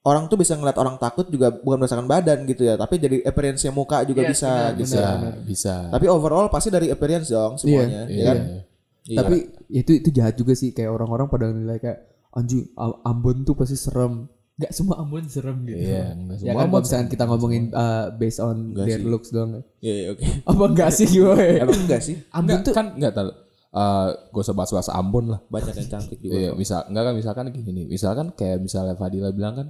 orang 0.00 0.26
tuh 0.26 0.36
bisa 0.36 0.54
ngeliat 0.54 0.76
orang 0.76 0.96
takut 0.96 1.26
juga 1.26 1.50
bukan 1.50 1.78
berdasarkan 1.78 2.06
badan 2.06 2.38
gitu 2.44 2.62
ya, 2.62 2.74
tapi 2.74 2.96
jadi 2.96 3.22
appearance 3.22 3.66
muka 3.68 4.02
juga 4.02 4.22
Iya, 4.22 4.30
bisa 4.30 4.48
benar, 4.48 4.70
gitu. 4.72 4.82
Bisa, 4.84 5.02
benar. 5.12 5.34
bisa. 5.42 5.74
Tapi 5.90 6.06
overall 6.06 6.46
pasti 6.48 6.68
dari 6.68 6.86
appearance 6.88 7.28
dong 7.28 7.56
semuanya, 7.56 8.06
Iya, 8.06 8.14
ya 8.14 8.24
kan? 8.24 8.38
Iya. 9.04 9.16
tapi 9.16 9.36
itu 9.70 9.90
itu 9.94 10.08
jahat 10.10 10.34
juga 10.34 10.52
sih 10.52 10.68
kayak 10.70 10.92
orang-orang 10.92 11.26
pada 11.26 11.48
nilai 11.48 11.76
kayak 11.76 12.04
anjing 12.30 12.68
Am- 12.74 13.00
Ambon 13.02 13.40
tuh 13.40 13.56
pasti 13.56 13.72
serem 13.72 14.28
Gak 14.54 14.74
semua 14.74 14.98
Ambon 14.98 15.22
serem 15.24 15.54
gitu 15.62 15.80
Iya, 15.80 16.12
ya 16.12 16.36
semua 16.36 16.36
kan 16.36 16.44
kalau 16.44 16.60
Ambon 16.68 16.82
misalkan 16.82 17.08
kita 17.08 17.24
ngomongin 17.24 17.62
uh, 17.72 18.10
based 18.12 18.36
on 18.38 18.56
Enggak 18.74 18.84
their 18.84 19.00
sih. 19.00 19.06
looks 19.06 19.28
doang 19.30 19.50
Iya, 19.78 19.94
iya, 19.94 20.06
oke. 20.12 20.24
apa 20.50 20.64
enggak 20.66 20.90
sih 20.92 21.06
gue 21.08 21.44
Emang 21.56 21.80
enggak 21.80 22.02
sih? 22.02 22.16
Ambon 22.28 22.42
Enggak, 22.50 22.60
tuh 22.62 22.74
kan 22.74 22.86
enggak 22.92 23.12
tahu. 23.14 23.30
Eh, 23.68 24.08
gue 24.28 24.42
sebahas-bahas 24.42 24.88
Ambon 24.90 25.24
lah. 25.30 25.40
Banyak 25.46 25.74
yang 25.74 25.88
cantik 25.88 26.18
juga. 26.18 26.32
Iya, 26.34 26.50
misal 26.52 26.80
enggak 26.84 27.04
kan 27.04 27.14
misalkan 27.14 27.44
gini 27.48 27.70
nih. 27.70 27.84
Misalkan 27.86 28.26
kayak 28.34 28.58
misalnya 28.58 28.92
Fadila 28.92 29.30
bilang 29.30 29.54
kan 29.56 29.66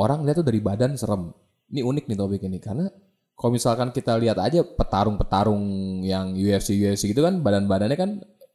orang 0.00 0.24
lihat 0.24 0.40
tuh 0.40 0.46
dari 0.48 0.60
badan 0.60 0.96
serem. 0.96 1.28
Ini 1.70 1.84
unik 1.84 2.04
nih 2.08 2.16
topik 2.16 2.42
ini 2.42 2.58
karena 2.58 2.88
kalau 3.36 3.52
misalkan 3.54 3.88
kita 3.88 4.16
lihat 4.16 4.36
aja 4.36 4.60
petarung-petarung 4.60 5.62
yang 6.02 6.32
UFC 6.32 6.74
UFC 6.74 7.08
gitu 7.08 7.22
kan 7.22 7.40
badan-badannya 7.40 7.96
kan 7.96 8.10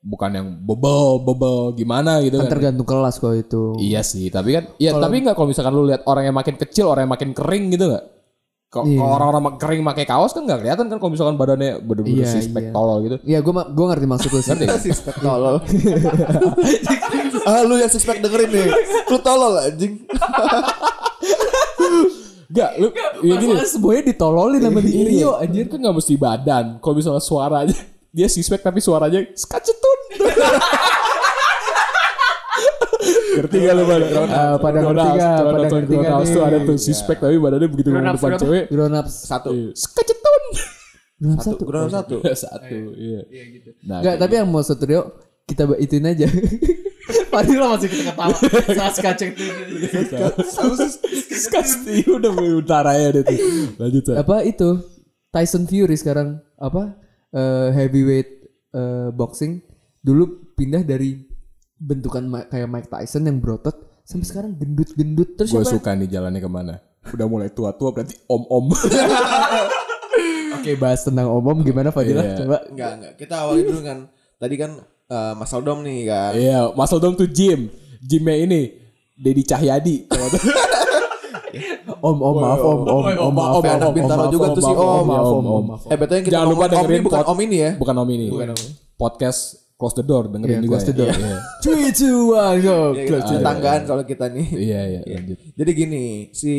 bukan 0.05 0.31
yang 0.37 0.47
bebel 0.61 1.17
bebel 1.17 1.73
gimana 1.73 2.21
gitu 2.21 2.37
kan 2.37 2.45
kan. 2.45 2.53
tergantung 2.53 2.85
kelas 2.85 3.17
kok 3.17 3.33
itu 3.33 3.73
Iya 3.81 4.05
sih, 4.05 4.29
tapi 4.29 4.53
kan 4.53 4.69
ya 4.77 4.93
tapi 4.93 5.25
enggak 5.25 5.33
kalau 5.33 5.49
misalkan 5.49 5.73
lu 5.73 5.89
lihat 5.89 6.05
orang 6.05 6.29
yang 6.29 6.37
makin 6.37 6.53
kecil, 6.53 6.93
orang 6.93 7.09
yang 7.09 7.13
makin 7.17 7.31
kering 7.33 7.73
gitu 7.73 7.89
enggak? 7.89 8.05
Kalau 8.69 8.85
Iya. 8.85 8.99
orang-orang 9.01 9.55
kering 9.55 9.81
pakai 9.87 10.05
kaos 10.05 10.35
kan 10.35 10.43
enggak 10.45 10.59
kelihatan 10.61 10.85
kan 10.91 10.97
kalau 10.99 11.11
misalkan 11.15 11.35
badannya 11.39 11.79
bener-bener 11.81 12.21
Iya, 12.21 12.33
suspek 12.37 12.63
iya. 12.67 12.71
tolol 12.75 12.97
gitu. 13.01 13.15
Iya 13.25 13.39
gue 13.41 13.53
gue 13.55 13.85
ngerti 13.89 14.05
maksud 14.05 14.29
lu 14.29 14.41
sih 14.43 14.53
Suspek 14.85 15.15
tolol. 15.23 15.55
ah 17.45 17.61
lu 17.61 17.77
yang 17.77 17.87
suspek 17.87 18.19
dengerin 18.19 18.49
nih. 18.49 18.67
Lu 19.05 19.17
tolol 19.19 19.53
anjing. 19.59 20.01
Enggak, 22.45 22.71
lu 22.77 22.87
ya 23.21 23.33
gini. 23.35 23.53
Masalah 23.53 23.67
semuanya 23.67 24.03
ditololin 24.05 24.61
sama 24.61 24.79
di 24.79 24.91
Rio 25.01 25.31
anjir 25.35 25.65
kan 25.65 25.77
nggak 25.77 25.95
mesti 25.95 26.13
badan. 26.15 26.65
Kalau 26.79 26.95
misalnya 26.95 27.19
suaranya 27.19 27.75
dia 28.09 28.27
suspek 28.27 28.61
tapi 28.61 28.79
suaranya 28.79 29.19
skacetun. 29.33 29.99
ngerti 33.35 33.55
gak 33.59 33.73
lu 33.75 33.83
pada 33.83 34.05
Ah, 34.25 34.55
pada 34.55 34.77
ngerti 34.79 35.07
nggak? 35.11 35.37
Pada 35.43 35.67
ngerti 35.67 35.93
nggak 35.93 36.19
tuh 36.25 36.41
ada 36.41 36.57
tuh 36.63 36.77
suspek 36.79 37.17
tapi 37.19 37.35
badannya 37.35 37.67
begitu 37.67 37.91
ngomong 37.91 38.15
depan 38.15 38.31
cewek. 38.39 38.63
Grown 38.71 38.95
ups 38.95 39.13
Satu. 39.27 39.49
Iya, 39.51 39.69
Skacetun. 39.75 40.43
Grown 41.19 41.33
ups 41.35 41.43
Satu. 41.43 41.51
satu 41.51 41.63
Ground 41.67 41.91
satu. 41.91 42.15
Satu, 42.23 42.77
iya. 42.95 43.21
Nah, 43.83 43.99
Enggak 43.99 44.13
kayak 44.15 44.19
tapi 44.23 44.33
yang 44.39 44.47
mau 44.47 44.63
satu 44.63 44.83
Rio 44.85 45.01
kita 45.45 45.67
ituin 45.77 46.07
aja 46.07 46.25
Padahal 47.35 47.75
masih 47.75 47.89
kita 47.89 48.03
ketawa 48.07 48.35
Saat 48.79 48.95
kacek 48.97 49.29
tuh 49.35 49.51
Skasti 51.35 52.07
udah 52.07 52.31
utara 52.55 52.95
ya 52.95 53.11
deh 53.11 53.23
tuh. 53.23 53.37
Lanjut 53.75 54.03
Sa. 54.05 54.13
apa 54.17 54.41
itu 54.41 54.79
Tyson 55.29 55.67
Fury 55.67 55.93
sekarang 55.93 56.39
apa 56.55 56.95
eh, 57.29 57.69
heavyweight 57.71 58.29
eh, 58.71 59.09
boxing 59.11 59.59
dulu 59.99 60.23
pindah 60.53 60.81
dari 60.81 61.19
bentukan 61.75 62.23
ma- 62.23 62.47
kayak 62.47 62.65
Mike 62.65 62.87
Tyson 62.87 63.25
yang 63.25 63.37
berotot 63.37 63.75
sampai 64.01 64.23
sekarang 64.23 64.51
gendut-gendut 64.55 65.35
terus 65.35 65.51
Gue 65.51 65.67
suka 65.67 65.91
nih 65.91 66.07
jalannya 66.07 66.39
ke 66.39 66.47
mana. 66.47 66.79
Udah 67.05 67.27
mulai 67.27 67.49
tua-tua 67.49 67.91
berarti 67.91 68.15
om-om. 68.25 68.71
Oke 70.55 70.71
bahas 70.75 71.03
tentang 71.03 71.29
omom 71.29 71.61
gimana 71.61 71.91
Fadilah 71.91 72.23
Iya. 72.23 72.35
coba 72.39 72.57
Enggak, 72.65 72.91
enggak. 72.95 73.13
Kita 73.17 73.35
awali 73.43 73.61
dulu 73.61 73.81
kan. 73.81 73.99
Tadi 74.35 74.55
kan 74.55 74.71
eh, 75.07 75.33
Mas 75.33 75.51
Aldom 75.51 75.79
nih 75.81 75.99
kan. 76.05 76.31
Iya, 76.33 76.59
Mas 76.71 76.91
Dom 76.91 77.13
tuh 77.13 77.27
gym. 77.27 77.69
Gymnya 78.01 78.35
ini 78.37 78.61
Dedi 79.15 79.41
Cahyadi. 79.41 80.05
om 82.01 82.17
om 82.19 82.35
maaf 82.37 82.61
om 82.61 82.79
om 82.83 83.03
om 83.07 83.33
maaf 83.33 83.55
Om, 83.57 83.63
anak 83.65 83.89
Bintaro 83.95 84.21
maaf, 84.27 84.33
juga 84.33 84.47
tuh 84.51 84.61
si 84.61 84.69
maaf, 84.69 85.01
Om. 85.01 85.05
maaf 85.07 85.27
om 85.31 85.45
Om. 85.47 85.65
Eh 85.89 85.97
betul 85.97 86.13
yang 86.15 86.25
kita 86.25 86.33
Jangan 86.35 86.47
lupa 86.51 86.65
dengerin 86.67 86.93
ini 86.93 87.05
bukan 87.05 87.23
Om 87.25 87.39
ini 87.41 87.57
ya. 87.57 87.71
Bukan 87.75 87.95
om 87.95 88.09
ini. 88.11 88.25
Podcast 88.95 89.39
Close 89.75 89.95
the 89.95 90.03
Door 90.03 90.23
dengerin 90.31 90.55
Iya, 90.55 90.63
juga. 90.63 90.71
close 90.71 90.85
the 90.85 90.93
ya. 90.93 90.99
door. 90.99 91.11
Iya, 91.11 91.35
Three 91.63 91.89
two 91.91 92.19
one 92.31 92.57
go 92.61 92.77
Ya, 92.93 93.03
Close 93.03 93.23
kita 93.23 93.25
the 93.25 93.25
door. 93.25 93.35
tetanggaan 93.41 93.81
kalau 93.83 94.03
kita 94.03 94.25
nih. 94.29 94.47
Iya, 94.53 94.81
iya, 94.87 94.99
lanjut. 95.03 95.37
Jadi 95.51 95.71
gini, 95.73 96.03
si 96.31 96.53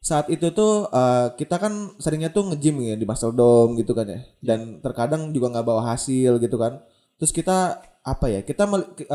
saat 0.00 0.26
itu 0.28 0.46
tuh 0.50 0.72
eh, 0.86 1.26
kita 1.34 1.56
kan 1.56 1.72
seringnya 1.96 2.28
tuh 2.28 2.52
nge-gym 2.52 2.76
ya 2.82 2.96
di 2.96 3.04
Muscle 3.04 3.32
Dome 3.32 3.78
gitu 3.78 3.92
kan 3.92 4.04
ya. 4.04 4.20
Dan 4.40 4.80
terkadang 4.80 5.30
juga 5.30 5.52
nggak 5.52 5.64
bawa 5.64 5.94
hasil 5.94 6.36
gitu 6.36 6.56
kan. 6.56 6.80
Terus 7.16 7.30
kita 7.30 7.58
apa 8.00 8.26
ya? 8.28 8.40
Kita 8.42 8.68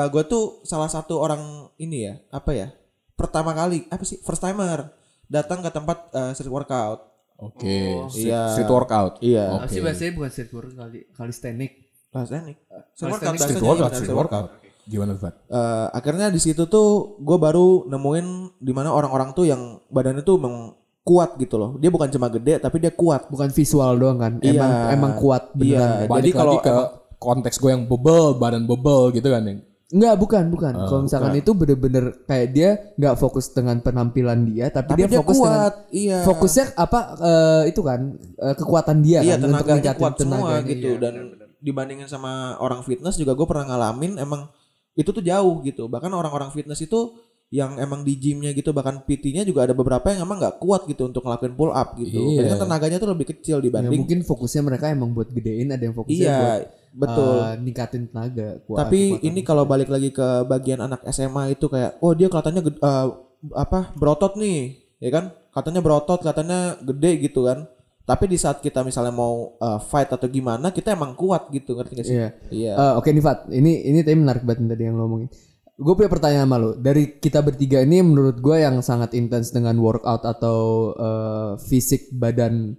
gue 0.10 0.24
tuh 0.26 0.64
salah 0.64 0.88
satu 0.88 1.18
orang 1.18 1.70
ini 1.78 2.08
ya, 2.08 2.14
apa 2.30 2.52
ya? 2.52 2.68
Pertama 3.14 3.52
kali 3.52 3.84
apa 3.88 4.02
sih? 4.02 4.18
First 4.20 4.42
timer 4.42 4.92
datang 5.28 5.60
ke 5.60 5.70
tempat 5.70 6.10
eh, 6.12 6.32
street 6.34 6.50
workout. 6.50 7.06
Oke, 7.40 8.04
street, 8.12 8.32
Iya. 8.32 8.52
street 8.52 8.68
workout. 8.68 9.14
Iya. 9.24 9.64
Apa 9.64 9.68
sih 9.68 9.80
bahasanya 9.80 10.12
bukan 10.12 10.30
street 10.30 10.52
workout 10.52 10.76
kali 10.76 11.00
kalistenik 11.16 11.72
Kelas 12.10 12.26
teknik. 12.28 12.58
Street 12.98 13.22
Calisthenics, 13.22 13.22
workout, 13.22 13.38
Street 13.38 13.62
workout, 13.62 13.92
street 13.94 14.18
workout. 14.18 14.48
Gimana, 14.90 15.14
Fat? 15.14 15.36
Eh, 15.46 15.88
akhirnya 15.94 16.34
di 16.34 16.42
situ 16.42 16.66
tuh 16.66 17.14
gue 17.22 17.38
baru 17.38 17.86
nemuin 17.86 18.58
di 18.58 18.74
mana 18.74 18.90
orang-orang 18.90 19.38
tuh 19.38 19.46
yang 19.46 19.78
badannya 19.94 20.26
tuh 20.26 20.42
emang 20.42 20.74
kuat 21.06 21.38
gitu 21.38 21.62
loh. 21.62 21.78
Dia 21.78 21.94
bukan 21.94 22.10
cuma 22.10 22.28
gede 22.28 22.58
tapi 22.58 22.82
dia 22.82 22.90
kuat. 22.90 23.30
bukan 23.30 23.54
visual 23.54 23.94
doang 23.96 24.18
kan 24.18 24.34
emang 24.42 24.72
Iya. 24.74 24.94
emang 24.98 25.14
kuat 25.16 25.54
beneran 25.54 25.78
Iya. 25.78 26.08
kan? 26.10 26.18
Jadi 26.18 26.30
kalau 26.34 26.54
ke 26.58 26.74
konteks 27.20 27.60
gue 27.60 27.72
yang 27.76 27.86
bebel, 27.86 28.40
badan 28.40 28.64
bebel 28.66 29.12
gitu 29.12 29.28
kan 29.30 29.44
yang 29.44 29.62
Enggak, 29.90 30.22
bukan, 30.22 30.44
bukan. 30.54 30.74
Kalau 30.86 31.02
misalkan 31.02 31.34
itu 31.34 31.50
bener-bener 31.58 32.14
kayak 32.30 32.48
dia 32.54 32.70
nggak 32.94 33.16
fokus 33.18 33.50
dengan 33.50 33.82
penampilan 33.82 34.46
dia, 34.46 34.70
tapi, 34.70 34.94
Tapi 34.94 35.02
dia, 35.02 35.08
dia 35.10 35.18
fokus 35.18 35.38
dengan 35.42 35.50
kuat, 35.58 35.76
iya. 35.90 36.20
fokusnya 36.22 36.66
apa 36.78 37.00
eh, 37.18 37.64
itu 37.74 37.82
kan 37.82 38.00
eh, 38.22 38.54
kekuatan 38.54 38.98
dia 39.02 39.26
Iya 39.26 39.42
kan 39.42 39.50
untuk 39.50 39.66
tenaganya 39.66 39.82
ningkatin 39.82 39.98
kuat 39.98 40.14
semua 40.22 40.38
tenaganya, 40.38 40.70
gitu 40.70 40.90
iya. 40.94 41.02
dan 41.02 41.14
dibandingin 41.58 42.06
sama 42.06 42.62
orang 42.62 42.86
fitness 42.86 43.18
juga 43.18 43.34
gue 43.34 43.48
pernah 43.50 43.66
ngalamin 43.66 44.22
emang 44.22 44.46
itu 44.94 45.10
tuh 45.10 45.26
jauh 45.26 45.66
gitu. 45.66 45.90
Bahkan 45.90 46.12
orang-orang 46.14 46.54
fitness 46.54 46.86
itu 46.86 47.18
yang 47.50 47.82
emang 47.82 48.06
di 48.06 48.14
gymnya 48.14 48.54
gitu 48.54 48.70
bahkan 48.78 49.02
PT-nya 49.02 49.42
juga 49.42 49.66
ada 49.66 49.74
beberapa 49.74 50.06
yang 50.14 50.22
emang 50.22 50.38
nggak 50.38 50.62
kuat 50.62 50.86
gitu 50.86 51.10
untuk 51.10 51.26
ngelakuin 51.26 51.58
pull 51.58 51.74
up 51.74 51.98
gitu. 51.98 52.38
Iya. 52.38 52.46
Jadi 52.46 52.48
kan 52.54 52.60
tenaganya 52.70 52.98
tuh 53.02 53.10
lebih 53.10 53.26
kecil 53.34 53.58
Ya, 53.58 53.66
dibanding 53.66 54.06
mungkin 54.06 54.22
fokusnya 54.22 54.62
mereka 54.62 54.94
emang 54.94 55.18
buat 55.18 55.34
gedein, 55.34 55.74
ada 55.74 55.82
yang 55.82 55.98
fokusnya 55.98 56.30
iya 56.30 56.38
buat 56.38 56.79
betul. 56.92 57.36
eh, 57.40 57.54
ningkatin 57.58 58.04
tenaga. 58.06 58.62
kuat- 58.62 58.80
Tapi 58.84 59.00
ini 59.22 59.40
kalau 59.42 59.64
balik 59.64 59.88
lagi 59.88 60.10
ke 60.10 60.28
bagian 60.44 60.82
anak 60.82 61.06
SMA 61.06 61.54
itu 61.54 61.66
kayak 61.66 61.98
oh 62.00 62.12
dia 62.12 62.28
kelihatannya 62.28 62.62
eh, 62.66 63.08
apa 63.54 63.94
berotot 63.94 64.36
nih, 64.36 64.60
ya 64.98 65.10
kan? 65.10 65.26
Katanya 65.50 65.80
berotot, 65.80 66.20
katanya 66.20 66.60
gede 66.80 67.12
gitu 67.22 67.44
kan. 67.44 67.66
Tapi 68.04 68.26
di 68.26 68.36
saat 68.36 68.58
kita 68.58 68.82
misalnya 68.82 69.12
mau 69.12 69.54
eh, 69.56 69.80
fight 69.82 70.10
atau 70.10 70.26
gimana, 70.26 70.70
kita 70.70 70.92
emang 70.92 71.14
kuat 71.14 71.48
gitu, 71.50 71.74
ngerti 71.74 71.94
gak 71.96 72.06
sih? 72.06 72.16
Iya. 72.16 72.30
Iya. 72.50 72.74
Eh, 72.74 72.94
Oke 72.96 73.10
nih 73.10 73.22
Fat, 73.22 73.46
ini 73.50 73.84
ini 73.84 74.02
tadi 74.02 74.16
menarik 74.16 74.42
banget 74.42 74.70
tadi 74.70 74.84
yang 74.84 74.96
lo 74.96 75.06
ngomongin. 75.06 75.30
Gue 75.76 75.96
punya 75.96 76.12
pertanyaan 76.12 76.44
sama 76.44 76.58
lo. 76.58 76.72
Dari 76.76 77.16
kita 77.16 77.40
bertiga 77.40 77.80
ini 77.80 78.02
menurut 78.02 78.36
gue 78.38 78.58
yang 78.58 78.82
sangat 78.82 79.14
intens 79.14 79.50
dengan 79.50 79.78
workout 79.78 80.22
atau 80.22 80.60
eh, 80.92 81.52
fisik 81.62 82.12
badan 82.12 82.76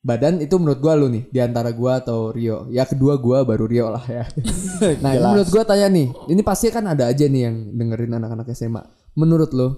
badan 0.00 0.40
itu 0.40 0.56
menurut 0.56 0.80
gue 0.80 0.92
lo 0.96 1.06
nih 1.12 1.24
di 1.28 1.38
antara 1.44 1.70
gue 1.76 1.92
atau 1.92 2.32
Rio. 2.32 2.68
Ya 2.72 2.88
kedua 2.88 3.20
gue 3.20 3.44
baru 3.44 3.64
Rio 3.68 3.86
lah 3.92 4.04
ya. 4.08 4.24
nah 5.04 5.12
ini 5.12 5.24
menurut 5.24 5.50
gue 5.52 5.62
tanya 5.64 5.88
nih, 5.92 6.08
ini 6.32 6.40
pasti 6.40 6.72
kan 6.72 6.88
ada 6.88 7.08
aja 7.12 7.24
nih 7.28 7.42
yang 7.44 7.56
dengerin 7.76 8.16
anak-anak 8.16 8.48
SMA. 8.56 8.82
Menurut 9.16 9.52
lo 9.52 9.68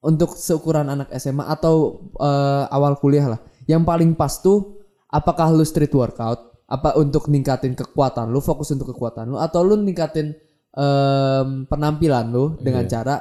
untuk 0.00 0.32
seukuran 0.38 0.88
anak 0.88 1.12
SMA 1.20 1.44
atau 1.44 2.06
eh, 2.16 2.64
awal 2.72 2.96
kuliah 2.96 3.36
lah, 3.36 3.40
yang 3.68 3.84
paling 3.84 4.16
pas 4.16 4.40
tuh 4.40 4.80
apakah 5.08 5.52
lu 5.52 5.64
street 5.64 5.92
workout 5.92 6.48
Apa 6.68 7.00
untuk 7.00 7.32
ningkatin 7.32 7.72
kekuatan 7.72 8.28
lu, 8.28 8.44
fokus 8.44 8.68
untuk 8.76 8.92
kekuatan 8.92 9.32
lu 9.32 9.40
atau 9.40 9.64
lu 9.64 9.80
ningkatin 9.80 10.36
em, 10.76 11.64
penampilan 11.64 12.28
lu 12.28 12.60
dengan 12.60 12.84
Iya. 12.84 12.92
cara 12.92 13.16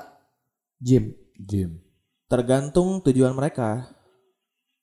gym? 0.84 1.16
Gym. 1.40 1.80
Tergantung 2.28 3.00
tujuan 3.08 3.32
mereka. 3.32 3.88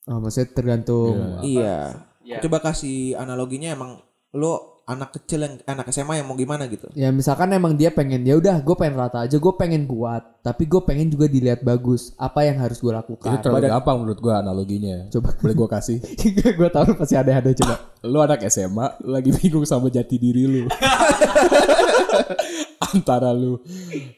Oh, 0.04 0.20
maksudnya 0.20 0.52
tergantung 0.52 1.40
Iya. 1.40 2.04
Coba 2.40 2.60
kasih 2.60 3.16
analoginya 3.16 3.72
emang 3.72 4.00
lu 4.34 4.74
anak 4.84 5.16
kecil 5.16 5.40
yang 5.40 5.54
anak 5.64 5.88
SMA 5.88 6.20
yang 6.20 6.28
mau 6.28 6.36
gimana 6.36 6.68
gitu. 6.68 6.92
Ya 6.92 7.08
misalkan 7.08 7.48
emang 7.56 7.72
dia 7.72 7.88
pengen 7.88 8.20
ya 8.20 8.36
udah 8.36 8.60
gue 8.60 8.76
pengen 8.76 9.00
rata 9.00 9.24
aja 9.24 9.40
gue 9.40 9.54
pengen 9.56 9.88
kuat 9.88 10.44
tapi 10.44 10.68
gue 10.68 10.76
pengen 10.84 11.08
juga 11.08 11.24
dilihat 11.24 11.64
bagus 11.64 12.12
apa 12.20 12.44
yang 12.44 12.60
harus 12.60 12.84
gue 12.84 12.92
Itu 12.92 13.00
lakukan 13.00 13.40
terlalu 13.40 13.72
gampang 13.72 13.96
menurut 14.04 14.20
gua 14.20 14.44
analoginya. 14.44 15.08
Coba. 15.08 15.32
Boleh 15.40 15.56
gua 15.56 15.68
kasih. 15.80 16.04
gue 16.60 16.68
tahu 16.68 17.00
pasti 17.00 17.16
ada 17.16 17.32
ada 17.32 17.50
coba 17.56 17.74
Lu 18.04 18.20
anak 18.20 18.44
SMA, 18.52 19.00
lu 19.00 19.16
lagi 19.16 19.32
bingung 19.40 19.64
sama 19.64 19.88
jati 19.88 20.20
diri 20.20 20.44
lu. 20.44 20.62
Antara 22.94 23.30
lu 23.34 23.58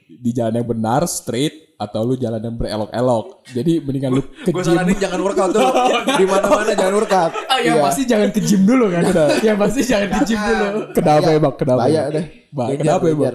di 0.06 0.30
jalan 0.32 0.58
yang 0.58 0.68
benar, 0.68 1.04
straight, 1.06 1.66
atau 1.76 2.00
lu 2.08 2.14
jalan 2.16 2.40
yang 2.40 2.56
berelok-elok. 2.56 3.26
Jadi 3.52 3.72
mendingan 3.84 4.10
lu 4.16 4.22
ke 4.24 4.50
Gue 4.50 4.64
gym. 4.64 4.72
saranin 4.72 4.96
jangan 4.96 5.20
workout 5.20 5.50
dulu. 5.52 5.70
Di 6.20 6.24
mana-mana 6.24 6.72
jangan 6.72 6.94
workout. 6.96 7.32
Ah, 7.52 7.58
yang 7.60 7.78
pasti 7.84 8.02
jangan 8.08 8.28
ke 8.32 8.40
gym 8.40 8.62
dulu 8.64 8.88
kan 8.88 9.02
yang 9.46 9.56
pasti 9.60 9.80
jangan 9.84 10.08
ke 10.08 10.20
gym 10.24 10.40
dulu 10.40 10.80
Kenapa 10.96 11.28
emang? 11.36 11.54
Kenapa? 11.54 11.80
Bahaya 11.84 12.02
deh. 12.08 12.24
Bah, 12.48 12.72
kenapa 12.72 13.04
danger. 13.04 13.34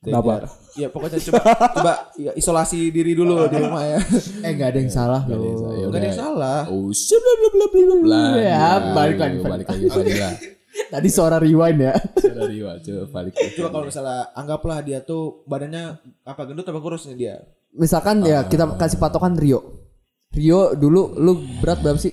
Kenapa? 0.00 0.32
Ya 0.78 0.86
pokoknya 0.88 1.18
coba 1.20 1.42
coba 1.76 1.92
ya, 2.16 2.32
isolasi 2.32 2.88
diri 2.94 3.12
dulu 3.12 3.50
di 3.50 3.58
rumah 3.58 3.84
ya. 3.84 3.98
eh 4.46 4.50
nggak 4.54 4.68
ada 4.70 4.78
yang 4.80 4.92
salah 4.94 5.20
Ya 5.26 5.34
loh 5.36 5.50
Enggak 5.90 5.98
ada 6.00 6.06
yang 6.08 6.20
salah. 6.24 6.60
Oh, 6.70 6.88
bla 6.88 7.32
bla 7.36 7.48
bla 7.52 7.66
bla 7.68 7.96
bla. 8.00 8.22
Ya, 8.38 8.66
balik 8.96 9.18
lagi, 9.18 9.38
balik 9.44 9.66
lagi, 9.68 9.86
balik 9.90 10.16
lagi. 10.16 10.59
Tadi 10.88 11.08
suara 11.12 11.36
rewind 11.36 11.78
ya 11.78 11.94
Dari 12.16 12.62
coba 12.62 13.04
balik. 13.20 13.36
Coba 13.52 13.68
kalau 13.68 13.84
misalnya 13.84 14.32
anggaplah 14.32 14.80
dia 14.80 15.04
tuh 15.04 15.44
badannya 15.44 16.00
apa 16.24 16.40
gendut 16.48 16.64
apa 16.64 16.80
kurus 16.80 17.04
nih 17.10 17.16
dia. 17.16 17.36
misalkan 17.70 18.24
ya 18.24 18.48
kita 18.48 18.66
kasih 18.74 18.98
patokan 18.98 19.36
Rio 19.36 19.86
Rio 20.32 20.74
dulu 20.74 21.14
lu 21.14 21.32
berat 21.60 21.78
berapa 21.82 21.98
sih 21.98 22.10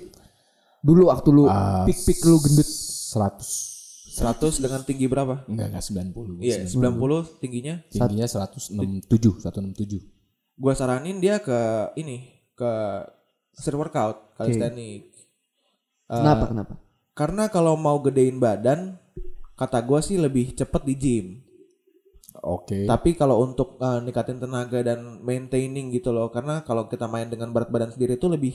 dulu 0.82 1.10
waktu 1.10 1.30
lu 1.32 1.46
Ah, 1.46 1.82
pik 1.86 1.98
pik 2.06 2.20
lu 2.26 2.38
gendut 2.38 2.68
100. 2.68 3.78
100 4.18 4.58
dengan 4.58 4.82
tinggi 4.82 5.06
berapa? 5.06 5.46
Enggak, 5.46 5.78
enggak 5.78 5.84
90. 5.86 6.42
Iya, 6.42 6.66
90 6.66 7.38
tingginya. 7.38 7.86
Tingginya 7.86 8.26
167, 8.26 9.38
167. 9.38 10.02
Gua 10.58 10.74
saranin 10.74 11.22
dia 11.22 11.38
ke 11.38 11.54
ini, 11.94 12.26
ke 12.58 12.72
street 13.54 13.78
workout, 13.78 14.34
calisthenics. 14.34 15.30
Eh, 16.10 16.18
kenapa 16.18 16.50
kenapa 16.50 16.74
Karena 17.18 17.50
kalau 17.50 17.74
mau 17.74 17.98
gedein 17.98 18.38
badan, 18.38 18.94
kata 19.58 19.82
gua 19.82 20.06
sih 20.06 20.22
lebih 20.22 20.54
cepet 20.54 20.82
di 20.86 20.94
gym. 20.94 21.26
Oke. 22.46 22.86
Tapi 22.86 23.18
kalau 23.18 23.42
untuk 23.42 23.82
eh, 23.82 24.00
ningkatin 24.06 24.38
tenaga 24.38 24.86
dan 24.86 25.18
maintaining 25.26 25.90
gitu 25.90 26.14
loh, 26.14 26.30
karena 26.30 26.62
kalau 26.62 26.86
kita 26.86 27.10
main 27.10 27.26
dengan 27.26 27.50
berat 27.50 27.74
badan 27.74 27.90
sendiri 27.90 28.22
itu 28.22 28.30
lebih 28.30 28.54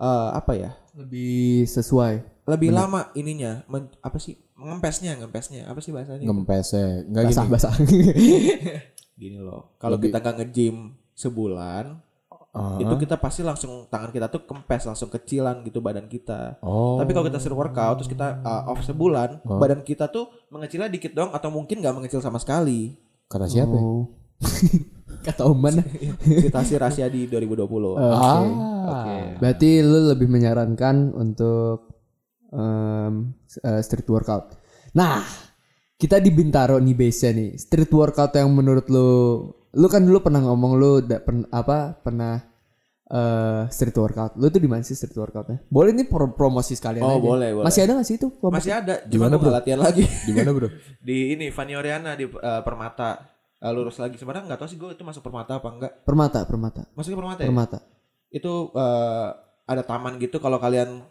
eh, 0.00 0.28
apa 0.32 0.52
ya? 0.56 0.72
lebih 0.92 1.64
sesuai 1.68 2.44
Lebih 2.44 2.68
lama 2.74 3.08
ininya, 3.14 3.62
men- 3.70 3.92
apa 4.02 4.18
sih? 4.18 4.34
Ngempesnya, 4.58 5.14
ngempesnya. 5.20 5.68
Apa 5.70 5.78
sih 5.78 5.94
bahasanya? 5.94 6.26
Ngempesnya. 6.26 7.06
Enggak 7.06 7.22
basah 7.30 7.44
gini. 7.44 7.52
basah 7.52 7.74
Gini 9.20 9.38
loh. 9.38 9.76
Kalau 9.78 9.96
kita 10.02 10.18
nggak 10.18 10.36
nge-gym 10.42 10.96
sebulan, 11.14 12.02
Ah, 12.52 12.76
itu 12.76 12.94
kita 13.00 13.16
pasti 13.16 13.40
langsung 13.40 13.88
tangan 13.88 14.12
kita 14.12 14.28
tuh 14.28 14.44
kempes, 14.44 14.84
langsung 14.84 15.08
kecilan 15.08 15.64
gitu 15.64 15.80
badan 15.80 16.04
kita. 16.04 16.60
Oh. 16.60 17.00
Tapi 17.00 17.16
kalau 17.16 17.24
kita 17.24 17.40
street 17.40 17.56
workout 17.56 17.96
terus 17.96 18.12
kita 18.12 18.44
uh, 18.44 18.68
off 18.68 18.84
sebulan, 18.84 19.40
badan 19.40 19.80
kita 19.80 20.12
tuh 20.12 20.28
mengecilnya 20.52 20.92
dikit 20.92 21.16
dong 21.16 21.32
atau 21.32 21.48
mungkin 21.48 21.80
nggak 21.80 21.96
mengecil 21.96 22.20
sama 22.20 22.36
sekali. 22.36 22.92
Kata 23.24 23.48
siapa? 23.48 23.72
ya? 23.72 23.80
Oh. 23.80 24.04
Kata 25.26 25.48
Oman. 25.48 25.80
Citasi 26.44 26.76
rahasia 26.76 27.08
di 27.08 27.24
2020. 27.24 27.64
Ah. 27.96 28.44
Oke. 29.00 29.16
Berarti 29.40 29.70
lu 29.80 30.12
lebih 30.12 30.28
menyarankan 30.28 31.16
untuk 31.16 31.88
em, 32.52 33.32
eh, 33.64 33.80
street 33.80 34.08
workout. 34.12 34.60
Nah, 34.92 35.24
kita 36.02 36.18
di 36.18 36.28
Bintaro 36.28 36.76
nih 36.76 36.98
base 36.98 37.30
nih. 37.30 37.54
Street 37.54 37.86
workout 37.88 38.34
yang 38.34 38.50
menurut 38.50 38.90
lu 38.90 39.08
lu 39.72 39.86
kan 39.86 40.02
dulu 40.02 40.18
pernah 40.20 40.42
ngomong 40.42 40.72
lu 40.74 40.92
da, 41.00 41.16
pen- 41.18 41.46
apa 41.48 41.94
pernah 41.96 42.42
eh 43.06 43.62
street 43.68 43.94
workout. 43.94 44.32
Lu 44.34 44.48
tuh 44.48 44.56
di 44.56 44.66
mana 44.66 44.80
sih 44.80 44.92
street 44.92 45.14
workoutnya? 45.14 45.62
Boleh 45.68 45.92
nih 45.92 46.04
pro- 46.04 46.32
promosi 46.32 46.72
sekalian 46.72 47.00
Oh, 47.00 47.16
aja. 47.16 47.22
boleh, 47.22 47.50
boleh. 47.52 47.64
Masih 47.64 47.80
ada 47.84 47.92
gak 47.94 48.06
sih 48.08 48.16
itu? 48.16 48.28
promosi? 48.32 48.56
Masih 48.58 48.72
ada. 48.74 48.94
Gimana, 49.04 49.30
Cuma 49.30 49.38
gua 49.38 49.44
nggak 49.44 49.56
latihan 49.60 49.80
lagi. 49.80 50.04
Di 50.26 50.32
mana, 50.32 50.50
Bro? 50.50 50.68
di 50.98 51.16
ini 51.30 51.46
Fanny 51.48 51.74
Oriana 51.74 52.12
di 52.12 52.24
uh, 52.24 52.60
Permata. 52.60 53.30
Uh, 53.62 53.70
lurus 53.70 53.94
lagi 53.96 54.18
sebenarnya 54.18 54.50
nggak 54.50 54.58
tahu 54.58 54.66
sih 54.66 54.74
gue 54.74 54.90
itu 54.90 55.06
masuk 55.06 55.22
Permata 55.22 55.62
apa 55.62 55.68
enggak. 55.70 55.92
Permata, 56.02 56.42
Permata. 56.42 56.82
Masuknya 56.92 57.18
Permata 57.20 57.40
ya? 57.40 57.48
Permata. 57.48 57.78
Itu 58.28 58.74
uh, 58.74 59.28
ada 59.62 59.82
taman 59.82 60.18
gitu 60.18 60.42
kalau 60.42 60.58
kalian 60.58 61.04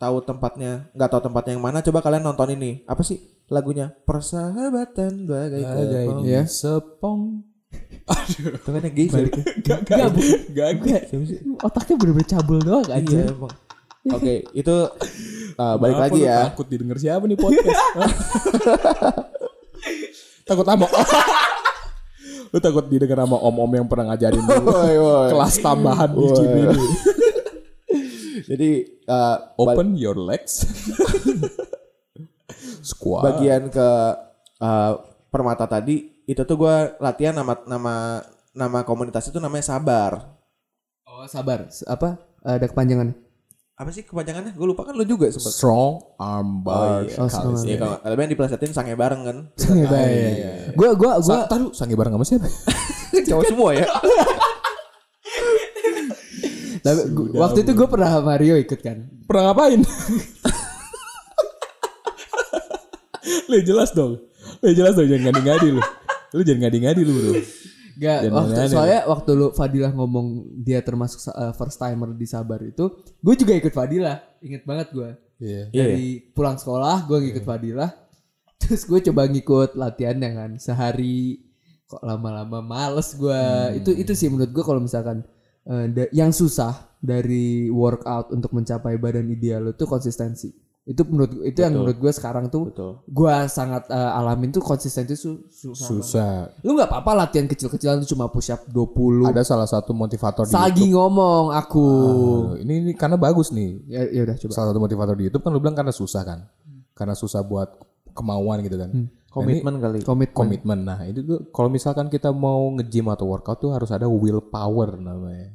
tahu 0.00 0.16
tempatnya, 0.24 0.88
nggak 0.96 1.10
tahu 1.12 1.22
tempatnya 1.28 1.52
yang 1.60 1.64
mana, 1.64 1.84
coba 1.84 2.00
kalian 2.00 2.24
nonton 2.24 2.56
ini. 2.56 2.80
Apa 2.88 3.04
sih 3.04 3.20
lagunya? 3.52 3.92
Persahabatan 4.08 5.28
bagai 5.28 5.60
kepong. 5.60 6.24
Ya. 6.24 6.48
Sepong. 6.48 7.44
Itu 8.40 8.68
kan 8.72 8.80
yang 8.80 8.96
geisha. 8.96 9.20
Enggak, 9.20 10.08
bu. 10.16 10.20
Enggak. 10.50 11.02
Otaknya 11.60 11.94
bener-bener 12.00 12.28
cabul 12.32 12.58
doang 12.64 12.88
aja. 12.88 13.04
Iya 13.04 13.28
emang. 13.28 13.52
Oke, 14.08 14.48
itu 14.56 14.76
uh, 15.60 15.76
balik 15.80 16.00
Kenapa 16.00 16.08
lagi 16.08 16.20
ya. 16.24 16.48
Takut 16.48 16.66
didengar 16.72 16.96
siapa 16.96 17.28
nih 17.28 17.36
podcast? 17.36 17.68
Takut 20.48 20.64
sama 20.64 20.88
Lu 22.50 22.58
takut 22.58 22.82
didengar 22.88 23.22
sama 23.22 23.38
om-om 23.38 23.70
yang 23.70 23.86
pernah 23.86 24.10
ngajarin 24.10 24.42
lu 24.42 24.66
kelas 25.30 25.54
tambahan 25.62 26.10
di 26.10 26.26
Woi. 26.26 26.74
Jadi 28.46 28.70
uh, 29.08 29.36
Open 29.58 29.96
your 29.96 30.16
legs. 30.16 30.64
Squat. 32.80 33.24
bagian 33.24 33.68
ke 33.68 33.88
uh, 34.60 34.92
permata 35.28 35.68
tadi 35.68 36.24
itu 36.24 36.42
tuh 36.44 36.56
gue 36.56 36.76
latihan 37.00 37.36
nama 37.36 37.56
nama 37.68 38.24
nama 38.56 38.78
komunitas 38.84 39.28
itu 39.28 39.38
namanya 39.38 39.64
sabar. 39.64 40.36
Oh, 41.04 41.26
sabar. 41.28 41.68
Apa? 41.86 42.16
Ada 42.40 42.66
kepanjangan. 42.70 43.12
Apa 43.80 43.90
sih 43.96 44.04
kepanjangannya? 44.04 44.52
Gue 44.52 44.68
lupa 44.68 44.84
kan 44.84 44.92
lu 44.92 45.08
juga 45.08 45.32
sempet. 45.32 45.56
Strong 45.56 46.20
arm 46.20 46.60
bar. 46.60 47.08
Oh, 47.16 47.28
strong 47.28 47.56
arm 47.56 47.64
Iya, 47.64 47.76
kalau 47.80 47.96
kalian 48.04 48.30
diplesetin 48.36 48.72
sange 48.76 48.92
bareng 48.92 49.22
kan. 49.24 49.36
Sange 49.56 49.84
baik. 49.88 50.76
Gua 50.76 50.92
gua 50.92 51.12
gua 51.20 51.44
Sa 51.44 51.48
taruh 51.48 51.72
sange 51.72 51.96
bareng 51.96 52.12
sama 52.12 52.24
siapa? 52.28 52.48
Cowok 53.28 53.44
semua 53.48 53.70
ya. 53.72 53.88
Tapi 56.80 57.00
gua- 57.12 57.46
waktu 57.46 57.58
itu 57.64 57.72
gue 57.76 57.88
pernah 57.88 58.08
sama 58.08 58.36
Mario 58.36 58.54
ikut 58.56 58.80
kan. 58.80 58.98
Pernah 59.28 59.42
ngapain? 59.52 59.80
lu 63.50 63.58
jelas 63.62 63.90
dong. 63.92 64.18
Lu 64.60 64.70
jelas 64.72 64.94
dong 64.96 65.08
jangan 65.08 65.30
ngadi-ngadi 65.30 65.68
lu. 65.76 65.82
Lu 66.34 66.40
jangan 66.46 66.60
ngadi-ngadi 66.66 67.00
lu, 67.02 67.12
Bro. 67.12 67.32
Gak, 68.00 68.32
waktu, 68.32 68.56
aneh-aneh. 68.56 68.72
soalnya 68.72 69.00
waktu 69.12 69.30
lu 69.36 69.46
Fadilah 69.52 69.92
ngomong 69.92 70.56
dia 70.64 70.80
termasuk 70.80 71.20
uh, 71.36 71.52
first 71.52 71.76
timer 71.76 72.16
di 72.16 72.24
Sabar 72.24 72.64
itu, 72.64 72.88
gue 73.20 73.34
juga 73.36 73.52
ikut 73.52 73.74
Fadilah. 73.76 74.24
Ingat 74.40 74.62
banget 74.64 74.88
gue. 74.96 75.10
Iya. 75.40 75.68
Dari 75.68 76.32
pulang 76.32 76.56
sekolah 76.56 77.04
gue 77.04 77.18
ngikut 77.28 77.44
Fadilah. 77.44 77.92
Terus 78.60 78.88
gue 78.88 79.00
coba 79.10 79.28
ngikut 79.28 79.76
latihan 79.76 80.16
dengan 80.16 80.56
sehari 80.56 81.44
kok 81.84 82.00
lama-lama 82.00 82.64
males 82.64 83.12
gue. 83.12 83.42
Itu 83.76 83.92
itu 83.92 84.12
sih 84.16 84.32
menurut 84.32 84.48
gue 84.48 84.64
kalau 84.64 84.80
misalkan 84.80 85.20
uh, 85.64 85.86
da- 85.86 86.12
yang 86.12 86.30
susah 86.30 86.72
dari 86.96 87.66
workout 87.66 88.30
untuk 88.30 88.52
mencapai 88.52 88.96
badan 88.96 89.26
ideal 89.26 89.72
tuh 89.72 89.84
konsistensi. 89.84 90.52
Itu 90.80 91.06
menurut 91.06 91.44
itu 91.44 91.60
yang 91.60 91.76
menurut 91.76 91.96
gue 91.96 92.10
sekarang 92.10 92.48
tuh 92.48 92.72
Betul. 92.72 93.04
gue 93.04 93.34
sangat 93.46 93.86
uh, 93.88 94.16
alamin 94.16 94.50
tuh 94.50 94.58
konsistensi 94.58 95.14
su- 95.14 95.44
susah. 95.48 95.86
banget. 95.86 96.02
Susah. 96.02 96.34
Lu 96.64 96.74
nggak 96.74 96.88
apa-apa 96.88 97.12
latihan 97.14 97.46
kecil-kecilan 97.46 98.02
tuh 98.02 98.16
cuma 98.16 98.26
push 98.26 98.50
up 98.50 98.64
20. 98.66 99.28
Ada 99.28 99.44
salah 99.44 99.68
satu 99.68 99.92
motivator 99.92 100.48
di 100.48 100.50
Sagi 100.50 100.88
YouTube. 100.88 100.96
ngomong 100.98 101.44
aku. 101.54 101.84
Uh, 101.84 102.44
ini, 102.64 102.74
ini 102.80 102.92
karena 102.96 103.14
bagus 103.14 103.52
nih. 103.52 103.80
Ya 103.86 104.02
ya 104.08 104.20
udah 104.24 104.36
coba. 104.40 104.50
Salah 104.50 104.68
satu 104.72 104.80
motivator 104.82 105.14
di 105.14 105.28
YouTube 105.28 105.44
kan 105.44 105.50
lu 105.52 105.60
bilang 105.62 105.76
karena 105.78 105.92
susah 105.94 106.22
kan. 106.24 106.38
Karena 106.96 107.14
susah 107.14 107.44
buat 107.44 107.70
kemauan 108.10 108.64
gitu 108.64 108.76
kan. 108.80 108.90
Komitmen 109.30 109.78
kali. 109.78 109.98
Komit 110.02 110.30
Komitmen. 110.30 110.82
Nah, 110.82 111.06
itu 111.06 111.22
tuh 111.22 111.38
kalau 111.48 111.70
misalkan 111.70 112.06
kita 112.06 112.28
mau 112.30 112.66
nge-gym 112.74 113.06
atau 113.06 113.24
workout 113.24 113.58
tuh 113.58 113.70
harus 113.70 113.88
ada 113.88 114.04
willpower 114.04 114.98
namanya. 114.98 115.54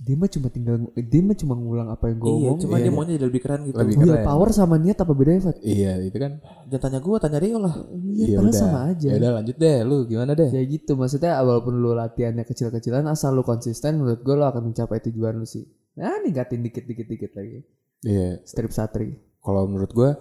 Dia 0.00 0.16
mah 0.16 0.30
cuma 0.30 0.48
tinggal 0.48 0.80
dia 0.94 1.20
mah 1.20 1.34
cuma 1.34 1.52
ngulang 1.52 1.90
apa 1.90 2.08
yang 2.08 2.16
gue 2.16 2.30
Iya, 2.30 2.38
ngomong. 2.46 2.58
cuma 2.62 2.74
dia 2.78 2.88
maunya 2.88 3.12
jadi 3.18 3.26
lebih 3.26 3.42
keren 3.42 3.60
gitu. 3.66 3.76
Lebih 3.76 3.96
keren. 4.00 4.24
power 4.24 4.48
sama 4.48 4.78
niat 4.78 4.96
apa 4.96 5.12
bedanya, 5.12 5.40
Fat? 5.44 5.56
Iya, 5.60 5.92
itu 6.00 6.16
kan. 6.16 6.32
Jangan 6.70 6.80
tanya 6.80 6.98
gue, 7.02 7.16
tanya 7.20 7.38
Rio 7.42 7.58
lah. 7.58 7.74
Iya, 7.92 8.36
padahal 8.38 8.54
sama 8.54 8.78
aja. 8.88 9.08
Ya 9.10 9.16
udah 9.18 9.32
lanjut 9.36 9.56
deh, 9.58 9.76
lu 9.82 9.96
gimana 10.06 10.32
deh? 10.32 10.48
Ya 10.48 10.62
gitu, 10.64 10.94
maksudnya 10.94 11.36
walaupun 11.36 11.74
lu 11.76 11.92
latihannya 11.92 12.46
kecil-kecilan 12.46 13.04
asal 13.04 13.34
lu 13.34 13.42
konsisten 13.44 13.98
menurut 13.98 14.22
gue 14.22 14.32
lu 14.32 14.46
akan 14.46 14.62
mencapai 14.72 15.02
tujuan 15.04 15.36
lu 15.36 15.44
sih. 15.44 15.66
Nah, 15.98 16.16
ningkatin 16.22 16.64
dikit-dikit 16.64 17.04
dikit 17.04 17.32
lagi. 17.34 17.60
Iya, 18.06 18.40
Strip 18.46 18.72
satri. 18.72 19.18
kalau 19.42 19.68
menurut 19.68 19.92
gua 19.92 20.16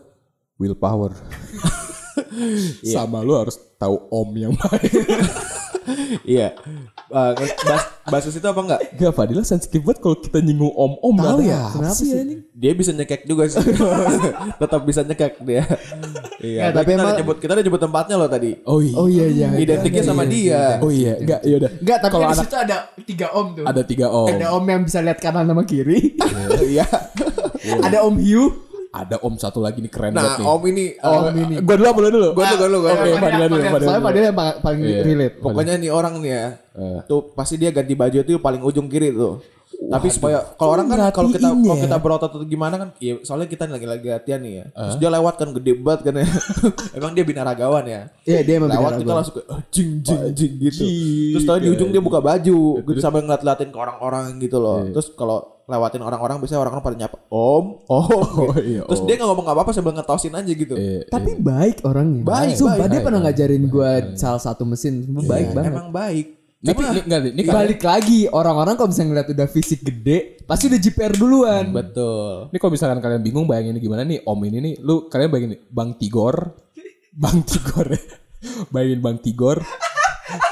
willpower. 0.57 1.13
Sama 2.83 3.21
lu 3.21 3.33
harus 3.33 3.55
tahu 3.75 3.95
om 4.09 4.29
yang 4.33 4.53
baik. 4.53 4.93
Iya. 6.23 6.55
Eh, 7.11 7.31
bas 7.67 7.83
basis 8.07 8.39
itu 8.39 8.47
apa 8.47 8.61
enggak? 8.63 8.79
Gak 8.95 9.11
Fadila 9.13 9.43
sensitif 9.43 9.83
banget 9.83 9.99
kalau 9.99 10.15
kita 10.15 10.39
nyinggung 10.39 10.71
om-om 10.71 11.11
Tahu 11.13 11.43
Nggak 11.43 11.43
ya, 11.43 11.59
tahu 11.59 11.73
kenapa 11.75 11.95
sih 11.99 12.09
anjing? 12.15 12.39
Dia 12.55 12.71
bisa 12.71 12.91
nyekek 12.95 13.21
juga 13.27 13.43
sih. 13.51 13.59
Tetap 14.63 14.81
bisa 14.87 15.03
nyekek 15.03 15.43
dia. 15.43 15.63
Iya, 16.39 16.59
Ya, 16.59 16.67
tapi 16.71 16.95
kita 16.95 17.03
emang- 17.03 17.17
nyebut 17.19 17.37
kita 17.43 17.51
udah 17.53 17.63
nyebut 17.67 17.81
tempatnya 17.83 18.15
loh 18.15 18.29
tadi. 18.31 18.51
Oh 18.63 18.79
iya. 18.79 18.95
Oh 18.95 19.07
iya 19.07 19.25
iya. 19.27 19.47
Identiknya 19.59 20.03
sama 20.03 20.23
dia. 20.23 20.79
Oh 20.79 20.87
iya, 20.87 21.19
enggak 21.19 21.39
ya 21.43 21.55
udah. 21.59 21.71
Enggak, 21.83 21.97
tapi 21.99 22.11
kalau 22.11 22.23
di 22.23 22.31
anak 22.31 22.45
situ 22.47 22.57
ada 22.57 22.77
tiga 23.03 23.27
om 23.35 23.47
tuh. 23.51 23.65
ada 23.67 23.81
tiga 23.83 24.07
om. 24.07 24.27
Ada 24.31 24.47
om 24.55 24.63
yang 24.65 24.81
bisa 24.87 24.99
lihat 25.03 25.19
kanan 25.19 25.45
sama 25.45 25.63
kiri. 25.67 26.15
Iya. 26.63 26.87
ada 27.91 27.97
om 28.07 28.15
hiu. 28.15 28.71
Ada 28.93 29.17
om 29.19 29.33
satu 29.35 29.57
lagi 29.57 29.81
nih 29.81 29.89
keren 29.89 30.13
Nah, 30.13 30.21
banget 30.21 30.37
nih. 30.37 30.45
Om 30.45 30.61
ini 30.69 30.85
Om 30.95 31.23
eh, 31.25 31.33
ini. 31.33 31.55
Gua 31.65 31.75
dulu 31.75 31.87
apa 31.89 31.99
lu 31.99 32.09
dulu? 32.13 32.29
Gua 32.29 32.43
dulu, 32.45 32.53
gua 32.53 32.67
dulu, 32.69 32.77
gua 32.77 32.91
Oke, 32.93 33.01
dulu. 33.01 33.17
Fadila 33.17 33.45
dulu, 33.45 33.57
Fadila 33.57 33.73
Soalnya 33.73 33.97
dulu. 33.97 34.05
Fadila 34.05 34.25
yang 34.29 34.37
paling 34.37 34.57
paling 34.61 34.79
Iya. 34.85 35.01
relate. 35.01 35.35
Pokoknya 35.41 35.73
nih 35.75 35.89
orang 35.89 36.13
nih 36.21 36.29
ya. 36.31 36.45
Eh. 36.73 36.99
Tuh 37.03 37.19
pasti 37.33 37.55
dia 37.57 37.69
ganti 37.69 37.93
baju 37.93 38.17
itu 38.19 38.37
paling 38.37 38.61
ujung 38.61 38.85
kiri 38.85 39.09
tuh. 39.11 39.41
Tapi 39.73 40.07
supaya 40.07 40.37
kalau 40.55 40.77
orang 40.77 40.85
kan 40.85 41.09
kalau 41.09 41.27
kita 41.27 41.49
kalau 41.49 41.75
ya. 41.75 41.83
kita 41.89 41.97
berotot 41.97 42.29
atau 42.29 42.45
gimana 42.45 42.77
kan 42.77 42.89
iya 43.01 43.19
soalnya 43.19 43.49
kita 43.49 43.65
lagi 43.65 43.83
lagi 43.83 44.07
latihan 44.07 44.39
nih 44.39 44.53
ya. 44.61 44.65
Terus 44.69 44.95
dia 44.95 45.09
lewat 45.09 45.33
kan 45.35 45.49
gede 45.51 45.71
banget 45.75 45.99
kan 46.05 46.13
ya. 46.13 46.25
Emang 47.01 47.11
dia 47.11 47.25
binaragawan 47.25 47.83
ya. 47.83 48.01
Iya, 48.23 48.39
dia 48.45 48.53
emang 48.61 48.69
lewat 48.69 49.01
kita 49.01 49.03
binaragawan. 49.03 49.17
langsung 49.25 49.35
"Ah, 49.49 49.61
jing 49.73 49.89
jing 49.99 50.21
jing 50.31 50.53
gitu. 50.61 50.85
Terus 51.35 51.43
tadi 51.43 51.65
di 51.65 51.69
ujung 51.73 51.89
dia 51.89 51.99
buka 51.99 52.21
baju, 52.21 52.57
gue 52.79 52.93
sambil 53.01 53.25
ngeliat-liatin 53.25 53.73
ke 53.73 53.77
orang-orang 53.77 54.37
gitu 54.37 54.61
loh. 54.61 54.85
Terus 54.87 55.09
kalau 55.17 55.52
lewatin 55.63 56.03
orang-orang 56.03 56.37
biasanya 56.43 56.59
orang-orang 56.59 56.83
pada 56.83 56.97
nyapa 56.99 57.17
om, 57.31 57.65
om. 57.87 58.07
gitu. 58.11 58.43
iya, 58.67 58.81
Terus 58.83 58.99
om. 58.99 59.07
dia 59.07 59.15
nggak 59.15 59.29
ngomong 59.31 59.47
apa-apa 59.47 59.71
sambil 59.71 59.93
ngetosin 59.95 60.35
aja 60.35 60.51
gitu. 60.51 60.75
Iya, 60.75 61.07
Tapi 61.07 61.39
baik 61.39 61.87
orangnya. 61.87 62.21
Baik, 62.27 62.55
Sumpah 62.59 62.75
baik, 62.75 62.91
dia 62.91 62.99
baik, 62.99 63.05
pernah 63.07 63.21
baik, 63.23 63.31
ngajarin 63.31 63.63
gua 63.71 63.91
salah 64.19 64.41
satu 64.43 64.63
mesin. 64.67 65.07
Sumpah 65.07 65.23
baik 65.23 65.47
banget. 65.55 65.71
Emang 65.71 65.89
baik. 65.89 66.27
Tapi 66.63 66.79
enggak 66.79 67.19
ini 67.35 67.43
Balik 67.43 67.81
lagi 67.83 68.19
orang-orang 68.31 68.79
kalau 68.79 68.87
misalnya 68.87 69.09
ngeliat 69.11 69.29
udah 69.35 69.47
fisik 69.51 69.83
gede, 69.83 70.39
pasti 70.47 70.71
udah 70.71 70.79
JPR 70.79 71.11
duluan. 71.11 71.75
Betul. 71.75 72.47
Ini 72.55 72.57
kalau 72.59 72.71
misalkan 72.71 72.99
kalian 73.03 73.19
bingung 73.19 73.43
bayangin 73.43 73.75
gimana 73.83 74.07
nih 74.07 74.23
om 74.23 74.39
ini 74.47 74.57
nih, 74.63 74.73
lu 74.79 75.11
kalian 75.11 75.27
bayangin 75.27 75.51
nih, 75.59 75.61
Bang 75.67 75.99
Tigor, 75.99 76.55
Bang 77.23 77.43
Tigor 77.43 77.87
ya, 77.91 77.99
bayangin 78.71 78.99
Bang 79.03 79.19
Tigor, 79.19 79.59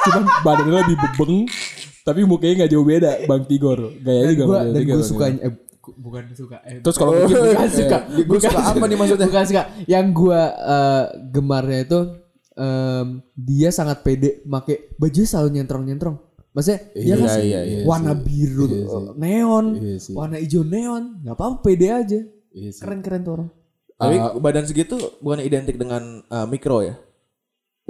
cuman 0.04 0.24
badannya 0.44 0.84
lebih 0.84 0.98
bebeng, 1.00 1.48
tapi 2.02 2.20
mukanya 2.24 2.66
nggak 2.66 2.72
jauh 2.72 2.84
beda, 2.84 3.12
Bang 3.26 3.44
Tigor, 3.46 3.80
gayanya 4.00 4.32
juga 4.32 4.46
Gua 4.46 4.58
beda 4.60 4.72
dan 4.72 4.82
gue 4.84 5.04
suka 5.04 5.26
eh, 5.30 5.54
bukan 5.92 6.24
suka 6.32 6.58
eh, 6.64 6.78
Terus 6.80 6.96
kalau 6.96 7.12
mungkin 7.16 7.36
bukan 7.38 7.70
suka 7.70 7.98
Gue 8.08 8.26
bukan 8.28 8.42
suka 8.44 8.62
apa 8.64 8.86
nih 8.86 8.98
maksudnya? 8.98 9.28
bukan 9.30 9.46
suka. 9.46 9.64
Yang 9.86 10.06
gua 10.12 10.42
eh, 10.50 11.04
gemarnya 11.30 11.80
itu 11.82 12.00
em, 12.54 13.08
dia 13.34 13.70
sangat 13.70 13.98
pede 14.02 14.42
make 14.44 14.94
baju 14.96 15.22
selalu 15.22 15.50
nyentrong-nyentrong. 15.56 16.18
Maksudnya 16.52 16.80
Iya 16.94 17.16
dia 17.16 17.16
kan 17.18 17.30
sih, 17.32 17.46
iya 17.48 17.60
warna 17.84 18.12
sih. 18.12 18.22
biru 18.22 18.66
Iya 18.68 18.84
sih. 18.84 19.14
neon 19.16 19.66
Iya 19.78 19.98
sih. 19.98 20.14
warna 20.14 20.36
hijau 20.38 20.62
neon. 20.62 21.04
Nggak 21.24 21.36
apa-apa 21.36 21.56
pede 21.62 21.88
aja. 21.88 22.20
Iya 22.52 22.70
keren-keren 22.76 23.22
tuh 23.22 23.34
orang. 23.36 23.50
Tapi 23.96 24.16
badan 24.38 24.66
segitu 24.66 24.98
bukan 25.22 25.40
identik 25.40 25.78
dengan 25.78 26.26
uh, 26.28 26.46
mikro 26.46 26.82
ya? 26.82 26.98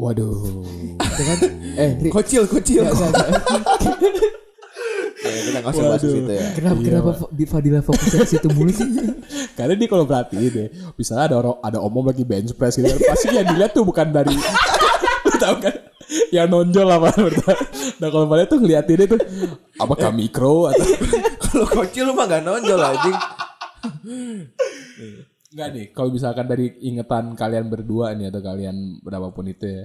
Waduh. 0.01 0.65
Ya 0.97 1.23
kan? 1.29 1.37
eh 1.77 1.91
Ri, 2.01 2.09
Kecil, 2.09 2.49
kecil. 2.49 2.81
nggak, 2.81 2.97
nggak, 2.97 3.09
nggak. 3.13 3.29
ya, 5.21 5.29
kita 5.45 5.57
nggak 5.61 5.73
usah 5.77 5.85
bahas 5.85 6.01
itu 6.01 6.17
ya. 6.25 6.47
kenapa 6.57 6.79
kenapa 6.81 7.11
Fo- 7.13 7.29
di 7.29 7.45
Fadila 7.45 7.79
fokusnya 7.85 8.19
ke 8.25 8.29
situ 8.33 8.47
mulu 8.49 8.71
sih 8.73 8.89
Karena 9.57 9.77
dia 9.77 9.85
kalau 9.85 10.09
perhatiin 10.09 10.49
deh, 10.49 10.67
misalnya 10.97 11.23
ada 11.29 11.35
orang 11.37 11.55
ada 11.61 11.77
omong 11.77 12.09
lagi 12.09 12.25
bench 12.25 12.57
press 12.57 12.81
gitu, 12.81 12.89
kan, 12.89 12.97
pasti 13.13 13.29
yang 13.29 13.45
dilihat 13.45 13.71
tuh 13.77 13.85
bukan 13.85 14.09
dari 14.09 14.33
tahu 15.41 15.55
kan 15.61 15.75
yang 16.33 16.49
nonjol 16.49 16.89
apa 16.89 17.13
Nah 18.01 18.07
kalau 18.09 18.25
pada 18.25 18.49
tuh 18.49 18.57
ngeliatinnya 18.57 19.05
tuh 19.15 19.21
apakah 19.77 20.09
mikro 20.09 20.73
atau 20.73 20.85
Kalau 21.39 21.67
kecil 21.85 22.09
lu 22.09 22.13
mah 22.17 22.25
nggak 22.25 22.41
nonjol 22.41 22.81
anjing. 22.81 23.17
Enggak 25.51 25.69
nih? 25.71 25.85
Kalau 25.91 26.09
misalkan 26.09 26.45
dari 26.45 26.67
ingetan 26.81 27.35
kalian 27.35 27.65
berdua 27.67 28.11
nih 28.13 28.27
atau 28.27 28.41
kalian 28.41 28.75
berapapun 28.99 29.45
itu 29.45 29.65
ya, 29.67 29.83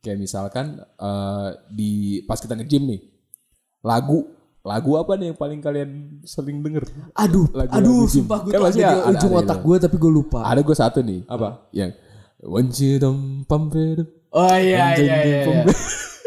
kayak 0.00 0.18
misalkan 0.18 0.66
eh, 0.80 1.48
di 1.68 1.92
pas 2.24 2.36
kita 2.36 2.56
nge-gym 2.56 2.84
nih, 2.88 3.00
lagu 3.82 4.24
lagu 4.62 4.94
apa 4.94 5.18
nih 5.18 5.34
yang 5.34 5.38
paling 5.38 5.58
kalian 5.58 5.90
sering 6.22 6.62
denger? 6.62 6.86
aduh 7.18 7.50
Lagu-lagu 7.50 7.82
aduh 7.82 8.02
gym. 8.06 8.22
sumpah 8.22 8.38
gue 8.40 8.52
Kan 8.54 8.60
tuh 8.62 8.66
ada 8.78 9.10
ujung 9.10 9.32
ada 9.34 9.40
otak 9.42 9.58
itu. 9.58 9.66
gue 9.66 9.76
tapi 9.82 9.96
gue 9.98 10.12
lupa 10.14 10.40
Ada 10.46 10.60
gue 10.62 10.76
satu 10.78 10.98
nih. 11.02 11.20
Apa? 11.26 11.48
Yang 11.74 11.90
Wancidom 12.38 13.18
pampir 13.42 14.06
Oh 14.30 14.54
iya 14.54 14.94
iya 14.94 15.16
iya. 15.26 15.40
Iya 15.44 15.62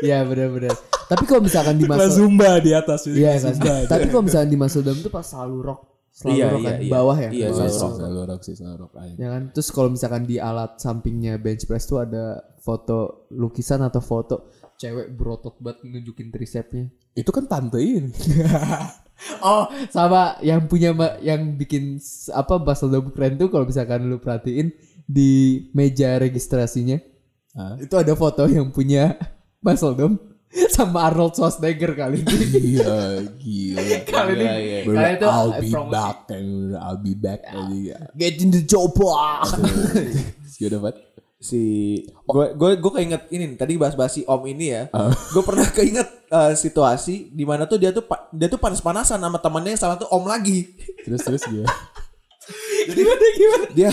Iya, 0.03 0.17
benar-benar. 0.27 0.75
Tapi 1.07 1.23
kalau 1.23 1.39
misalkan 1.39 1.79
di 1.79 1.87
Zumba 2.11 2.59
di 2.59 2.75
atas 2.75 3.07
Iya 3.07 3.39
kan. 3.39 3.87
Tapi 3.87 4.11
kalau 4.11 4.27
misalkan 4.27 4.51
di 4.51 4.59
masa 4.59 4.83
dalam 4.83 4.99
tuh 4.99 5.07
pas 5.07 5.23
selalu 5.23 5.57
rock, 5.63 5.81
selalu 6.15 6.35
Iya, 6.39 6.45
rock 6.47 6.61
iya, 6.63 6.67
kan 6.71 6.79
iya. 6.79 6.91
bawah 6.95 7.17
ya. 7.19 7.29
Iya, 7.29 7.47
selalu 7.51 7.75
rock. 7.75 7.93
Selalu 7.99 8.19
rock 8.23 8.41
sih, 8.47 8.55
selalu 8.55 8.77
rock. 8.87 8.93
Ayo. 8.95 9.13
Ya 9.19 9.27
kan. 9.35 9.43
Terus 9.51 9.69
kalau 9.75 9.89
misalkan 9.91 10.23
di 10.23 10.35
alat 10.39 10.71
sampingnya 10.79 11.33
bench 11.35 11.67
press 11.67 11.83
tuh 11.83 11.99
ada 11.99 12.39
foto 12.63 13.27
lukisan 13.35 13.83
atau 13.83 13.99
foto 13.99 14.47
cewek 14.75 15.11
berotot 15.15 15.55
banget 15.59 15.83
nunjukin 15.83 16.31
tricepnya. 16.31 16.87
Itu 17.15 17.35
kan 17.35 17.47
tante 17.51 17.79
ini. 17.83 18.11
Oh, 19.39 19.63
sama 19.95 20.35
yang 20.43 20.67
punya 20.67 20.91
yang 21.23 21.55
bikin 21.55 22.03
apa 22.35 22.59
Basel 22.59 22.91
Dom 22.91 23.15
keren 23.15 23.39
tuh 23.39 23.47
kalau 23.47 23.63
misalkan 23.63 24.11
lu 24.11 24.19
perhatiin 24.19 24.75
di 25.07 25.63
meja 25.71 26.19
registrasinya. 26.19 26.99
Hah? 27.55 27.79
Itu 27.79 27.95
ada 27.95 28.11
foto 28.11 28.43
yang 28.43 28.75
punya 28.75 29.15
Basel 29.63 29.95
Dom 29.95 30.19
sama 30.75 31.07
Arnold 31.07 31.33
Schwarzenegger 31.33 31.91
kali 31.93 32.21
ini. 32.21 32.37
Iya, 32.75 32.95
gila. 33.35 33.81
kali 34.13 34.31
ini. 34.33 34.43
Iya, 34.43 34.53
iya. 34.55 34.79
Kali 34.85 35.11
itu 35.13 35.27
I'll 35.27 35.53
be 35.55 35.69
promosi. 35.69 35.91
back. 35.91 36.17
Bener, 36.25 36.77
I'll 36.77 36.99
be 36.99 37.13
back. 37.13 37.41
aja. 37.43 37.97
Get 38.13 38.39
in 38.39 38.49
the 38.49 38.61
chopper. 38.63 39.11
Gila 40.55 40.79
banget. 40.81 40.97
si 41.35 41.61
gue 42.25 42.45
gue 42.57 42.71
gue 42.73 42.91
keinget 42.95 43.29
ini 43.29 43.45
nih, 43.45 43.57
tadi 43.59 43.77
bahas-bahas 43.77 44.17
si 44.17 44.25
om 44.25 44.41
ini 44.49 44.73
ya 44.73 44.89
gue 45.29 45.43
pernah 45.45 45.67
keinget 45.69 46.07
eh, 46.25 46.57
situasi 46.57 47.29
di 47.29 47.45
mana 47.45 47.69
tuh 47.69 47.77
dia 47.77 47.93
tuh 47.93 48.01
dia 48.33 48.49
tuh 48.49 48.57
panas-panasan 48.57 49.21
sama 49.21 49.37
temannya 49.37 49.77
yang 49.77 49.81
salah 49.83 49.93
tuh 49.93 50.09
om 50.09 50.25
lagi 50.25 50.73
Terus 51.05 51.21
terus 51.21 51.43
dia. 51.45 51.67
dia 53.73 53.91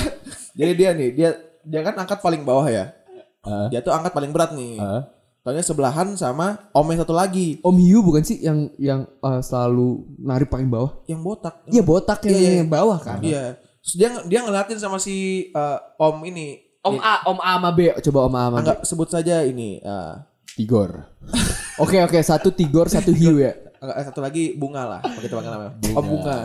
jadi 0.52 0.72
dia 0.72 0.90
nih 0.96 1.08
dia 1.12 1.28
dia 1.60 1.80
kan 1.82 1.94
angkat 1.98 2.18
paling 2.20 2.40
bawah 2.40 2.64
ya 2.66 2.94
Ah. 3.42 3.66
dia 3.68 3.82
tuh 3.82 3.90
angkat 3.90 4.14
paling 4.14 4.30
berat 4.30 4.54
nih 4.54 4.78
Ah. 4.78 5.02
Soalnya 5.42 5.60
sebelahan 5.60 6.14
sama 6.14 6.70
om 6.70 6.86
yang 6.86 7.02
satu 7.02 7.10
lagi 7.10 7.58
Om 7.60 7.74
Hiu 7.74 7.98
bukan 8.00 8.22
sih 8.22 8.38
yang 8.38 8.70
yang 8.78 9.04
uh, 9.18 9.38
selalu 9.38 10.06
narik 10.16 10.46
paling 10.46 10.66
bawah? 10.66 11.02
yang 11.04 11.18
botak 11.18 11.66
Iya 11.66 11.82
botak 11.82 12.22
yang, 12.22 12.30
Iya, 12.30 12.38
iya. 12.40 12.58
yang 12.62 12.70
bawah 12.70 12.98
kan. 12.98 13.18
iya 13.20 13.58
terus 13.78 13.94
dia 13.96 14.08
dia 14.22 14.40
ngeliatin 14.40 14.78
sama 14.78 14.96
si 14.96 15.14
eh, 15.48 15.78
om 15.98 16.22
ini 16.22 16.62
Om 16.78 16.98
A, 16.98 17.22
Om 17.24 17.38
A 17.38 17.52
sama 17.56 17.70
B. 17.70 17.94
Coba 18.00 18.26
Om 18.26 18.34
A 18.34 18.40
sama 18.42 18.56
B. 18.56 18.60
Enggak 18.62 18.78
sebut 18.82 19.06
saja 19.06 19.42
ini 19.42 19.78
eh, 19.78 20.14
Tigor. 20.52 21.10
Oke 21.82 21.98
oke 21.98 22.18
satu 22.20 22.50
Tigor 22.50 22.86
satu 22.86 23.10
Hiu 23.10 23.38
ya. 23.38 23.54
enggak, 23.78 23.98
satu 24.04 24.20
lagi 24.20 24.54
bunga 24.54 24.86
lah 24.86 25.00
apa 25.00 25.18
kita 25.18 25.34
panggil 25.34 25.50
namanya 25.50 25.72
om 25.92 26.04
bunga 26.04 26.38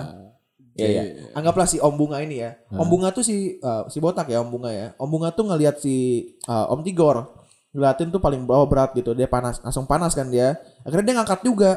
Iya, 0.73 0.87
iya. 0.87 1.03
Anggaplah 1.33 1.65
si 1.65 1.77
Om 1.77 1.89
Bunga 1.91 2.21
ini 2.21 2.37
ya. 2.37 2.53
Om 2.69 2.85
Bunga 2.85 3.09
tuh 3.09 3.21
si 3.21 3.57
eh, 3.57 3.83
si 3.87 3.97
botak 3.97 4.25
ya 4.25 4.41
Om 4.41 4.49
Bunga 4.51 4.69
ya. 4.69 4.93
Om 4.93 5.09
Bunga 5.09 5.29
tuh 5.29 5.45
ngelihat 5.45 5.77
si 5.77 5.95
eh, 6.37 6.65
Om 6.69 6.85
Tigor 6.85 7.33
ngeliatin 7.71 8.11
tuh 8.11 8.21
paling 8.21 8.43
bawah 8.43 8.67
berat 8.67 8.91
gitu. 8.93 9.11
Dia 9.11 9.27
panas, 9.27 9.59
langsung 9.63 9.87
panas 9.87 10.11
kan 10.13 10.27
dia. 10.27 10.55
Akhirnya 10.83 11.05
dia 11.11 11.15
ngangkat 11.21 11.41
juga. 11.43 11.71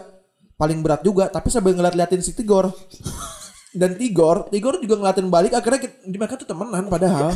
Paling 0.61 0.85
berat 0.85 1.01
juga, 1.01 1.33
tapi 1.33 1.49
sambil 1.49 1.73
ngeliat-liatin 1.73 2.21
si 2.21 2.37
Tigor. 2.37 2.69
Dan 3.81 3.97
Tigor, 3.97 4.51
Tigor 4.53 4.77
juga 4.83 5.01
ngeliatin 5.01 5.31
balik. 5.33 5.57
Akhirnya 5.57 5.81
kita, 5.81 6.05
mereka 6.11 6.37
tuh 6.37 6.45
temenan 6.45 6.85
padahal. 6.91 7.33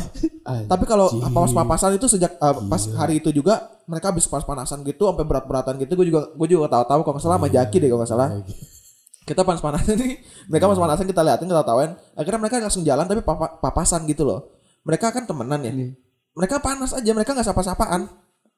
Tapi 0.67 0.83
kalau 0.85 1.07
papas-papasan 1.31 1.97
itu 1.97 2.05
sejak 2.05 2.37
eh, 2.37 2.55
pas 2.69 2.83
hari 3.01 3.17
itu 3.17 3.33
juga 3.33 3.65
mereka 3.87 4.13
habis 4.13 4.29
panas-panasan 4.29 4.85
gitu 4.85 5.09
sampai 5.09 5.25
berat-beratan 5.25 5.81
gitu. 5.81 5.97
Gue 5.97 6.05
juga 6.11 6.29
gue 6.29 6.47
juga 6.47 6.69
tahu-tahu 6.69 7.01
kalau 7.01 7.13
nggak 7.17 7.23
salah 7.23 7.37
sama 7.41 7.49
Jaki 7.49 7.77
deh 7.81 7.89
kalau 7.89 8.01
nggak 8.03 8.11
salah 8.13 8.29
kita 9.25 9.41
panas-panasan 9.41 9.97
nih 9.97 10.21
mereka 10.45 10.69
panas-panasan 10.69 11.05
kita 11.09 11.21
liatin 11.25 11.49
kita 11.49 11.65
tawain 11.65 11.91
akhirnya 12.13 12.39
mereka 12.39 12.61
langsung 12.61 12.85
jalan 12.85 13.09
tapi 13.09 13.25
papa- 13.25 13.57
papasan 13.57 14.05
gitu 14.05 14.21
loh 14.21 14.53
mereka 14.85 15.09
kan 15.09 15.25
temenan 15.25 15.65
ya 15.65 15.73
mereka 16.37 16.61
panas 16.61 16.93
aja 16.93 17.09
mereka 17.09 17.33
nggak 17.33 17.47
sapa-sapaan 17.49 18.05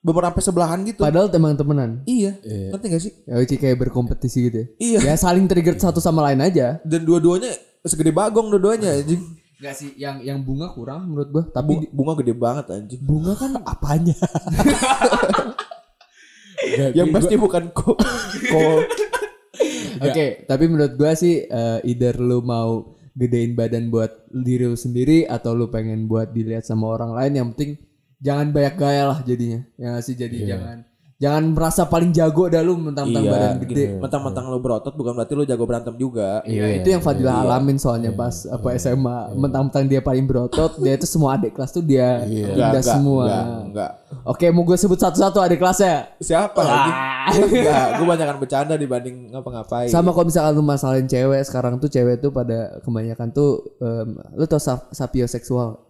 beberapa 0.01 0.37
sampai 0.37 0.45
sebelahan 0.45 0.79
gitu 0.85 1.01
Padahal 1.03 1.27
emang 1.33 1.57
temenan. 1.57 1.91
iya 2.05 2.37
ngerti 2.71 2.85
gak 2.87 3.01
sih 3.03 3.13
Ya 3.25 3.41
kayak 3.43 3.77
berkompetisi 3.81 4.39
gitu 4.47 4.57
ya. 4.57 4.67
Iya. 4.77 4.99
Ya 5.11 5.15
saling 5.17 5.49
trigger 5.49 5.75
satu 5.75 5.97
sama 5.99 6.21
lain 6.31 6.39
aja. 6.41 6.79
dan 6.85 7.01
dua-duanya 7.03 7.51
segede 7.83 8.13
bagong 8.13 8.47
dua-duanya 8.53 9.01
anjing 9.01 9.21
Enggak 9.57 9.73
sih, 9.73 9.89
yang 9.97 10.21
yang 10.21 10.45
bunga 10.45 10.69
kurang 10.69 11.09
menurut 11.09 11.33
gua. 11.33 11.43
Tapi 11.49 11.89
bunga, 11.89 11.89
bunga 11.89 12.13
gede 12.21 12.33
banget 12.37 12.65
anjing 12.69 13.01
bunga 13.01 13.33
kan 13.33 13.57
Apanya? 13.73 14.13
yang 16.93 17.09
pasti 17.09 17.37
bukan 17.37 17.69
kok 17.73 17.97
kok 18.53 18.79
Oke, 19.97 20.45
tapi 20.45 20.69
menurut 20.69 20.93
gua 20.93 21.17
sih 21.17 21.41
eh, 21.41 21.79
either 21.89 22.21
lu 22.21 22.45
mau 22.45 22.93
gedein 23.17 23.57
badan 23.57 23.89
buat 23.89 24.29
diri 24.29 24.69
lu 24.69 24.77
sendiri 24.77 25.25
atau 25.25 25.57
lu 25.57 25.73
pengen 25.73 26.05
buat 26.05 26.29
dilihat 26.29 26.61
sama 26.61 26.93
orang 26.93 27.17
lain 27.17 27.33
yang 27.33 27.47
penting 27.53 27.81
jangan 28.19 28.49
banyak 28.49 28.75
gaya 28.77 29.03
lah 29.09 29.19
jadinya. 29.23 29.61
Ya 29.77 29.97
sih? 30.01 30.13
Jadi 30.17 30.45
jangan 30.45 30.87
jangan 31.17 31.49
merasa 31.49 31.81
paling 31.89 32.13
jago 32.13 32.45
dah 32.45 32.61
lu 32.61 32.77
mentang-mentang 32.77 33.25
Iya, 33.25 33.33
badan 33.33 33.57
gede. 33.65 33.73
Gitu. 33.73 33.97
Mentang-mentang 33.97 34.45
lu 34.53 34.61
berotot 34.61 34.93
bukan 34.93 35.17
berarti 35.17 35.33
lu 35.33 35.43
jago 35.49 35.65
berantem 35.65 35.97
juga. 35.97 36.45
Iya, 36.45 36.77
itu 36.77 36.93
yang 36.93 37.01
Fadilah 37.01 37.41
alamin 37.41 37.81
soalnya 37.81 38.13
pas 38.13 38.45
apa 38.45 38.77
SMA 38.77 39.33
mentang-mentang 39.33 39.89
dia 39.89 39.97
paling 39.97 40.29
berotot 40.29 40.77
dia 40.77 40.93
itu 40.93 41.09
semua 41.09 41.33
adik 41.33 41.57
kelas 41.57 41.73
tuh 41.73 41.81
dia 41.81 42.21
indah 42.21 42.83
semua. 42.85 43.25
Enggak, 43.25 43.43
enggak. 43.65 43.91
oke 44.29 44.45
mau 44.53 44.61
gue 44.61 44.77
sebut 44.77 44.99
satu-satu 45.01 45.41
adik 45.41 45.57
kelasnya 45.57 46.13
Siapa 46.21 46.61
lagi? 46.61 46.91
Enggak, 47.27 47.85
gue 47.97 48.05
banyakan 48.05 48.37
bercanda 48.37 48.73
dibanding 48.77 49.33
ngapa-ngapain. 49.33 49.89
sama 49.89 50.13
kalau 50.13 50.29
misalkan 50.29 50.53
lu 50.53 50.61
masalahin 50.61 51.09
cewek 51.09 51.41
sekarang 51.49 51.81
tuh 51.81 51.89
cewek 51.89 52.21
tuh 52.21 52.29
pada 52.29 52.77
kebanyakan 52.85 53.33
tuh 53.33 53.65
em, 53.81 54.21
lu 54.37 54.45
tau 54.45 54.61
sap 54.61 54.93
sapioseksual 54.93 55.86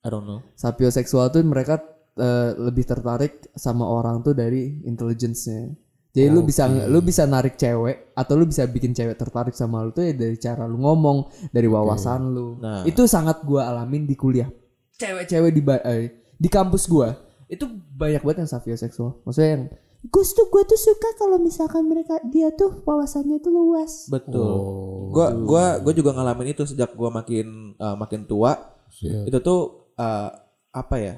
I 0.00 0.08
don't 0.08 0.24
know. 0.24 0.40
sapioseksual 0.56 1.28
tuh 1.28 1.44
mereka 1.44 1.80
eh, 2.16 2.56
lebih 2.56 2.88
tertarik 2.88 3.52
sama 3.52 3.84
orang 3.84 4.24
tuh 4.24 4.32
dari 4.32 4.80
intelligence-nya. 4.84 5.76
Jadi 6.10 6.26
lu 6.26 6.42
bisa 6.42 6.66
lu 6.66 6.98
bisa 7.06 7.22
narik 7.22 7.54
cewek 7.54 8.10
atau 8.18 8.34
lu 8.34 8.42
bisa 8.42 8.66
bikin 8.66 8.90
cewek 8.90 9.14
tertarik 9.14 9.54
sama 9.54 9.86
lu 9.86 9.94
tuh 9.94 10.10
ya 10.10 10.12
dari 10.18 10.34
cara 10.42 10.66
lu 10.66 10.82
ngomong, 10.82 11.30
dari 11.54 11.70
wawasan 11.70 12.34
lu. 12.34 12.58
Nah. 12.58 12.82
Itu 12.82 13.06
sangat 13.06 13.46
gua 13.46 13.70
alamin 13.70 14.10
di 14.10 14.18
kuliah. 14.18 14.50
Cewek-cewek 14.98 15.54
di 15.54 15.62
eh, 15.86 16.02
di 16.34 16.48
kampus 16.50 16.90
gua 16.90 17.14
itu 17.46 17.62
banyak 17.94 18.26
banget 18.26 18.42
yang 18.42 18.50
sapioseksual. 18.50 19.22
Maksudnya 19.22 19.50
yang 19.54 19.64
Gus 20.00 20.32
tuh 20.32 20.48
gue 20.48 20.64
tuh 20.64 20.80
suka 20.80 21.12
kalau 21.20 21.36
misalkan 21.36 21.84
mereka 21.84 22.16
dia 22.32 22.48
tuh 22.56 22.80
wawasannya 22.88 23.36
tuh 23.44 23.52
luas. 23.52 24.08
Betul. 24.08 24.40
Oh, 24.40 25.12
Gua 25.12 25.28
gua 25.36 25.64
gua 25.76 25.92
juga 25.92 26.16
ngalamin 26.16 26.56
itu 26.56 26.64
sejak 26.64 26.96
gua 26.96 27.12
makin 27.12 27.76
uh, 27.76 27.94
makin 28.00 28.24
tua. 28.24 28.56
Siap. 28.90 29.28
Itu 29.28 29.38
tuh 29.44 29.79
uh, 30.00 30.32
apa 30.72 30.96
ya? 30.96 31.14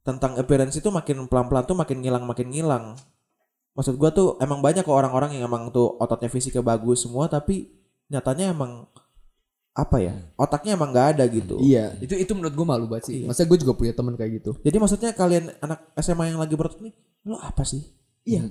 Tentang 0.00 0.40
appearance 0.40 0.80
itu 0.80 0.88
makin 0.88 1.28
pelan-pelan 1.28 1.68
tuh 1.68 1.76
makin 1.76 2.00
ngilang 2.00 2.24
makin 2.24 2.48
ngilang. 2.48 2.96
Maksud 3.76 4.00
gua 4.00 4.10
tuh 4.10 4.40
emang 4.40 4.64
banyak 4.64 4.82
kok 4.82 4.96
orang-orang 4.96 5.36
yang 5.36 5.46
emang 5.46 5.68
tuh 5.68 6.00
ototnya 6.00 6.32
fisiknya 6.32 6.64
bagus 6.64 7.04
semua 7.04 7.28
tapi 7.28 7.68
nyatanya 8.08 8.56
emang 8.56 8.88
apa 9.70 10.02
ya? 10.02 10.14
Otaknya 10.34 10.74
emang 10.74 10.90
nggak 10.90 11.08
ada 11.16 11.24
gitu. 11.30 11.60
Iya, 11.62 11.94
itu 12.02 12.18
itu 12.18 12.32
menurut 12.34 12.54
gue 12.58 12.66
malu 12.66 12.86
banget 12.90 13.04
sih. 13.06 13.22
Maksudnya 13.22 13.48
gue 13.54 13.58
juga 13.62 13.72
punya 13.78 13.92
teman 13.94 14.14
kayak 14.18 14.42
gitu. 14.42 14.50
Jadi 14.66 14.76
maksudnya 14.82 15.10
kalian 15.14 15.54
anak 15.62 15.78
SMA 16.02 16.34
yang 16.34 16.42
lagi 16.42 16.58
berotot 16.58 16.82
nih, 16.82 16.94
lu 17.22 17.38
apa 17.38 17.62
sih? 17.62 17.86
Iya. 18.30 18.42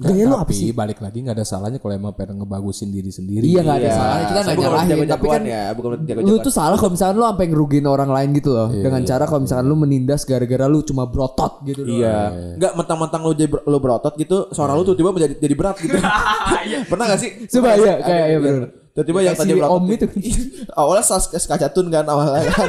Gaya 0.00 0.24
lu 0.24 0.34
apa 0.36 0.48
tapi 0.48 0.54
sih? 0.56 0.72
balik 0.72 0.98
lagi 1.04 1.18
nggak 1.20 1.36
ada 1.36 1.44
salahnya 1.44 1.76
kalau 1.76 1.92
emang 1.92 2.16
pengen 2.16 2.40
ngebagusin 2.40 2.88
diri 2.88 3.12
sendiri. 3.12 3.44
Iya 3.44 3.60
nggak 3.60 3.76
ada 3.76 3.84
Iya, 3.84 3.92
salahnya 3.92 4.24
kita 4.24 4.40
nggak 4.40 4.56
nyalahin 4.56 4.96
tapi 5.08 5.26
kan 5.28 5.42
ya, 5.44 5.62
bukan 5.76 5.88
lu 5.88 5.96
jago-jagoan. 6.08 6.46
tuh 6.48 6.54
salah 6.54 6.76
kalau 6.80 6.92
misalkan 6.96 7.14
lu 7.20 7.24
sampai 7.28 7.46
ngerugiin 7.52 7.86
orang 7.86 8.10
lain 8.10 8.28
gitu 8.32 8.50
loh 8.56 8.68
dengan 8.72 9.00
cara 9.04 9.24
kalau 9.28 9.40
misalkan 9.44 9.66
lu 9.68 9.76
menindas 9.76 10.22
gara-gara 10.24 10.64
lu 10.64 10.80
cuma 10.80 11.04
berotot 11.04 11.52
gitu 11.68 11.84
doang. 11.84 12.00
Iya. 12.00 12.16
Enggak 12.56 12.72
mentang-mentang 12.80 13.20
lu 13.20 13.32
jadi 13.36 13.50
lu 13.52 13.78
berotot 13.78 14.14
gitu, 14.16 14.36
suara 14.56 14.72
lu 14.72 14.82
tuh 14.88 14.96
tiba 14.96 15.12
menjadi 15.12 15.34
jadi 15.36 15.54
berat 15.54 15.76
gitu. 15.84 15.96
Pernah 16.90 17.04
gak 17.12 17.20
sih? 17.20 17.30
Coba 17.52 17.76
iya, 17.76 17.76
sih? 17.76 17.84
kayak 17.84 18.04
iya 18.08 18.24
iya. 18.24 18.38
bener. 18.40 18.62
Tiba-tiba 18.98 19.20
yang 19.22 19.36
tadi 19.38 19.52
si 19.52 19.58
berotot 19.60 19.78
Om 19.78 19.84
itu. 19.94 20.06
awalnya 20.80 21.04
sas 21.06 21.24
skacatun 21.30 21.86
kan 21.86 22.04
awalnya 22.08 22.50
kan. 22.56 22.68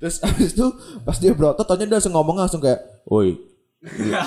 Terus 0.00 0.16
abis 0.24 0.56
itu 0.56 0.66
pas 1.04 1.16
dia 1.20 1.32
berotot 1.36 1.66
taunya 1.68 1.84
dia 1.84 2.00
langsung 2.00 2.16
ngomong 2.16 2.40
langsung 2.40 2.56
kayak, 2.64 3.04
"Woi, 3.04 3.36
iya, 4.06 4.20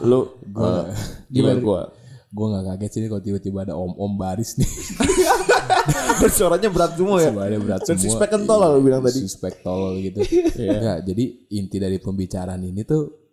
lu 0.00 0.36
gua 0.48 0.92
gimana 1.28 1.60
gua?" 1.60 1.82
Gue 2.28 2.44
nggak 2.44 2.64
kaget 2.76 2.90
sih 2.92 3.00
kalau 3.08 3.24
tiba-tiba 3.24 3.64
ada 3.64 3.72
om-om 3.72 4.20
baris 4.20 4.60
nih. 4.60 4.68
Dan 6.20 6.28
suaranya 6.28 6.68
berat 6.68 6.92
semua 6.92 7.24
ya. 7.24 7.32
Suaranya 7.32 7.56
berat 7.56 7.80
Dan 7.88 7.96
semua. 7.96 8.04
suspek 8.04 8.28
kental 8.28 8.58
lah 8.60 8.68
lu 8.76 8.84
bilang 8.84 9.00
tadi. 9.00 9.18
Suspek 9.24 9.64
tolol 9.64 9.96
gitu. 10.04 10.20
Enggak, 10.60 11.08
jadi 11.08 11.24
inti 11.56 11.76
dari 11.80 11.96
pembicaraan 11.96 12.60
ini 12.60 12.84
tuh 12.84 13.28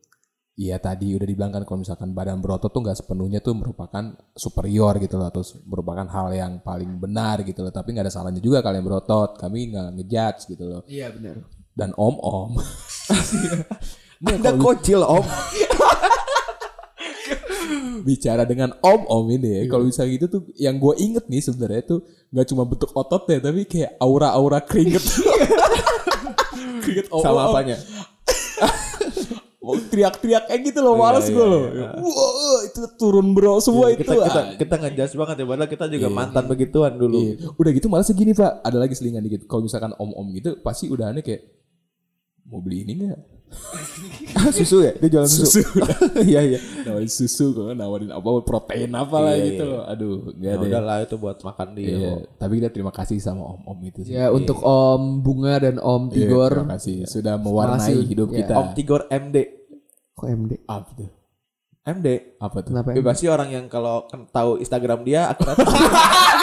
Iya 0.56 0.80
tadi 0.80 1.12
udah 1.12 1.28
dibilang 1.28 1.52
kan 1.52 1.68
kalau 1.68 1.84
misalkan 1.84 2.16
badan 2.16 2.40
berotot 2.40 2.72
tuh 2.72 2.80
nggak 2.80 2.96
sepenuhnya 2.96 3.44
tuh 3.44 3.60
merupakan 3.60 4.16
superior 4.32 4.96
gitu 5.04 5.20
loh 5.20 5.28
atau 5.28 5.44
merupakan 5.68 6.08
hal 6.08 6.32
yang 6.32 6.64
paling 6.64 6.96
benar 6.96 7.44
gitu 7.44 7.60
loh 7.60 7.76
tapi 7.76 7.92
nggak 7.92 8.08
ada 8.08 8.14
salahnya 8.16 8.40
juga 8.40 8.64
kalian 8.64 8.88
berotot 8.88 9.36
kami 9.36 9.76
nggak 9.76 10.00
ngejudge 10.00 10.48
gitu 10.48 10.64
loh 10.64 10.82
Iya 10.88 11.12
benar. 11.12 11.44
dan 11.76 11.92
om 12.00 12.16
om 12.24 12.56
Anda 14.26 14.52
kocil, 14.58 15.02
Om. 15.06 15.26
bicara 18.06 18.46
dengan 18.46 18.70
om 18.86 19.02
om 19.10 19.26
ini 19.34 19.50
ya 19.50 19.62
kalau 19.66 19.90
misalnya 19.90 20.14
gitu 20.14 20.26
tuh 20.30 20.42
yang 20.62 20.78
gue 20.78 20.94
inget 21.02 21.26
nih 21.26 21.42
sebenarnya 21.42 21.82
tuh 21.90 22.00
nggak 22.30 22.46
cuma 22.54 22.64
bentuk 22.70 22.94
ototnya 22.94 23.42
tapi 23.42 23.66
kayak 23.66 23.98
aura 23.98 24.30
aura 24.30 24.62
keringet 24.62 25.02
keringet 26.86 27.10
om 27.10 27.26
Sama 27.26 27.50
om. 27.50 27.52
apanya? 27.52 27.78
Oh, 29.66 29.74
teriak-teriak 29.82 30.46
kayak 30.46 30.62
gitu 30.62 30.78
loh 30.78 30.94
males 30.94 31.26
gue 31.26 31.42
loh 31.42 31.66
wah 31.74 32.62
itu 32.70 32.86
turun 33.02 33.34
bro 33.34 33.58
semua 33.58 33.90
itu 33.90 34.06
kita 34.06 34.14
kita 34.14 34.42
ah. 34.46 34.46
kita 34.62 34.76
ngejas 34.78 35.12
banget 35.18 35.42
ya 35.42 35.46
padahal 35.50 35.70
kita 35.74 35.86
juga 35.90 36.08
mantan 36.14 36.46
begituan 36.46 36.94
dulu. 36.94 37.18
Iya. 37.18 37.50
Udah 37.58 37.72
gitu 37.74 37.90
malah 37.90 38.06
segini 38.06 38.38
pak, 38.38 38.62
ada 38.62 38.78
lagi 38.78 38.94
selingan 38.94 39.26
dikit. 39.26 39.50
Kalau 39.50 39.66
misalkan 39.66 39.98
om-om 39.98 40.30
gitu, 40.38 40.62
pasti 40.62 40.86
udahannya 40.86 41.26
kayak 41.26 41.50
mau 42.46 42.62
beli 42.62 42.86
ini 42.86 43.10
nggak? 43.10 43.35
Susu 44.52 44.78
ya? 44.82 44.92
Dia 44.96 45.10
jualan 45.10 45.28
susu. 45.28 45.62
Iya 46.28 46.42
iya. 46.46 46.60
Nawarin 46.84 47.08
susu, 47.08 47.52
kok 47.52 47.72
nawarin 47.72 48.10
apa 48.10 48.28
protein 48.42 48.92
apa 48.92 49.18
lah 49.18 49.34
Iya, 49.34 49.46
gitu 49.48 49.64
iya. 49.64 49.72
loh. 49.72 49.84
Aduh, 49.86 50.14
gak 50.32 50.42
Ya 50.42 50.52
ada. 50.52 50.64
udahlah 50.64 50.98
itu 51.02 51.16
buat 51.16 51.38
makan 51.40 51.68
dia. 51.74 51.88
Iya. 51.88 51.98
kok. 51.98 52.20
Tapi 52.38 52.54
kita 52.56 52.70
terima 52.70 52.92
kasih 52.92 53.18
sama 53.18 53.44
om-om 53.48 53.80
itu 53.82 54.00
sih. 54.02 54.14
Ya 54.14 54.30
untuk 54.30 54.60
Om 54.60 55.22
Bunga 55.22 55.56
dan 55.58 55.78
Om 55.78 56.04
Iya, 56.08 56.16
Tigor. 56.28 56.52
terima 56.54 56.74
kasih 56.76 56.96
sudah 57.06 57.36
mewarnai 57.36 57.80
Makasih. 57.80 58.06
hidup 58.06 58.30
Iya. 58.30 58.38
kita. 58.42 58.54
Om 58.56 58.68
Tigor 58.74 59.02
MD. 59.08 59.38
Kok 60.14 60.28
MD? 60.30 60.52
Apa 60.66 60.90
tuh? 60.94 61.10
MD. 61.86 62.08
Apa 62.42 62.58
tuh? 62.60 62.70
Kenapa 62.74 62.88
MD? 62.92 63.04
pasti 63.04 63.26
orang 63.28 63.50
yang 63.52 63.66
kalau 63.68 64.04
tahu 64.32 64.58
Instagram 64.58 65.04
dia 65.04 65.28
akurat 65.28 65.54